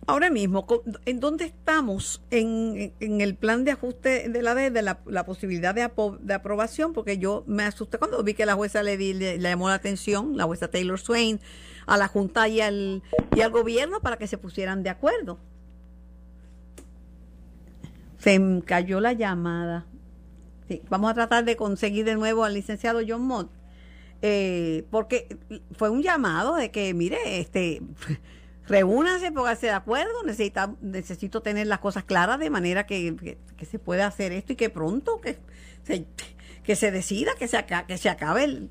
Ahora 0.06 0.30
mismo, 0.30 0.66
¿en 1.06 1.20
dónde 1.20 1.44
estamos 1.44 2.24
en, 2.30 2.92
el 2.98 3.36
plan 3.36 3.64
de 3.64 3.70
ajuste 3.70 4.28
de 4.28 4.42
la 4.42 4.54
de 4.56 4.82
la, 4.82 5.24
posibilidad 5.24 5.74
de, 5.76 5.88
de, 6.20 6.34
aprobación? 6.34 6.92
Porque 6.92 7.18
yo 7.18 7.44
me 7.46 7.62
asusté 7.62 7.98
cuando 7.98 8.22
vi 8.24 8.34
que 8.34 8.44
la 8.44 8.54
jueza 8.54 8.82
le, 8.82 8.96
le, 8.96 9.38
llamó 9.38 9.68
la 9.68 9.76
atención, 9.76 10.36
la 10.36 10.44
jueza 10.44 10.68
Taylor 10.68 10.98
Swain, 10.98 11.40
a 11.86 11.96
la 11.96 12.08
Junta 12.08 12.48
y 12.48 12.60
al, 12.60 13.02
y 13.36 13.42
al 13.42 13.52
gobierno 13.52 14.00
para 14.00 14.16
que 14.16 14.26
se 14.26 14.38
pusieran 14.38 14.82
de 14.82 14.90
acuerdo. 14.90 15.38
Se 18.22 18.40
cayó 18.64 19.00
la 19.00 19.14
llamada. 19.14 19.86
vamos 20.88 21.10
a 21.10 21.14
tratar 21.14 21.44
de 21.44 21.56
conseguir 21.56 22.04
de 22.04 22.14
nuevo 22.14 22.44
al 22.44 22.54
licenciado 22.54 23.00
John 23.06 23.22
Mott. 23.22 23.50
Eh, 24.24 24.86
porque 24.90 25.36
fue 25.72 25.90
un 25.90 26.02
llamado 26.02 26.54
de 26.54 26.70
que, 26.70 26.94
mire, 26.94 27.40
este 27.40 27.82
reúnanse, 28.68 29.32
pónganse 29.32 29.66
de 29.66 29.72
acuerdo, 29.72 30.22
necesita, 30.24 30.72
necesito 30.80 31.42
tener 31.42 31.66
las 31.66 31.80
cosas 31.80 32.04
claras 32.04 32.38
de 32.38 32.48
manera 32.48 32.86
que, 32.86 33.38
se 33.68 33.78
pueda 33.80 34.06
hacer 34.06 34.30
esto 34.30 34.52
y 34.52 34.56
que 34.56 34.70
pronto 34.70 35.20
que 35.20 35.38
se, 35.82 36.06
que 36.62 36.76
se 36.76 36.92
decida, 36.92 37.32
que 37.36 37.48
se, 37.48 37.64
que 37.88 37.98
se 37.98 38.08
acabe 38.08 38.44
el... 38.44 38.70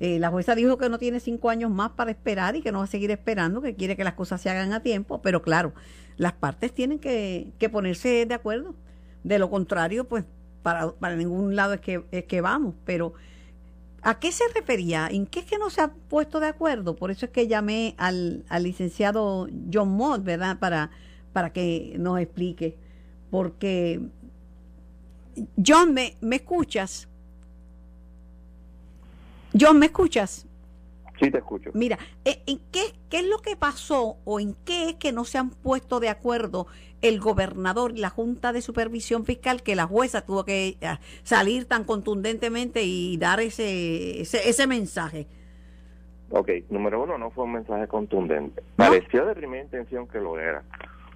Eh, 0.00 0.18
la 0.18 0.30
jueza 0.30 0.56
dijo 0.56 0.78
que 0.78 0.88
no 0.88 0.98
tiene 0.98 1.20
cinco 1.20 1.48
años 1.48 1.70
más 1.70 1.92
para 1.92 2.10
esperar 2.10 2.56
y 2.56 2.62
que 2.62 2.72
no 2.72 2.78
va 2.78 2.84
a 2.84 2.88
seguir 2.88 3.12
esperando, 3.12 3.62
que 3.62 3.76
quiere 3.76 3.96
que 3.96 4.02
las 4.02 4.14
cosas 4.14 4.40
se 4.40 4.50
hagan 4.50 4.72
a 4.72 4.82
tiempo, 4.82 5.22
pero 5.22 5.42
claro, 5.42 5.74
las 6.22 6.34
partes 6.34 6.72
tienen 6.72 7.00
que, 7.00 7.52
ponerse 7.72 8.26
de 8.26 8.34
acuerdo. 8.34 8.76
De 9.24 9.40
lo 9.40 9.50
contrario, 9.50 10.04
pues 10.04 10.24
para, 10.62 11.16
ningún 11.16 11.56
lado 11.56 11.74
es 11.74 11.80
que, 11.80 12.04
es 12.12 12.24
que 12.24 12.40
vamos, 12.40 12.74
pero 12.84 13.12
¿A 14.04 14.18
qué 14.18 14.32
se 14.32 14.42
refería? 14.52 15.06
¿En 15.08 15.26
qué 15.26 15.40
es 15.40 15.46
que 15.46 15.58
no 15.58 15.70
se 15.70 15.80
ha 15.80 15.92
puesto 15.92 16.40
de 16.40 16.48
acuerdo? 16.48 16.96
Por 16.96 17.12
eso 17.12 17.26
es 17.26 17.30
que 17.30 17.46
llamé 17.46 17.94
al, 17.98 18.44
licenciado 18.60 19.48
John 19.72 19.90
Mott, 19.90 20.24
¿verdad? 20.24 20.58
Para, 20.58 20.90
para 21.32 21.52
que 21.52 21.94
nos 22.00 22.18
explique. 22.18 22.76
Porque, 23.30 24.00
John, 25.64 25.94
¿me, 25.94 26.16
me 26.20 26.34
escuchas? 26.36 27.06
John, 29.56 29.78
¿me 29.78 29.86
escuchas? 29.86 30.46
Sí, 31.20 31.30
te 31.30 31.38
escucho. 31.38 31.70
Mira, 31.74 31.98
eh, 32.24 32.42
¿en 32.46 32.58
qué, 32.72 32.80
qué 33.08 33.18
es 33.18 33.26
lo 33.26 33.38
que 33.38 33.56
pasó 33.56 34.16
o 34.24 34.40
en 34.40 34.54
qué 34.64 34.90
es 34.90 34.94
que 34.96 35.12
no 35.12 35.24
se 35.24 35.38
han 35.38 35.50
puesto 35.50 36.00
de 36.00 36.08
acuerdo 36.08 36.66
el 37.02 37.20
gobernador 37.20 37.92
y 37.92 37.98
la 37.98 38.10
Junta 38.10 38.52
de 38.52 38.62
Supervisión 38.62 39.24
Fiscal 39.24 39.62
que 39.62 39.76
la 39.76 39.86
jueza 39.86 40.24
tuvo 40.24 40.44
que 40.44 40.78
eh, 40.80 40.98
salir 41.24 41.66
tan 41.66 41.84
contundentemente 41.84 42.82
y 42.84 43.16
dar 43.18 43.40
ese, 43.40 44.22
ese, 44.22 44.66
mensaje? 44.66 45.26
Ok, 46.30 46.48
número 46.70 47.02
uno, 47.02 47.18
no 47.18 47.30
fue 47.30 47.44
un 47.44 47.52
mensaje 47.52 47.86
contundente. 47.88 48.62
Pareció 48.76 49.26
de 49.26 49.34
primera 49.34 49.62
intención 49.62 50.06
que 50.06 50.18
lo 50.18 50.38
era. 50.38 50.62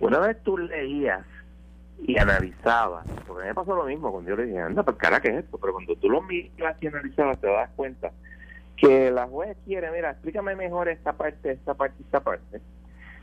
Una 0.01 0.19
vez 0.19 0.43
tú 0.43 0.59
leías 0.59 1.25
y 2.07 2.19
analizabas, 2.19 3.07
porque 3.27 3.43
a 3.43 3.45
mí 3.45 3.49
me 3.49 3.55
pasó 3.55 3.75
lo 3.75 3.85
mismo 3.85 4.13
cuando 4.13 4.29
yo 4.29 4.37
le 4.37 4.47
dije, 4.47 4.59
anda, 4.59 4.83
pues 4.83 4.97
cara, 4.99 5.21
¿qué 5.21 5.29
es 5.29 5.45
esto? 5.45 5.57
Pero 5.57 5.73
cuando 5.73 5.97
tú 5.97 6.11
lo 6.11 6.21
miras 6.21 6.77
y 6.81 6.87
analizabas, 6.89 7.41
te 7.41 7.47
das 7.47 7.71
cuenta 7.77 8.13
que 8.77 9.11
la 9.11 9.27
juez 9.27 9.57
quiere, 9.65 9.91
mira, 9.91 10.11
explícame 10.11 10.55
mejor 10.55 10.89
esta 10.89 11.15
parte, 11.15 11.53
esta 11.53 11.75
parte, 11.75 12.03
esta 12.03 12.21
parte, 12.21 12.61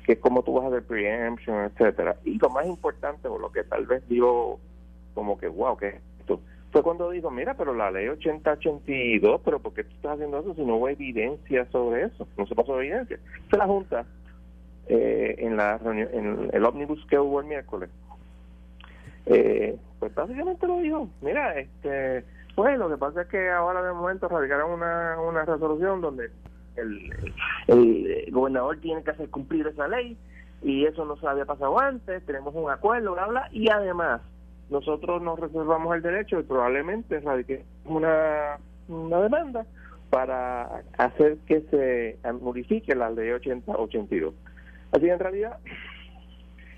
que 0.06 0.14
es 0.14 0.20
como 0.20 0.44
tú 0.44 0.54
vas 0.54 0.66
a 0.66 0.68
hacer 0.70 0.84
preemption, 0.84 1.66
etcétera. 1.66 2.18
Y 2.26 2.38
lo 2.40 2.50
más 2.50 2.66
importante, 2.66 3.28
o 3.28 3.38
lo 3.38 3.52
que 3.52 3.64
tal 3.64 3.86
vez 3.86 4.08
dio 4.10 4.60
como 5.14 5.38
que, 5.38 5.48
wow, 5.48 5.78
¿qué 5.78 5.90
es 5.90 5.96
esto? 6.20 6.42
Fue 6.72 6.82
cuando 6.82 7.12
dijo, 7.12 7.30
mira, 7.30 7.54
pero 7.56 7.74
la 7.74 7.92
ley 7.92 8.08
8082, 8.08 9.42
pero 9.46 9.60
¿por 9.60 9.74
qué 9.74 9.84
tú 9.84 9.96
estás 9.96 10.14
haciendo 10.14 10.40
eso 10.40 10.56
si 10.56 10.66
no 10.66 10.78
hubo 10.78 10.90
evidencia 10.90 11.66
sobre 11.72 12.06
eso? 12.06 12.28
No 12.36 12.48
se 12.48 12.56
pasó 12.56 12.80
evidencia. 12.80 13.20
Se 13.52 13.58
la 13.58 13.68
Junta, 13.68 14.06
eh, 14.88 15.36
en 15.38 15.56
la 15.56 15.78
reunión, 15.78 16.10
en 16.14 16.50
el 16.52 16.66
ómnibus 16.66 17.06
que 17.06 17.20
hubo 17.20 17.40
el 17.42 17.46
miércoles, 17.46 17.90
eh, 19.28 19.78
pues 20.00 20.14
básicamente 20.16 20.68
lo 20.68 20.80
dijo, 20.80 21.08
mira, 21.22 21.58
este 21.58 22.26
pues 22.56 22.78
lo 22.78 22.90
que 22.90 22.98
pasa 22.98 23.22
es 23.24 23.28
que 23.28 23.50
ahora 23.50 23.82
de 23.82 23.94
momento 23.94 24.28
radicaron 24.28 24.72
una, 24.72 25.20
una 25.20 25.46
resolución 25.46 26.02
donde 26.02 26.30
el, 26.76 27.10
el, 27.68 28.32
gobernador 28.32 28.80
tiene 28.80 29.04
que 29.04 29.12
hacer 29.12 29.30
cumplir 29.30 29.68
esa 29.68 29.88
ley 29.88 30.18
y 30.62 30.86
eso 30.86 31.06
no 31.06 31.18
se 31.18 31.28
había 31.28 31.46
pasado 31.46 31.80
antes, 31.80 32.26
tenemos 32.26 32.54
un 32.56 32.70
acuerdo, 32.70 33.14
bla, 33.14 33.28
bla, 33.28 33.50
y 33.52 33.70
además 33.70 34.22
nosotros 34.70 35.22
nos 35.22 35.40
reservamos 35.40 35.96
el 35.96 36.02
derecho 36.02 36.40
y 36.40 36.44
probablemente 36.44 37.20
radiquemos 37.20 37.66
una, 37.86 38.58
una 38.88 39.20
demanda 39.22 39.66
para 40.10 40.84
hacer 40.98 41.38
que 41.48 41.62
se 41.72 42.20
modifique 42.40 42.96
la 42.96 43.10
ley 43.10 43.30
80-82. 43.30 44.34
Así 44.92 45.02
que 45.02 45.12
en 45.12 45.20
realidad, 45.20 45.58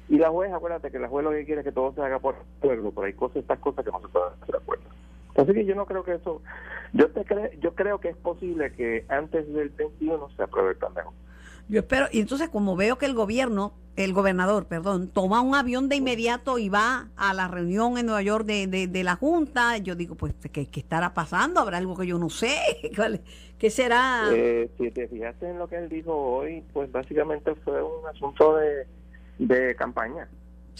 y 0.07 0.17
la 0.17 0.29
juez, 0.29 0.53
acuérdate 0.53 0.89
que 0.89 0.99
la 0.99 1.09
juez 1.09 1.25
lo 1.25 1.31
que 1.31 1.45
quiere 1.45 1.61
es 1.61 1.65
que 1.65 1.73
todo 1.73 1.93
se 1.93 2.01
haga 2.01 2.19
por 2.19 2.35
acuerdo, 2.59 2.91
pero 2.91 3.07
hay 3.07 3.13
cosas, 3.13 3.37
estas 3.37 3.59
cosas 3.59 3.83
que 3.83 3.91
no 3.91 3.99
se 3.99 4.07
pueden 4.07 4.29
hacer 4.41 4.55
acuerdo. 4.55 4.85
Así 5.35 5.53
que 5.53 5.65
yo 5.65 5.75
no 5.75 5.85
creo 5.85 6.03
que 6.03 6.15
eso, 6.15 6.41
yo 6.93 7.09
te 7.11 7.25
creo, 7.25 7.49
yo 7.59 7.75
creo 7.75 7.99
que 7.99 8.09
es 8.09 8.17
posible 8.17 8.71
que 8.71 9.05
antes 9.09 9.51
del 9.53 9.69
21 9.69 10.29
se 10.35 10.43
apruebe 10.43 10.71
el 10.71 10.77
plan 10.77 10.93
Yo 11.67 11.79
espero, 11.79 12.07
y 12.11 12.21
entonces 12.21 12.49
como 12.49 12.77
veo 12.77 12.97
que 12.97 13.05
el 13.05 13.13
gobierno, 13.13 13.73
el 13.97 14.13
gobernador, 14.13 14.65
perdón, 14.67 15.09
toma 15.09 15.41
un 15.41 15.53
avión 15.53 15.89
de 15.89 15.97
inmediato 15.97 16.57
y 16.57 16.69
va 16.69 17.09
a 17.17 17.33
la 17.33 17.49
reunión 17.49 17.97
en 17.97 18.05
Nueva 18.05 18.21
York 18.21 18.45
de, 18.45 18.87
de, 18.87 19.03
la 19.03 19.17
Junta, 19.17 19.77
yo 19.77 19.95
digo, 19.95 20.15
pues, 20.15 20.33
¿qué, 20.53 20.69
estará 20.73 21.13
pasando? 21.13 21.59
¿Habrá 21.59 21.77
algo 21.79 21.97
que 21.97 22.07
yo 22.07 22.17
no 22.17 22.29
sé? 22.29 22.55
¿Qué 23.59 23.69
será? 23.69 24.29
Eh, 24.31 24.69
si 24.77 24.89
te 24.91 25.07
fijaste 25.07 25.49
en 25.49 25.59
lo 25.59 25.67
que 25.67 25.77
él 25.77 25.89
dijo 25.89 26.13
hoy, 26.13 26.63
pues 26.71 26.89
básicamente 26.91 27.55
fue 27.55 27.81
un 27.81 28.05
asunto 28.07 28.55
de, 28.57 28.87
de 29.39 29.75
campaña. 29.75 30.29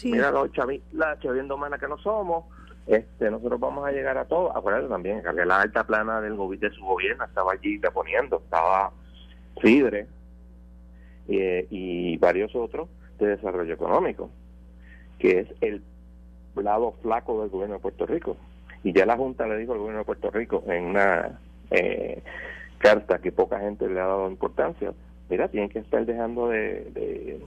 Mira, 0.04 0.30
los 0.30 0.52
chavi, 0.52 0.82
la 0.92 1.18
chaviendomana 1.18 1.78
que 1.78 1.88
no 1.88 1.96
somos, 1.98 2.44
este, 2.86 3.30
nosotros 3.30 3.58
vamos 3.58 3.86
a 3.86 3.90
llegar 3.90 4.16
a 4.16 4.26
todo. 4.26 4.56
Acuérdate 4.56 4.88
también 4.88 5.22
que 5.22 5.44
la 5.44 5.60
alta 5.60 5.84
plana 5.84 6.20
del 6.20 6.36
de 6.36 6.70
su 6.70 6.84
gobierno 6.84 7.24
estaba 7.24 7.52
allí 7.52 7.78
reponiendo, 7.78 8.40
estaba 8.44 8.92
FIDRE 9.60 10.06
eh, 11.28 11.66
y 11.70 12.16
varios 12.18 12.54
otros 12.54 12.88
de 13.18 13.28
desarrollo 13.28 13.74
económico, 13.74 14.30
que 15.18 15.40
es 15.40 15.48
el 15.60 15.82
lado 16.54 16.92
flaco 17.02 17.40
del 17.40 17.50
gobierno 17.50 17.76
de 17.76 17.82
Puerto 17.82 18.06
Rico. 18.06 18.36
Y 18.84 18.92
ya 18.92 19.04
la 19.04 19.16
Junta 19.16 19.46
le 19.46 19.58
dijo 19.58 19.72
al 19.72 19.78
gobierno 19.78 20.00
de 20.00 20.04
Puerto 20.04 20.30
Rico 20.30 20.62
en 20.68 20.84
una 20.84 21.40
eh, 21.70 22.22
carta 22.78 23.18
que 23.18 23.32
poca 23.32 23.58
gente 23.58 23.88
le 23.88 23.98
ha 23.98 24.06
dado 24.06 24.30
importancia, 24.30 24.92
mira, 25.28 25.48
tienen 25.48 25.70
que 25.70 25.80
estar 25.80 26.06
dejando 26.06 26.48
de 26.48 26.84
de 26.92 27.40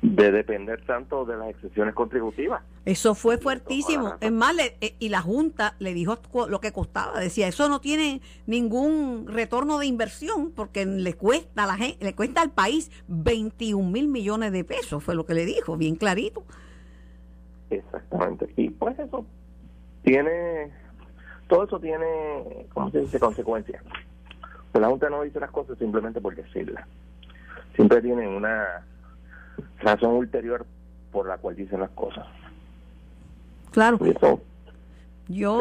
depender 0.00 0.80
tanto 0.84 1.24
de 1.24 1.36
las 1.36 1.50
excepciones 1.50 1.94
contributivas. 1.94 2.62
Eso 2.84 3.14
fue 3.14 3.36
fuertísimo. 3.38 4.14
Es 4.20 4.30
más, 4.30 4.54
eh, 4.58 4.94
y 4.98 5.08
la 5.08 5.20
Junta 5.20 5.74
le 5.78 5.92
dijo 5.92 6.18
lo 6.48 6.60
que 6.60 6.72
costaba. 6.72 7.18
Decía, 7.18 7.48
eso 7.48 7.68
no 7.68 7.80
tiene 7.80 8.20
ningún 8.46 9.26
retorno 9.26 9.78
de 9.78 9.86
inversión 9.86 10.52
porque 10.52 10.86
le 10.86 11.14
cuesta 11.14 11.64
a 11.64 11.66
la 11.66 11.76
gente, 11.76 12.04
le 12.04 12.14
cuesta 12.14 12.42
al 12.42 12.50
país 12.50 12.90
21 13.08 13.90
mil 13.90 14.08
millones 14.08 14.52
de 14.52 14.64
pesos, 14.64 15.02
fue 15.02 15.14
lo 15.14 15.26
que 15.26 15.34
le 15.34 15.44
dijo, 15.44 15.76
bien 15.76 15.96
clarito. 15.96 16.44
Exactamente. 17.70 18.48
Y 18.56 18.70
pues 18.70 18.98
eso 18.98 19.26
tiene, 20.02 20.70
todo 21.48 21.64
eso 21.64 21.80
tiene, 21.80 22.66
¿cómo 22.72 22.90
se 22.90 23.00
dice?, 23.00 23.18
consecuencias. 23.18 23.82
Pues 24.70 24.80
la 24.80 24.88
Junta 24.88 25.10
no 25.10 25.22
dice 25.22 25.40
las 25.40 25.50
cosas 25.50 25.76
simplemente 25.78 26.20
por 26.20 26.36
decirlas. 26.36 26.86
Siempre 27.74 28.00
tiene 28.00 28.28
una 28.28 28.84
razón 29.80 30.14
ulterior 30.14 30.66
por 31.12 31.26
la 31.26 31.38
cual 31.38 31.56
dicen 31.56 31.80
las 31.80 31.90
cosas. 31.90 32.26
Claro. 33.70 33.98
yo, 35.28 35.60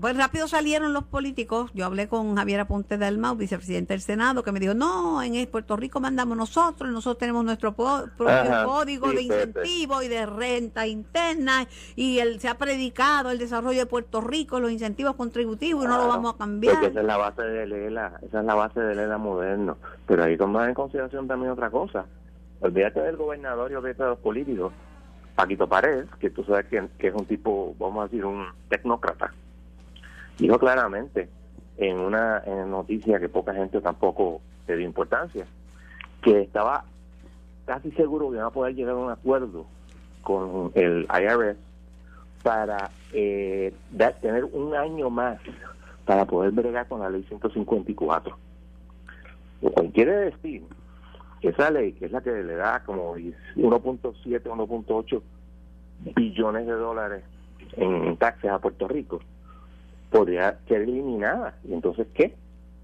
pues 0.00 0.16
rápido 0.16 0.46
salieron 0.46 0.92
los 0.92 1.04
políticos. 1.04 1.70
Yo 1.74 1.86
hablé 1.86 2.08
con 2.08 2.36
Javier 2.36 2.60
Aponte 2.60 2.98
Dalmau, 2.98 3.34
vicepresidente 3.34 3.94
del 3.94 4.00
Senado, 4.00 4.42
que 4.42 4.52
me 4.52 4.60
dijo: 4.60 4.74
No, 4.74 5.22
en 5.22 5.46
Puerto 5.48 5.76
Rico 5.76 5.98
mandamos 5.98 6.36
nosotros, 6.36 6.90
nosotros 6.90 7.18
tenemos 7.18 7.44
nuestro 7.44 7.74
propio 7.74 8.64
código 8.64 9.10
de 9.10 9.22
incentivos 9.22 10.04
y 10.04 10.08
de 10.08 10.24
renta 10.24 10.86
interna, 10.86 11.66
y 11.96 12.20
él 12.20 12.38
se 12.40 12.48
ha 12.48 12.56
predicado 12.56 13.30
el 13.30 13.38
desarrollo 13.38 13.80
de 13.80 13.86
Puerto 13.86 14.20
Rico, 14.20 14.60
los 14.60 14.70
incentivos 14.70 15.16
contributivos, 15.16 15.84
y 15.84 15.88
no 15.88 15.98
lo 15.98 16.06
vamos 16.06 16.34
a 16.34 16.38
cambiar. 16.38 16.84
esa 16.84 17.00
es 17.00 17.06
la 17.06 17.16
base 17.16 17.42
de 17.42 17.66
Lela, 17.66 18.20
esa 18.22 18.40
es 18.40 18.46
la 18.46 18.54
base 18.54 18.80
de 18.80 18.94
Lela 18.94 19.18
moderno. 19.18 19.78
Pero 20.06 20.22
ahí 20.22 20.36
tomar 20.36 20.68
en 20.68 20.74
consideración 20.74 21.26
también 21.26 21.52
otra 21.52 21.70
cosa 21.70 22.06
Olvídate 22.60 23.00
del 23.00 23.16
gobernador 23.16 23.70
y 23.70 23.74
olvídate 23.76 24.02
de 24.02 24.08
los 24.10 24.18
políticos. 24.18 24.72
Paquito 25.34 25.68
Paredes, 25.68 26.08
que 26.18 26.30
tú 26.30 26.42
sabes 26.42 26.66
que, 26.66 27.06
es 27.06 27.14
un 27.14 27.24
tipo, 27.24 27.74
vamos 27.78 28.00
a 28.00 28.04
decir, 28.04 28.24
un 28.24 28.46
tecnócrata, 28.68 29.32
dijo 30.36 30.58
claramente 30.58 31.28
en 31.76 31.96
una 31.98 32.40
noticia 32.66 33.20
que 33.20 33.28
poca 33.28 33.54
gente 33.54 33.80
tampoco 33.80 34.40
le 34.66 34.76
dio 34.76 34.86
importancia, 34.86 35.46
que 36.22 36.40
estaba 36.40 36.84
casi 37.66 37.92
seguro 37.92 38.30
que 38.30 38.38
iba 38.38 38.46
a 38.46 38.50
poder 38.50 38.74
llegar 38.74 38.94
a 38.94 38.98
un 38.98 39.12
acuerdo 39.12 39.66
con 40.22 40.72
el 40.74 41.06
IRS 41.08 41.56
para 42.42 42.90
eh, 43.12 43.72
tener 44.20 44.44
un 44.44 44.74
año 44.74 45.08
más 45.08 45.38
para 46.04 46.24
poder 46.24 46.50
bregar 46.50 46.88
con 46.88 47.00
la 47.00 47.10
ley 47.10 47.22
154. 47.28 48.36
Lo 49.62 49.70
cual 49.70 49.90
quiere 49.92 50.12
decir 50.16 50.64
esa 51.42 51.70
ley, 51.70 51.92
que 51.92 52.06
es 52.06 52.12
la 52.12 52.20
que 52.20 52.30
le 52.30 52.54
da 52.54 52.82
como 52.84 53.14
1.7, 53.14 54.42
1.8 54.42 55.22
billones 56.14 56.66
de 56.66 56.72
dólares 56.72 57.24
en 57.76 58.16
taxes 58.16 58.50
a 58.50 58.58
Puerto 58.58 58.88
Rico, 58.88 59.20
podría 60.10 60.58
ser 60.66 60.82
eliminada. 60.82 61.54
¿Y 61.64 61.74
entonces 61.74 62.06
qué? 62.14 62.34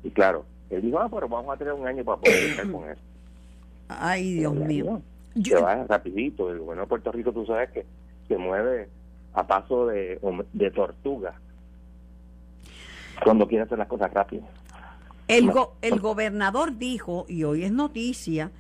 Y 0.03 0.11
claro, 0.11 0.45
él 0.71 0.83
dijo, 0.83 0.99
ah, 0.99 1.09
pero 1.13 1.29
vamos 1.29 1.55
a 1.55 1.59
tener 1.59 1.73
un 1.73 1.87
año 1.87 2.05
para 2.05 2.21
poder 2.21 2.51
estar 2.51 2.71
con 2.71 2.89
eso. 2.89 3.01
Ay, 3.89 4.35
Dios 4.35 4.55
mío. 4.55 5.01
Se 5.43 5.61
va 5.61 5.85
rapidito. 5.85 6.51
El 6.51 6.61
gobierno 6.61 6.83
de 6.83 6.89
Puerto 6.89 7.13
Rico, 7.13 7.33
tú 7.33 7.45
sabes 7.47 7.71
que 7.71 7.85
se 8.29 8.39
mueve 8.39 8.89
a 9.35 9.47
paso 9.47 9.87
de, 9.87 10.19
de 10.53 10.71
tortuga 10.71 11.35
cuando 13.23 13.47
quiere 13.47 13.65
hacer 13.65 13.79
las 13.79 13.89
cosas 13.89 14.13
rápidas. 14.13 14.49
El, 15.29 15.53
el 15.83 16.01
gobernador 16.01 16.77
dijo, 16.77 17.25
y 17.29 17.45
hoy 17.45 17.65
es 17.65 17.73
noticia, 17.73 18.51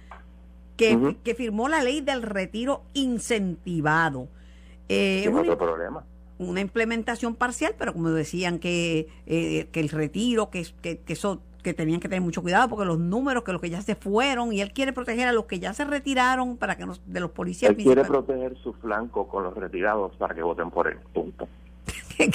que, 0.76 1.16
que 1.22 1.34
firmó 1.34 1.68
la 1.68 1.82
ley 1.82 2.00
del 2.00 2.22
retiro 2.22 2.82
incentivado. 2.94 4.28
Eh, 4.88 5.24
es 5.24 5.34
otro 5.34 5.56
problema. 5.56 6.04
Una 6.38 6.60
implementación 6.60 7.36
parcial, 7.36 7.74
pero 7.78 7.92
como 7.92 8.10
decían 8.10 8.58
que, 8.58 9.08
eh, 9.26 9.68
que 9.70 9.80
el 9.80 9.88
retiro, 9.88 10.50
que, 10.50 10.66
que, 10.82 10.98
que 10.98 11.12
eso 11.12 11.40
que 11.62 11.72
tenían 11.72 11.98
que 11.98 12.08
tener 12.08 12.20
mucho 12.20 12.42
cuidado 12.42 12.68
porque 12.68 12.84
los 12.84 12.98
números 12.98 13.42
que 13.42 13.52
los 13.52 13.60
que 13.60 13.70
ya 13.70 13.80
se 13.80 13.94
fueron 13.94 14.52
y 14.52 14.60
él 14.60 14.72
quiere 14.72 14.92
proteger 14.92 15.28
a 15.28 15.32
los 15.32 15.46
que 15.46 15.58
ya 15.58 15.72
se 15.72 15.86
retiraron 15.86 16.58
para 16.58 16.76
que 16.76 16.86
de 17.06 17.20
los 17.20 17.30
policías 17.30 17.70
él 17.70 17.76
quiere 17.78 18.04
proteger 18.04 18.54
su 18.58 18.74
flanco 18.74 19.26
con 19.26 19.44
los 19.44 19.54
retirados 19.54 20.14
para 20.16 20.34
que 20.34 20.42
voten 20.42 20.70
por 20.70 20.88
él 20.88 20.98
punto 21.14 21.48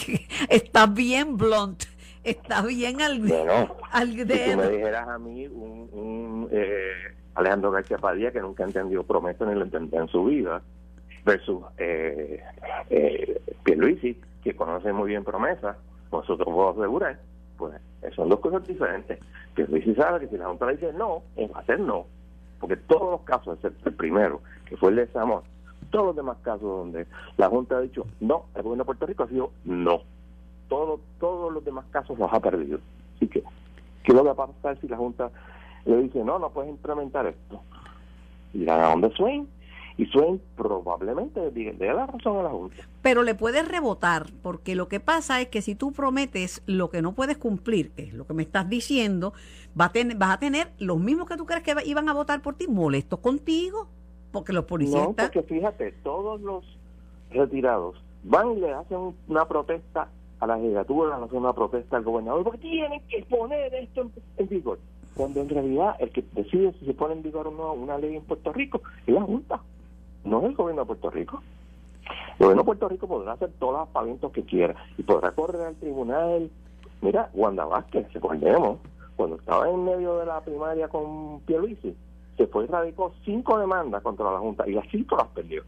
está 0.50 0.88
bien 0.88 1.38
blunt 1.38 1.84
está 2.30 2.62
bien 2.62 3.02
al, 3.02 3.20
bueno, 3.20 3.76
al 3.92 4.10
Si 4.12 4.16
tú 4.18 4.58
me 4.58 4.70
dijeras 4.70 5.08
a 5.08 5.18
mí 5.18 5.48
un, 5.48 6.48
eh, 6.52 6.92
Alejandro 7.36 7.72
García 7.72 7.98
Padilla 7.98 8.32
que 8.32 8.42
nunca 8.42 8.64
entendió 8.64 9.04
promesa 9.04 9.46
ni 9.46 9.56
lo 9.56 9.64
entendió 9.64 10.02
en 10.02 10.08
su 10.08 10.26
vida 10.26 10.62
versus 11.26 11.64
eh, 11.78 12.42
eh, 12.90 13.42
Pierluisi 13.64 14.20
que 14.44 14.56
conoce 14.56 14.92
muy 14.94 15.10
bien 15.10 15.24
promesa 15.24 15.78
nosotros 16.12 16.46
podemos 16.46 16.78
asegurar 16.78 17.20
pues 17.60 17.74
son 18.16 18.30
dos 18.30 18.40
cosas 18.40 18.66
diferentes. 18.66 19.20
Que 19.56 19.68
Luis 19.68 19.84
sabe 19.96 20.22
que 20.22 20.28
si 20.28 20.38
la 20.38 20.48
Junta 20.48 20.66
le 20.66 20.78
dice 20.78 20.94
no, 20.94 21.22
es 21.36 21.54
hacer 21.56 21.80
no. 21.80 22.08
Porque 22.60 22.78
todos 22.78 23.12
los 23.12 23.22
casos, 23.22 23.56
excepto 23.56 23.90
el 23.90 23.96
primero, 23.96 24.42
que 24.66 24.78
fue 24.78 24.90
el 24.90 24.96
de 24.96 25.08
Samor, 25.08 25.44
todos 25.92 26.08
los 26.08 26.16
demás 26.16 26.38
casos 26.42 26.62
donde 26.62 27.06
la 27.38 27.48
Junta 27.50 27.78
ha 27.78 27.82
dicho 27.82 28.08
no, 28.20 28.46
el 28.56 28.64
gobierno 28.64 28.84
de 28.84 28.86
Puerto 28.86 29.06
Rico 29.06 29.24
ha 29.24 29.28
sido 29.28 29.52
no. 29.66 30.02
Todos, 30.70 31.02
todos 31.20 31.52
los 31.52 31.66
demás 31.66 31.86
casos 31.92 32.18
los 32.18 32.32
ha 32.32 32.40
perdido. 32.40 32.80
Así 33.18 33.28
que, 33.28 33.42
¿qué 34.04 34.12
es 34.12 34.14
lo 34.14 34.24
que 34.24 34.34
va 34.34 34.44
a 34.46 34.48
pasar 34.48 34.80
si 34.80 34.88
la 34.88 34.98
Junta 34.98 35.32
le 35.86 36.04
dice 36.04 36.24
no, 36.24 36.40
no 36.40 36.52
puedes 36.52 36.70
implementar 36.70 37.26
esto? 37.28 37.62
Y 38.54 38.70
a 38.70 38.90
dónde 38.90 39.12
Swain 39.16 39.48
y 40.00 40.06
Swain 40.06 40.42
probablemente 40.56 41.52
dé 41.52 41.94
la 41.94 42.06
razón 42.06 42.38
a 42.38 42.44
la 42.44 42.50
Junta. 42.52 42.78
Pero 43.02 43.24
le 43.24 43.36
puedes 43.36 43.68
rebotar, 43.68 44.28
porque 44.42 44.74
lo 44.74 44.88
que 44.88 45.02
pasa 45.02 45.42
es 45.42 45.50
que 45.50 45.62
si 45.62 45.76
tú 45.76 45.92
prometes 45.92 46.64
lo 46.66 46.90
que 46.90 47.02
no 47.02 47.12
puedes 47.12 47.38
cumplir, 47.38 47.92
que 47.92 48.04
es 48.04 48.14
lo 48.14 48.26
que 48.26 48.34
me 48.34 48.44
estás 48.44 48.70
diciendo, 48.70 49.34
va 49.80 49.86
a 49.86 49.92
tener, 49.92 50.16
vas 50.16 50.36
a 50.36 50.40
tener 50.40 50.72
los 50.80 51.00
mismos 51.00 51.28
que 51.28 51.36
tú 51.36 51.46
crees 51.46 51.64
que 51.64 51.76
iban 51.86 52.08
a 52.08 52.14
votar 52.14 52.42
por 52.42 52.56
ti 52.56 52.68
molestos 52.70 53.20
contigo, 53.20 53.90
porque 54.32 54.54
los 54.54 54.64
policías... 54.64 55.04
No, 55.04 55.14
porque 55.14 55.44
fíjate, 55.44 55.92
todos 56.02 56.40
los 56.40 56.64
retirados 57.32 58.02
van 58.24 58.54
y 58.54 58.56
le 58.62 58.72
hacen 58.72 59.14
una 59.28 59.50
protesta 59.50 60.08
a 60.40 60.48
la 60.48 60.58
legislatura, 60.58 61.18
le 61.18 61.26
hacen 61.26 61.38
una 61.38 61.54
protesta 61.54 61.98
al 61.98 62.04
gobernador, 62.04 62.44
porque 62.44 62.60
tienen 62.60 63.02
que 63.08 63.24
poner 63.24 63.74
esto 63.74 64.02
en, 64.02 64.12
en 64.38 64.48
vigor. 64.48 64.80
Cuando 65.16 65.42
en 65.42 65.50
realidad 65.50 65.96
el 66.00 66.12
que 66.12 66.24
decide 66.34 66.74
si 66.80 66.86
se 66.86 66.94
pone 66.94 67.14
en 67.14 67.24
vigor 67.24 67.48
o 67.48 67.52
no 67.52 67.74
una 67.74 67.98
ley 67.98 68.16
en 68.16 68.24
Puerto 68.24 68.54
Rico 68.54 68.82
es 69.06 69.14
la 69.14 69.22
Junta 69.22 69.60
no 70.24 70.40
es 70.40 70.46
el 70.46 70.56
gobierno 70.56 70.84
de 70.84 70.88
Puerto 70.88 71.10
Rico. 71.10 71.42
El 72.38 72.46
gobierno 72.46 72.64
de 72.64 72.66
Puerto 72.66 72.90
Rico 72.90 73.08
podrá 73.08 73.34
hacer 73.34 73.52
todos 73.60 73.80
los 73.80 73.90
pavientos 73.90 74.32
que 74.32 74.44
quiera 74.44 74.76
y 74.98 75.04
podrá 75.04 75.32
correr 75.32 75.62
al 75.62 75.76
tribunal. 75.76 76.50
Mira, 77.02 77.30
Wanda 77.34 77.66
Vázquez, 77.66 78.12
recordemos, 78.14 78.80
cuando 79.16 79.38
estaba 79.38 79.70
en 79.70 79.84
medio 79.84 80.18
de 80.18 80.26
la 80.26 80.42
primaria 80.42 80.88
con 80.88 81.42
Pierluisi, 81.42 81.96
se 82.38 82.48
fue 82.48 82.66
y 82.66 82.68
radicó 82.68 83.14
cinco 83.26 83.58
demandas 83.60 84.02
contra 84.02 84.32
la 84.32 84.40
Junta 84.40 84.68
y 84.68 84.74
las 84.74 84.88
cinco 84.90 85.18
las 85.18 85.28
perdió. 85.28 85.64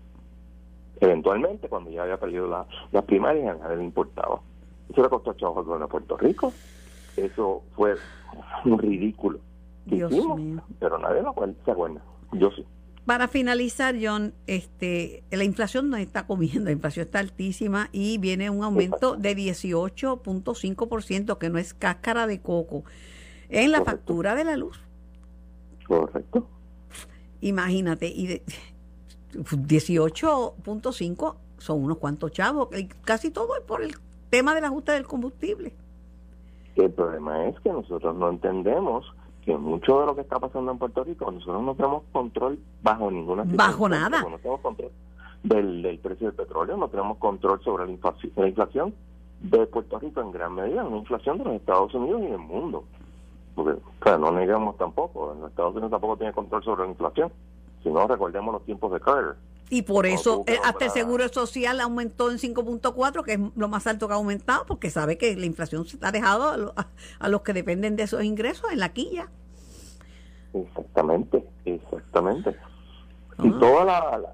Eventualmente, 0.99 1.67
cuando 1.67 1.89
ya 1.89 2.03
había 2.03 2.17
perdido 2.17 2.47
las 2.47 2.67
la 2.91 3.01
primarias, 3.01 3.55
a 3.59 3.63
nadie 3.63 3.78
le 3.78 3.84
importaba. 3.84 4.39
Eso 4.91 5.03
le 5.03 5.09
costó 5.09 5.31
gobierno 5.53 5.85
de 5.85 5.87
Puerto 5.87 6.17
Rico. 6.17 6.51
Eso 7.15 7.63
fue 7.75 7.95
un 8.65 8.77
ridículo. 8.77 9.39
Dios 9.85 10.11
mío. 10.11 10.61
Pero 10.79 10.97
nadie 10.97 11.21
lo 11.21 11.33
se 11.63 11.71
acuerda. 11.71 12.01
Yo 12.33 12.51
sí. 12.51 12.65
Para 13.05 13.27
finalizar, 13.27 13.95
John, 14.01 14.33
este, 14.47 15.23
la 15.31 15.43
inflación 15.43 15.89
no 15.89 15.97
está 15.97 16.27
comiendo, 16.27 16.65
la 16.65 16.71
inflación 16.71 17.05
está 17.05 17.19
altísima 17.19 17.89
y 17.91 18.17
viene 18.19 18.49
un 18.49 18.63
aumento 18.63 19.15
de 19.15 19.35
18.5%, 19.35 21.37
que 21.37 21.49
no 21.49 21.57
es 21.57 21.73
cáscara 21.73 22.27
de 22.27 22.41
coco, 22.41 22.83
en 23.49 23.71
la 23.71 23.83
factura 23.83 24.35
de 24.35 24.43
la 24.43 24.55
luz. 24.55 24.79
Correcto. 25.87 26.47
Imagínate, 27.41 28.07
y 28.07 28.41
18.5 29.33 31.35
son 31.57 31.83
unos 31.83 31.97
cuantos 31.97 32.31
chavos, 32.31 32.69
casi 33.03 33.31
todo 33.31 33.55
es 33.55 33.63
por 33.63 33.83
el 33.83 33.95
tema 34.32 34.55
del 34.55 34.65
ajuste 34.65 34.93
del 34.93 35.05
combustible. 35.05 35.73
El 36.75 36.89
problema 36.91 37.45
es 37.47 37.59
que 37.59 37.69
nosotros 37.69 38.15
no 38.15 38.29
entendemos 38.29 39.05
que 39.45 39.55
mucho 39.57 39.99
de 39.99 40.05
lo 40.05 40.15
que 40.15 40.21
está 40.21 40.39
pasando 40.39 40.71
en 40.71 40.77
Puerto 40.77 41.03
Rico, 41.03 41.29
nosotros 41.29 41.61
no 41.61 41.75
tenemos 41.75 42.03
control 42.11 42.57
bajo 42.82 43.11
ninguna 43.11 43.43
Bajo 43.45 43.89
nada. 43.89 44.21
No 44.21 44.38
tenemos 44.38 44.61
control 44.61 44.91
del, 45.43 45.99
precio 46.01 46.27
del 46.27 46.36
petróleo, 46.36 46.77
no 46.77 46.88
tenemos 46.88 47.17
control 47.17 47.61
sobre 47.61 47.86
la 47.86 47.91
inflación, 47.91 48.32
la 48.36 48.47
inflación 48.47 48.93
de 49.41 49.65
Puerto 49.67 49.99
Rico 49.99 50.21
en 50.21 50.32
gran 50.32 50.55
medida, 50.55 50.84
la 50.84 50.95
inflación 50.95 51.38
de 51.39 51.43
los 51.43 51.53
Estados 51.55 51.93
Unidos 51.93 52.21
y 52.23 52.27
del 52.27 52.38
mundo. 52.38 52.86
Porque, 53.53 53.82
no 54.17 54.32
negamos 54.32 54.77
tampoco, 54.77 55.36
los 55.39 55.49
Estados 55.49 55.73
Unidos 55.73 55.91
tampoco 55.91 56.17
tiene 56.17 56.32
control 56.32 56.63
sobre 56.63 56.84
la 56.84 56.89
inflación. 56.89 57.32
Si 57.84 57.89
no, 57.89 58.07
recordemos 58.07 58.53
los 58.53 58.63
tiempos 58.63 58.93
de 58.93 58.99
Carter. 59.01 59.36
Y 59.74 59.84
por 59.84 60.05
eso 60.05 60.43
eh, 60.47 60.57
hasta 60.65 60.84
el 60.84 60.91
seguro 60.91 61.30
social 61.30 61.80
aumentó 61.80 62.30
en 62.30 62.39
5.4, 62.39 63.24
que 63.24 63.34
es 63.36 63.39
lo 63.55 63.69
más 63.69 63.88
alto 63.88 64.05
que 64.05 64.13
ha 64.13 64.17
aumentado, 64.17 64.65
porque 64.65 64.89
sabe 64.89 65.17
que 65.17 65.34
la 65.38 65.45
inflación 65.45 65.86
se 65.86 65.97
ha 66.01 66.11
dejado 66.11 66.74
a, 67.19 67.30
los 67.30 67.41
que 67.41 67.53
dependen 67.53 67.95
de 67.95 68.03
esos 68.03 68.22
ingresos 68.22 68.69
en 68.69 68.80
la 68.80 68.89
quilla. 68.89 69.30
Exactamente, 70.53 71.47
exactamente. 71.63 72.49
Y 73.41 73.47
ah. 73.47 73.57
toda 73.61 73.86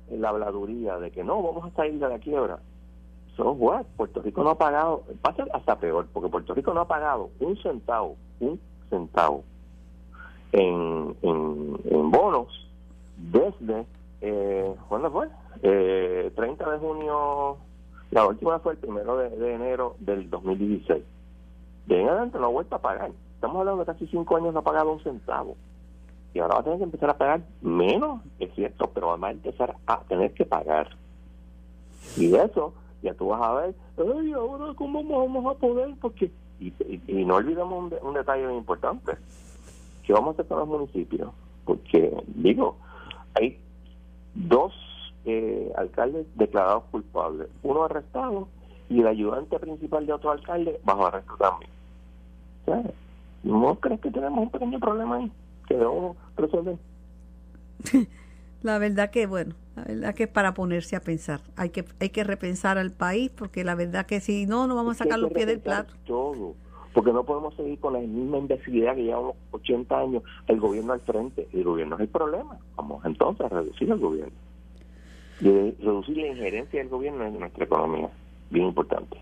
la, 0.10 0.28
habladuría 0.28 0.98
de 0.98 1.12
que 1.12 1.24
no, 1.24 1.44
vamos 1.44 1.72
a 1.72 1.76
salir 1.76 2.00
de 2.00 2.10
la 2.10 2.18
quiebra. 2.18 2.58
So 3.36 3.52
what? 3.52 3.86
Puerto 3.96 4.24
Rico 4.24 4.44
no 4.44 4.50
ha 4.50 4.58
pagado, 4.58 5.04
va 5.24 5.30
a 5.30 5.36
ser 5.36 5.48
hasta 5.54 5.78
peor, 5.78 6.08
porque 6.12 6.30
Puerto 6.30 6.56
Rico 6.56 6.74
no 6.74 6.82
ha 6.82 6.88
pagado 6.88 7.30
un 7.40 7.56
centavo, 7.62 8.16
un 8.40 8.60
centavo 8.90 9.44
en, 10.52 11.16
en, 11.22 11.80
en 11.92 12.10
bonos 12.10 12.68
desde 13.18 13.86
eh, 14.22 14.76
¿cuándo 14.88 15.12
fue? 15.12 15.28
Eh, 15.64 16.32
30 16.36 16.72
de 16.72 16.78
junio, 16.78 17.58
la 18.12 18.26
última 18.26 18.60
fue 18.60 18.74
el 18.74 18.80
primero 18.80 19.18
de, 19.18 19.54
enero 19.54 19.96
del 20.00 20.30
2016. 20.30 21.04
De 21.86 22.02
en 22.02 22.10
adelante 22.10 22.38
no 22.40 22.46
ha 22.46 22.50
vuelto 22.50 22.76
a 22.76 22.82
pagar. 22.82 23.12
Estamos 23.36 23.58
hablando 23.58 23.84
de 23.84 23.92
casi 23.92 24.08
cinco 24.08 24.38
años 24.38 24.54
no 24.54 24.60
ha 24.60 24.64
pagado 24.64 24.92
un 24.92 25.04
centavo. 25.04 25.56
Y 26.34 26.40
ahora 26.40 26.56
va 26.56 26.62
a 26.62 26.64
tener 26.64 26.80
que 26.80 26.84
empezar 26.86 27.10
a 27.10 27.18
pagar 27.18 27.42
menos, 27.62 28.22
es 28.40 28.54
cierto, 28.54 28.90
pero 28.94 29.18
va 29.18 29.28
a 29.28 29.32
empezar 29.32 29.76
a 29.86 30.00
tener 30.02 30.34
que 30.34 30.46
pagar. 30.46 30.90
Y 32.16 32.28
de 32.28 32.44
eso, 32.44 32.74
ya 33.02 33.14
tú 33.14 33.30
vas 33.30 33.42
a 33.42 33.54
ver, 33.54 33.76
ay, 33.98 34.34
ahora 34.34 34.74
cómo 34.76 35.04
vamos 35.04 35.56
a 35.56 35.60
poder, 35.60 35.94
porque... 36.02 36.32
Y, 36.60 36.74
no 37.24 37.36
olvidemos 37.36 37.72
un, 37.72 37.94
un 38.02 38.14
detalle 38.16 38.52
importante, 38.52 39.14
que 40.04 40.12
vamos 40.12 40.30
a 40.30 40.32
hacer 40.34 40.48
con 40.48 40.58
los 40.58 40.68
municipios, 40.68 41.30
porque, 41.66 42.12
digo, 42.36 42.78
hay 43.36 43.60
dos 44.38 44.74
eh, 45.26 45.72
alcaldes 45.76 46.26
declarados 46.36 46.84
culpables, 46.92 47.48
uno 47.64 47.84
arrestado 47.84 48.48
y 48.90 49.02
el 49.02 49.08
ayudante 49.08 49.60
principal 49.60 50.06
de 50.06 50.14
otro 50.14 50.32
alcalde 50.32 50.80
bajo 50.84 51.08
arresto 51.08 51.36
también. 51.38 51.72
¿No 53.44 53.76
crees 53.76 54.00
que 54.02 54.12
tenemos 54.12 54.40
un 54.40 54.50
pequeño 54.50 54.80
problema 54.80 55.18
ahí 55.18 55.32
que 55.68 55.76
debemos 55.76 56.16
resolver? 56.36 56.78
La 58.64 58.80
verdad 58.80 59.12
que, 59.12 59.28
bueno, 59.28 59.56
la 59.76 59.84
verdad 59.84 60.16
que 60.16 60.24
es 60.24 60.30
para 60.30 60.56
ponerse 60.56 60.96
a 60.96 61.00
pensar. 61.00 61.42
Hay 61.56 61.70
que 61.70 61.86
hay 62.00 62.10
que 62.10 62.24
repensar 62.24 62.80
al 62.80 62.92
país 62.92 63.30
porque 63.30 63.64
la 63.64 63.76
verdad 63.76 64.08
que 64.08 64.20
si 64.20 64.48
no, 64.48 64.66
no 64.66 64.76
vamos 64.76 65.00
a 65.00 65.04
sacar 65.04 65.20
los 65.20 65.32
pies 65.32 65.46
del 65.46 65.60
plato. 65.60 65.94
Todo, 66.06 66.56
porque 66.98 67.14
no 67.14 67.24
podemos 67.24 67.54
seguir 67.54 67.78
con 67.80 67.94
la 67.94 68.00
misma 68.00 68.40
imbecilidad 68.40 68.96
que 68.96 69.04
llevamos 69.04 69.36
80 69.52 70.00
años 70.00 70.24
el 70.48 70.60
gobierno 70.60 70.94
al 70.94 71.00
frente. 71.02 71.48
El 71.54 71.64
gobierno 71.64 71.94
es 71.94 72.02
el 72.02 72.08
problema. 72.08 72.58
Vamos 72.76 73.06
entonces 73.06 73.46
a 73.46 73.50
reducir 73.50 73.92
el 73.92 74.00
gobierno. 74.00 74.34
Reducir 75.40 76.18
la 76.18 76.28
injerencia 76.30 76.80
del 76.80 76.90
gobierno 76.90 77.24
en 77.28 77.40
nuestra 77.40 77.66
economía. 77.66 78.10
Bien 78.50 78.66
importante. 78.66 79.16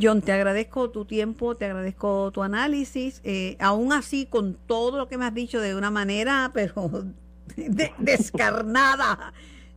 John, 0.00 0.22
te 0.22 0.30
agradezco 0.30 0.90
tu 0.90 1.04
tiempo, 1.04 1.56
te 1.56 1.64
agradezco 1.64 2.30
tu 2.30 2.44
análisis. 2.44 3.20
Eh, 3.24 3.56
aún 3.58 3.92
así, 3.92 4.26
con 4.26 4.54
todo 4.54 4.96
lo 4.96 5.08
que 5.08 5.18
me 5.18 5.24
has 5.24 5.34
dicho 5.34 5.60
de 5.60 5.74
una 5.74 5.90
manera, 5.90 6.52
pero 6.54 6.88
descarnada, 7.98 9.34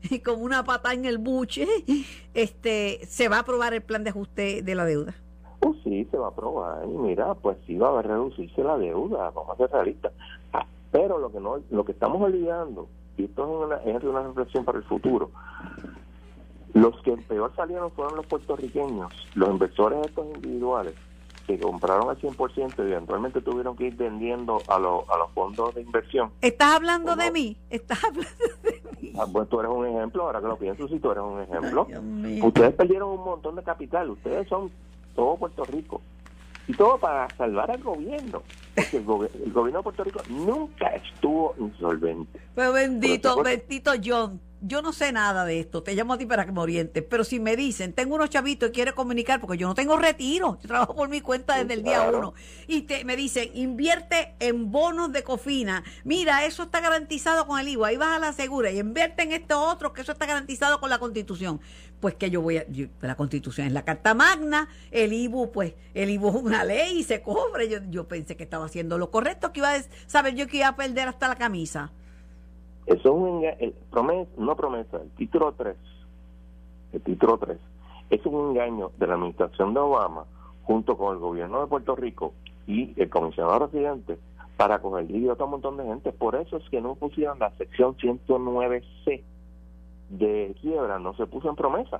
como 0.23 0.43
una 0.43 0.63
pata 0.63 0.93
en 0.93 1.05
el 1.05 1.17
buche, 1.17 1.65
este, 2.35 2.99
se 3.07 3.29
va 3.29 3.37
a 3.37 3.39
aprobar 3.39 3.73
el 3.73 3.81
plan 3.81 4.03
de 4.03 4.11
ajuste 4.11 4.61
de 4.61 4.75
la 4.75 4.85
deuda. 4.85 5.15
Oh, 5.61 5.73
sí, 5.83 6.05
se 6.11 6.17
va 6.17 6.27
a 6.27 6.29
aprobar. 6.29 6.85
Y 6.85 6.89
mira, 6.89 7.33
pues 7.35 7.57
sí 7.65 7.77
va 7.77 7.97
a 7.97 8.01
reducirse 8.01 8.63
la 8.63 8.77
deuda, 8.77 9.31
vamos 9.31 9.53
a 9.53 9.57
ser 9.57 9.71
realistas. 9.71 10.13
Ah, 10.53 10.65
pero 10.91 11.17
lo 11.17 11.31
que 11.31 11.39
no, 11.39 11.59
lo 11.69 11.85
que 11.85 11.91
estamos 11.91 12.21
olvidando, 12.21 12.87
y 13.17 13.25
esto 13.25 13.43
es 13.43 13.67
una, 13.67 13.97
es 13.97 14.03
una 14.03 14.23
reflexión 14.23 14.65
para 14.65 14.77
el 14.77 14.83
futuro, 14.83 15.31
los 16.73 17.01
que 17.01 17.17
peor 17.17 17.51
salieron 17.55 17.91
fueron 17.91 18.17
los 18.17 18.25
puertorriqueños, 18.27 19.11
los 19.35 19.49
inversores 19.49 20.05
estos 20.05 20.27
individuales 20.35 20.93
que 21.47 21.57
compraron 21.57 22.09
al 22.09 22.19
100% 22.19 22.77
y 22.77 22.91
eventualmente 22.91 23.41
tuvieron 23.41 23.75
que 23.75 23.85
ir 23.85 23.95
vendiendo 23.95 24.61
a, 24.67 24.77
los 24.77 25.09
a 25.09 25.17
los 25.17 25.31
fondos 25.31 25.73
de 25.73 25.81
inversión. 25.81 26.29
¿Estás 26.41 26.75
hablando 26.75 27.15
de 27.15 27.31
mí? 27.31 27.57
¿Estás 27.69 28.03
hablando 28.03 28.29
de 28.63 28.81
mí? 29.01 29.13
Ah, 29.17 29.25
pues 29.31 29.47
tú 29.47 29.59
eres 29.61 29.71
un 29.71 29.87
ejemplo, 29.87 30.23
ahora 30.23 30.41
que 30.41 30.47
lo 30.47 30.57
pienso, 30.57 30.87
si 30.89 30.99
tú 30.99 31.11
eres 31.11 31.23
un 31.23 31.41
ejemplo. 31.41 31.87
ustedes 32.43 32.73
perdieron 32.75 33.09
un 33.11 33.23
montón 33.23 33.55
de 33.55 33.63
capital, 33.63 34.09
ustedes 34.09 34.47
son 34.49 34.69
todo 35.17 35.35
Puerto 35.35 35.65
Rico. 35.65 36.01
Y 36.67 36.73
todo 36.73 36.97
para 36.97 37.27
salvar 37.35 37.71
al 37.71 37.81
gobierno. 37.81 38.43
Porque 38.75 38.97
el, 38.97 39.03
gobierno 39.03 39.79
de 39.79 39.83
Puerto 39.83 40.03
Rico 40.03 40.21
nunca 40.29 40.87
estuvo 40.89 41.55
insolvente. 41.59 42.39
Pero 42.55 42.71
bendito, 42.71 43.41
bendito 43.41 43.91
John 44.03 44.39
yo 44.61 44.81
no 44.81 44.93
sé 44.93 45.11
nada 45.11 45.45
de 45.45 45.59
esto, 45.59 45.83
te 45.83 45.93
llamo 45.93 46.13
a 46.13 46.17
ti 46.17 46.25
para 46.25 46.45
que 46.45 46.51
me 46.51 46.59
orientes, 46.59 47.03
pero 47.07 47.23
si 47.23 47.39
me 47.39 47.55
dicen, 47.55 47.93
tengo 47.93 48.15
unos 48.15 48.29
chavitos 48.29 48.69
y 48.69 48.71
quiere 48.71 48.93
comunicar, 48.93 49.39
porque 49.39 49.57
yo 49.57 49.67
no 49.67 49.75
tengo 49.75 49.97
retiro, 49.97 50.57
yo 50.61 50.67
trabajo 50.67 50.95
por 50.95 51.09
mi 51.09 51.21
cuenta 51.21 51.57
desde 51.57 51.73
el 51.73 51.83
día 51.83 52.09
uno, 52.09 52.33
y 52.67 52.81
te, 52.81 53.05
me 53.05 53.15
dicen, 53.15 53.51
invierte 53.53 54.35
en 54.39 54.71
bonos 54.71 55.11
de 55.11 55.23
cofina, 55.23 55.83
mira, 56.03 56.45
eso 56.45 56.63
está 56.63 56.79
garantizado 56.79 57.45
con 57.45 57.59
el 57.59 57.67
IVA, 57.67 57.87
ahí 57.87 57.97
vas 57.97 58.17
a 58.17 58.19
la 58.19 58.33
segura, 58.33 58.71
y 58.71 58.79
invierte 58.79 59.23
en 59.23 59.31
esto 59.31 59.61
otro, 59.61 59.93
que 59.93 60.01
eso 60.01 60.11
está 60.11 60.25
garantizado 60.25 60.79
con 60.79 60.89
la 60.89 60.99
constitución. 60.99 61.59
Pues 61.99 62.13
que 62.13 62.29
yo 62.29 62.41
voy 62.41 62.57
a, 62.57 62.65
la 63.01 63.15
constitución 63.15 63.65
es 63.65 63.73
la 63.73 63.83
carta 63.83 64.13
magna, 64.13 64.69
el 64.91 65.13
IBU, 65.13 65.51
pues, 65.51 65.73
el 65.95 66.11
IBU 66.11 66.29
es 66.29 66.35
una 66.35 66.63
ley 66.63 66.99
y 66.99 67.03
se 67.03 67.23
cobre. 67.23 67.69
Yo, 67.69 67.79
yo 67.89 68.07
pensé 68.07 68.37
que 68.37 68.43
estaba 68.43 68.65
haciendo 68.65 68.99
lo 68.99 69.09
correcto, 69.09 69.51
que 69.51 69.61
iba 69.61 69.73
a 69.73 69.81
saber 70.05 70.35
yo 70.35 70.45
que 70.45 70.57
iba 70.57 70.67
a 70.67 70.75
perder 70.75 71.07
hasta 71.07 71.27
la 71.27 71.35
camisa. 71.35 71.91
Eso 72.87 72.99
es 72.99 73.05
un 73.05 73.27
engaño, 73.27 73.73
promesa, 73.91 74.31
no 74.37 74.55
promesa, 74.55 75.01
el 75.01 75.09
título 75.11 75.51
3, 75.51 75.75
el 76.93 77.01
título 77.01 77.37
3, 77.37 77.57
es 78.09 78.25
un 78.25 78.51
engaño 78.51 78.91
de 78.97 79.07
la 79.07 79.15
administración 79.15 79.73
de 79.73 79.81
Obama 79.81 80.23
junto 80.63 80.97
con 80.97 81.13
el 81.13 81.19
gobierno 81.19 81.59
de 81.59 81.67
Puerto 81.67 81.97
Rico 81.97 82.33
y 82.65 82.93
el 83.01 83.09
comisionado 83.09 83.59
residente 83.67 84.17
para 84.55 84.79
coger 84.79 85.11
y 85.11 85.27
otro 85.27 85.47
montón 85.47 85.75
de 85.75 85.83
gente. 85.83 86.13
Por 86.13 86.35
eso 86.35 86.55
es 86.55 86.69
que 86.69 86.79
no 86.79 86.95
pusieron 86.95 87.39
la 87.39 87.51
sección 87.57 87.97
109C 87.97 89.21
de 90.09 90.55
quiebra, 90.61 90.97
no 90.97 91.13
se 91.15 91.27
puso 91.27 91.49
en 91.49 91.57
promesa, 91.57 91.99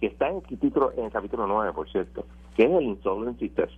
que 0.00 0.08
está 0.08 0.30
en 0.30 0.42
el, 0.48 0.58
título, 0.58 0.90
en 0.96 1.04
el 1.04 1.12
capítulo 1.12 1.46
9, 1.46 1.72
por 1.72 1.88
cierto, 1.90 2.24
que 2.56 2.64
es 2.64 2.70
el 2.72 2.82
insolvency 2.82 3.50
test. 3.50 3.72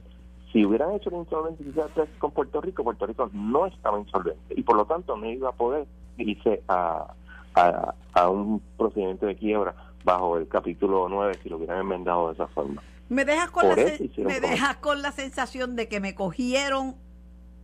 Si 0.54 0.64
hubieran 0.64 0.92
hecho 0.92 1.11
el 1.11 1.16
insolvency 1.16 1.64
test 1.94 2.18
con 2.18 2.30
Puerto 2.30 2.62
Rico, 2.62 2.82
Puerto 2.82 3.04
Rico 3.04 3.28
no 3.34 3.66
estaba 3.66 3.98
insolvente 3.98 4.54
y 4.57 4.62
por 4.62 4.76
lo 4.76 4.86
tanto 4.86 5.18
no 5.18 5.26
iba 5.26 5.50
a 5.50 5.52
poder 5.52 5.86
irse 6.18 6.62
a, 6.68 7.14
a, 7.54 8.28
un 8.28 8.60
procedimiento 8.76 9.26
de 9.26 9.36
quiebra 9.36 9.74
bajo 10.04 10.38
el 10.38 10.48
capítulo 10.48 11.08
9 11.08 11.38
si 11.42 11.48
lo 11.48 11.56
hubieran 11.56 11.80
enmendado 11.80 12.28
de 12.28 12.34
esa 12.34 12.46
forma. 12.48 12.82
Me 13.08 13.24
dejas 13.24 13.50
con, 13.50 13.68
la, 13.68 13.74
me 13.74 14.40
dejas 14.40 14.76
con 14.76 15.00
la 15.00 15.12
sensación 15.12 15.76
de 15.76 15.88
que 15.88 16.00
me 16.00 16.14
cogieron 16.14 16.96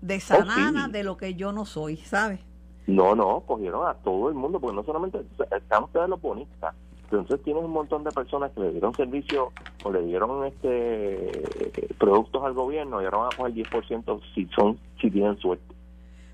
de 0.00 0.16
oh, 0.16 0.20
sanana 0.20 0.88
de 0.88 1.02
lo 1.02 1.16
que 1.16 1.34
yo 1.34 1.52
no 1.52 1.64
soy, 1.64 1.96
¿sabes? 1.96 2.40
No, 2.86 3.14
no, 3.14 3.40
cogieron 3.40 3.86
a 3.86 3.94
todo 3.94 4.28
el 4.28 4.34
mundo, 4.34 4.60
porque 4.60 4.76
no 4.76 4.84
solamente 4.84 5.20
están 5.50 5.84
ustedes 5.84 6.08
los 6.08 6.20
bonistas, 6.20 6.74
entonces 7.04 7.42
tienes 7.44 7.62
un 7.62 7.70
montón 7.70 8.04
de 8.04 8.10
personas 8.10 8.50
que 8.52 8.60
le 8.60 8.72
dieron 8.72 8.94
servicio 8.94 9.52
o 9.84 9.92
le 9.92 10.02
dieron 10.02 10.46
este 10.46 11.90
productos 11.98 12.42
al 12.42 12.54
gobierno 12.54 13.02
y 13.02 13.04
ahora 13.04 13.18
van 13.18 13.28
a 13.32 13.36
coger 13.36 13.54
10% 13.54 14.20
si 14.34 14.46
son 14.46 14.78
si 15.00 15.10
tienen 15.10 15.36
suerte. 15.38 15.74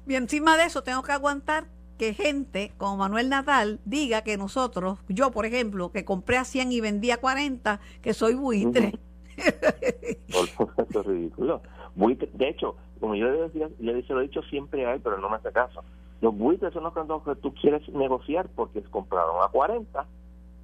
Bien, 0.07 0.23
encima 0.23 0.57
de 0.57 0.65
eso 0.65 0.83
tengo 0.83 1.03
que 1.03 1.13
aguantar 1.13 1.65
que 1.99 2.15
gente 2.15 2.73
como 2.79 2.97
Manuel 2.97 3.29
Natal 3.29 3.81
diga 3.85 4.23
que 4.23 4.37
nosotros, 4.39 4.99
yo 5.09 5.31
por 5.31 5.45
ejemplo, 5.45 5.91
que 5.91 6.05
compré 6.05 6.39
a 6.39 6.45
100 6.45 6.73
y 6.73 6.81
vendí 6.81 7.11
a 7.11 7.21
40, 7.21 7.81
que 8.01 8.15
soy 8.15 8.35
buitre. 8.35 8.99
Es 9.37 11.07
ridículo. 11.07 11.61
de 11.95 12.49
hecho, 12.49 12.77
como 13.01 13.15
yo 13.15 13.29
le, 13.29 13.43
decía, 13.43 13.69
le 13.79 14.03
lo 14.03 14.21
he 14.21 14.23
dicho 14.23 14.43
siempre 14.43 14.87
a 14.87 14.95
él, 14.95 15.01
pero 15.03 15.19
no 15.19 15.29
me 15.29 15.37
hace 15.37 15.53
caso. 15.53 15.83
Los 16.21 16.37
buitres 16.37 16.73
son 16.73 16.85
los 16.85 17.23
que 17.23 17.37
tú 17.37 17.55
quieres 17.55 17.89
negociar 17.91 18.49
porque 18.55 18.83
compraron 18.83 19.37
a 19.43 19.49
40 19.49 20.07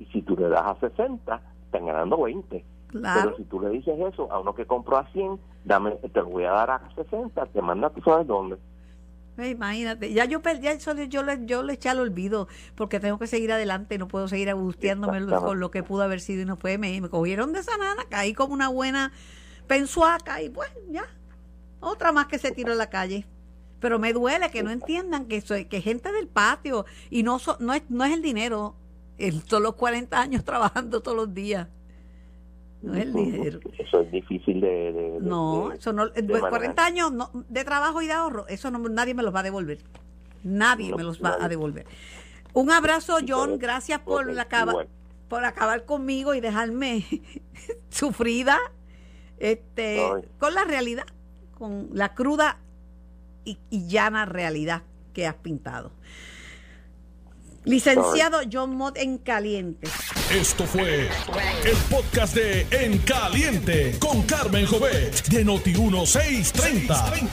y 0.00 0.06
si 0.06 0.22
tú 0.22 0.36
le 0.36 0.48
das 0.48 0.64
a 0.64 0.80
60, 0.80 1.40
están 1.66 1.86
ganando 1.86 2.22
20. 2.22 2.64
Pero 2.92 3.36
si 3.36 3.44
tú 3.44 3.60
le 3.60 3.70
dices 3.70 3.98
eso 3.98 4.30
a 4.30 4.40
uno 4.40 4.54
que 4.54 4.66
compró 4.66 4.96
a 4.96 5.06
100, 5.12 5.38
dame, 5.64 5.92
te 5.92 6.20
lo 6.20 6.26
voy 6.26 6.44
a 6.44 6.52
dar 6.52 6.70
a 6.70 6.90
60, 6.94 7.46
te 7.46 7.62
manda 7.62 7.90
tú 7.90 8.00
sabes 8.02 8.26
dónde. 8.26 8.56
Imagínate, 9.36 10.12
ya 10.12 10.26
yo 10.26 10.40
ya 10.60 10.72
eso 10.72 10.94
yo 10.94 11.22
le, 11.24 11.44
yo 11.44 11.64
le 11.64 11.72
eché 11.72 11.88
al 11.88 11.98
olvido 11.98 12.46
porque 12.76 13.00
tengo 13.00 13.18
que 13.18 13.26
seguir 13.26 13.50
adelante, 13.50 13.98
no 13.98 14.06
puedo 14.06 14.28
seguir 14.28 14.48
angustiándome 14.48 15.26
con 15.26 15.58
lo 15.58 15.70
que 15.72 15.82
pudo 15.82 16.02
haber 16.02 16.20
sido 16.20 16.42
y 16.42 16.44
no 16.44 16.56
fue. 16.56 16.78
Me, 16.78 17.00
me 17.00 17.08
cogieron 17.08 17.52
de 17.52 17.60
esa 17.60 17.76
nana, 17.76 18.04
caí 18.08 18.32
como 18.32 18.54
una 18.54 18.68
buena 18.68 19.12
pensuaca 19.66 20.40
y 20.40 20.50
pues 20.50 20.70
ya, 20.88 21.04
otra 21.80 22.12
más 22.12 22.26
que 22.26 22.38
se 22.38 22.52
tiró 22.52 22.72
en 22.72 22.78
la 22.78 22.90
calle. 22.90 23.26
Pero 23.80 23.98
me 23.98 24.12
duele 24.12 24.50
que 24.50 24.62
no 24.62 24.70
entiendan 24.70 25.26
que 25.26 25.40
soy 25.40 25.64
que 25.64 25.80
gente 25.80 26.12
del 26.12 26.28
patio 26.28 26.86
y 27.10 27.22
no 27.24 27.40
no 27.58 27.74
es 27.74 27.82
no 27.88 28.04
es 28.04 28.12
el 28.12 28.22
dinero, 28.22 28.76
son 29.46 29.64
los 29.64 29.74
40 29.74 30.20
años 30.20 30.44
trabajando 30.44 31.02
todos 31.02 31.16
los 31.16 31.34
días. 31.34 31.68
No 32.84 32.94
es 32.94 33.02
el 33.02 33.12
dinero. 33.14 33.60
Eso 33.78 34.00
es 34.00 34.10
difícil 34.10 34.60
de... 34.60 35.18
no, 35.20 35.72
eso 35.72 35.92
no... 35.92 36.10
40 36.12 36.84
años 36.84 37.12
de 37.48 37.64
trabajo 37.64 38.02
y 38.02 38.06
de 38.06 38.12
ahorro, 38.12 38.46
eso 38.48 38.70
no, 38.70 38.78
nadie 38.90 39.14
me 39.14 39.22
los 39.22 39.34
va 39.34 39.40
a 39.40 39.42
devolver. 39.42 39.78
Nadie 40.42 40.94
me 40.94 41.02
los 41.02 41.22
va 41.22 41.38
a 41.40 41.48
devolver. 41.48 41.86
Un 42.52 42.70
abrazo, 42.70 43.16
John. 43.26 43.58
Gracias 43.58 44.00
por, 44.00 44.38
acabar, 44.38 44.86
por 45.28 45.44
acabar 45.44 45.86
conmigo 45.86 46.34
y 46.34 46.40
dejarme 46.40 47.06
sufrida 47.88 48.58
este, 49.38 50.02
con 50.38 50.54
la 50.54 50.64
realidad, 50.64 51.04
con 51.56 51.88
la 51.92 52.14
cruda 52.14 52.58
y 53.44 53.58
llana 53.88 54.26
realidad 54.26 54.82
que 55.14 55.26
has 55.26 55.36
pintado. 55.36 55.92
Licenciado 57.64 58.40
John 58.50 58.76
Mott 58.76 58.98
en 58.98 59.18
Caliente. 59.18 59.88
Esto 60.30 60.64
fue 60.64 61.08
el 61.64 61.76
podcast 61.90 62.34
de 62.34 62.66
En 62.70 62.98
Caliente 62.98 63.96
con 63.98 64.22
Carmen 64.22 64.66
Jovet 64.66 65.28
de 65.28 65.46
Noti1630. 65.46 67.30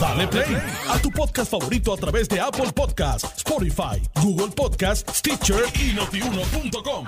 Dale 0.00 0.28
play 0.28 0.56
a 0.88 0.98
tu 0.98 1.10
podcast 1.10 1.50
favorito 1.50 1.92
a 1.92 1.96
través 1.96 2.28
de 2.28 2.40
Apple 2.40 2.72
Podcasts, 2.72 3.28
Spotify, 3.38 4.00
Google 4.22 4.54
Podcasts, 4.54 5.18
Stitcher 5.18 5.64
y 5.80 5.92
notiuno.com. 5.94 7.06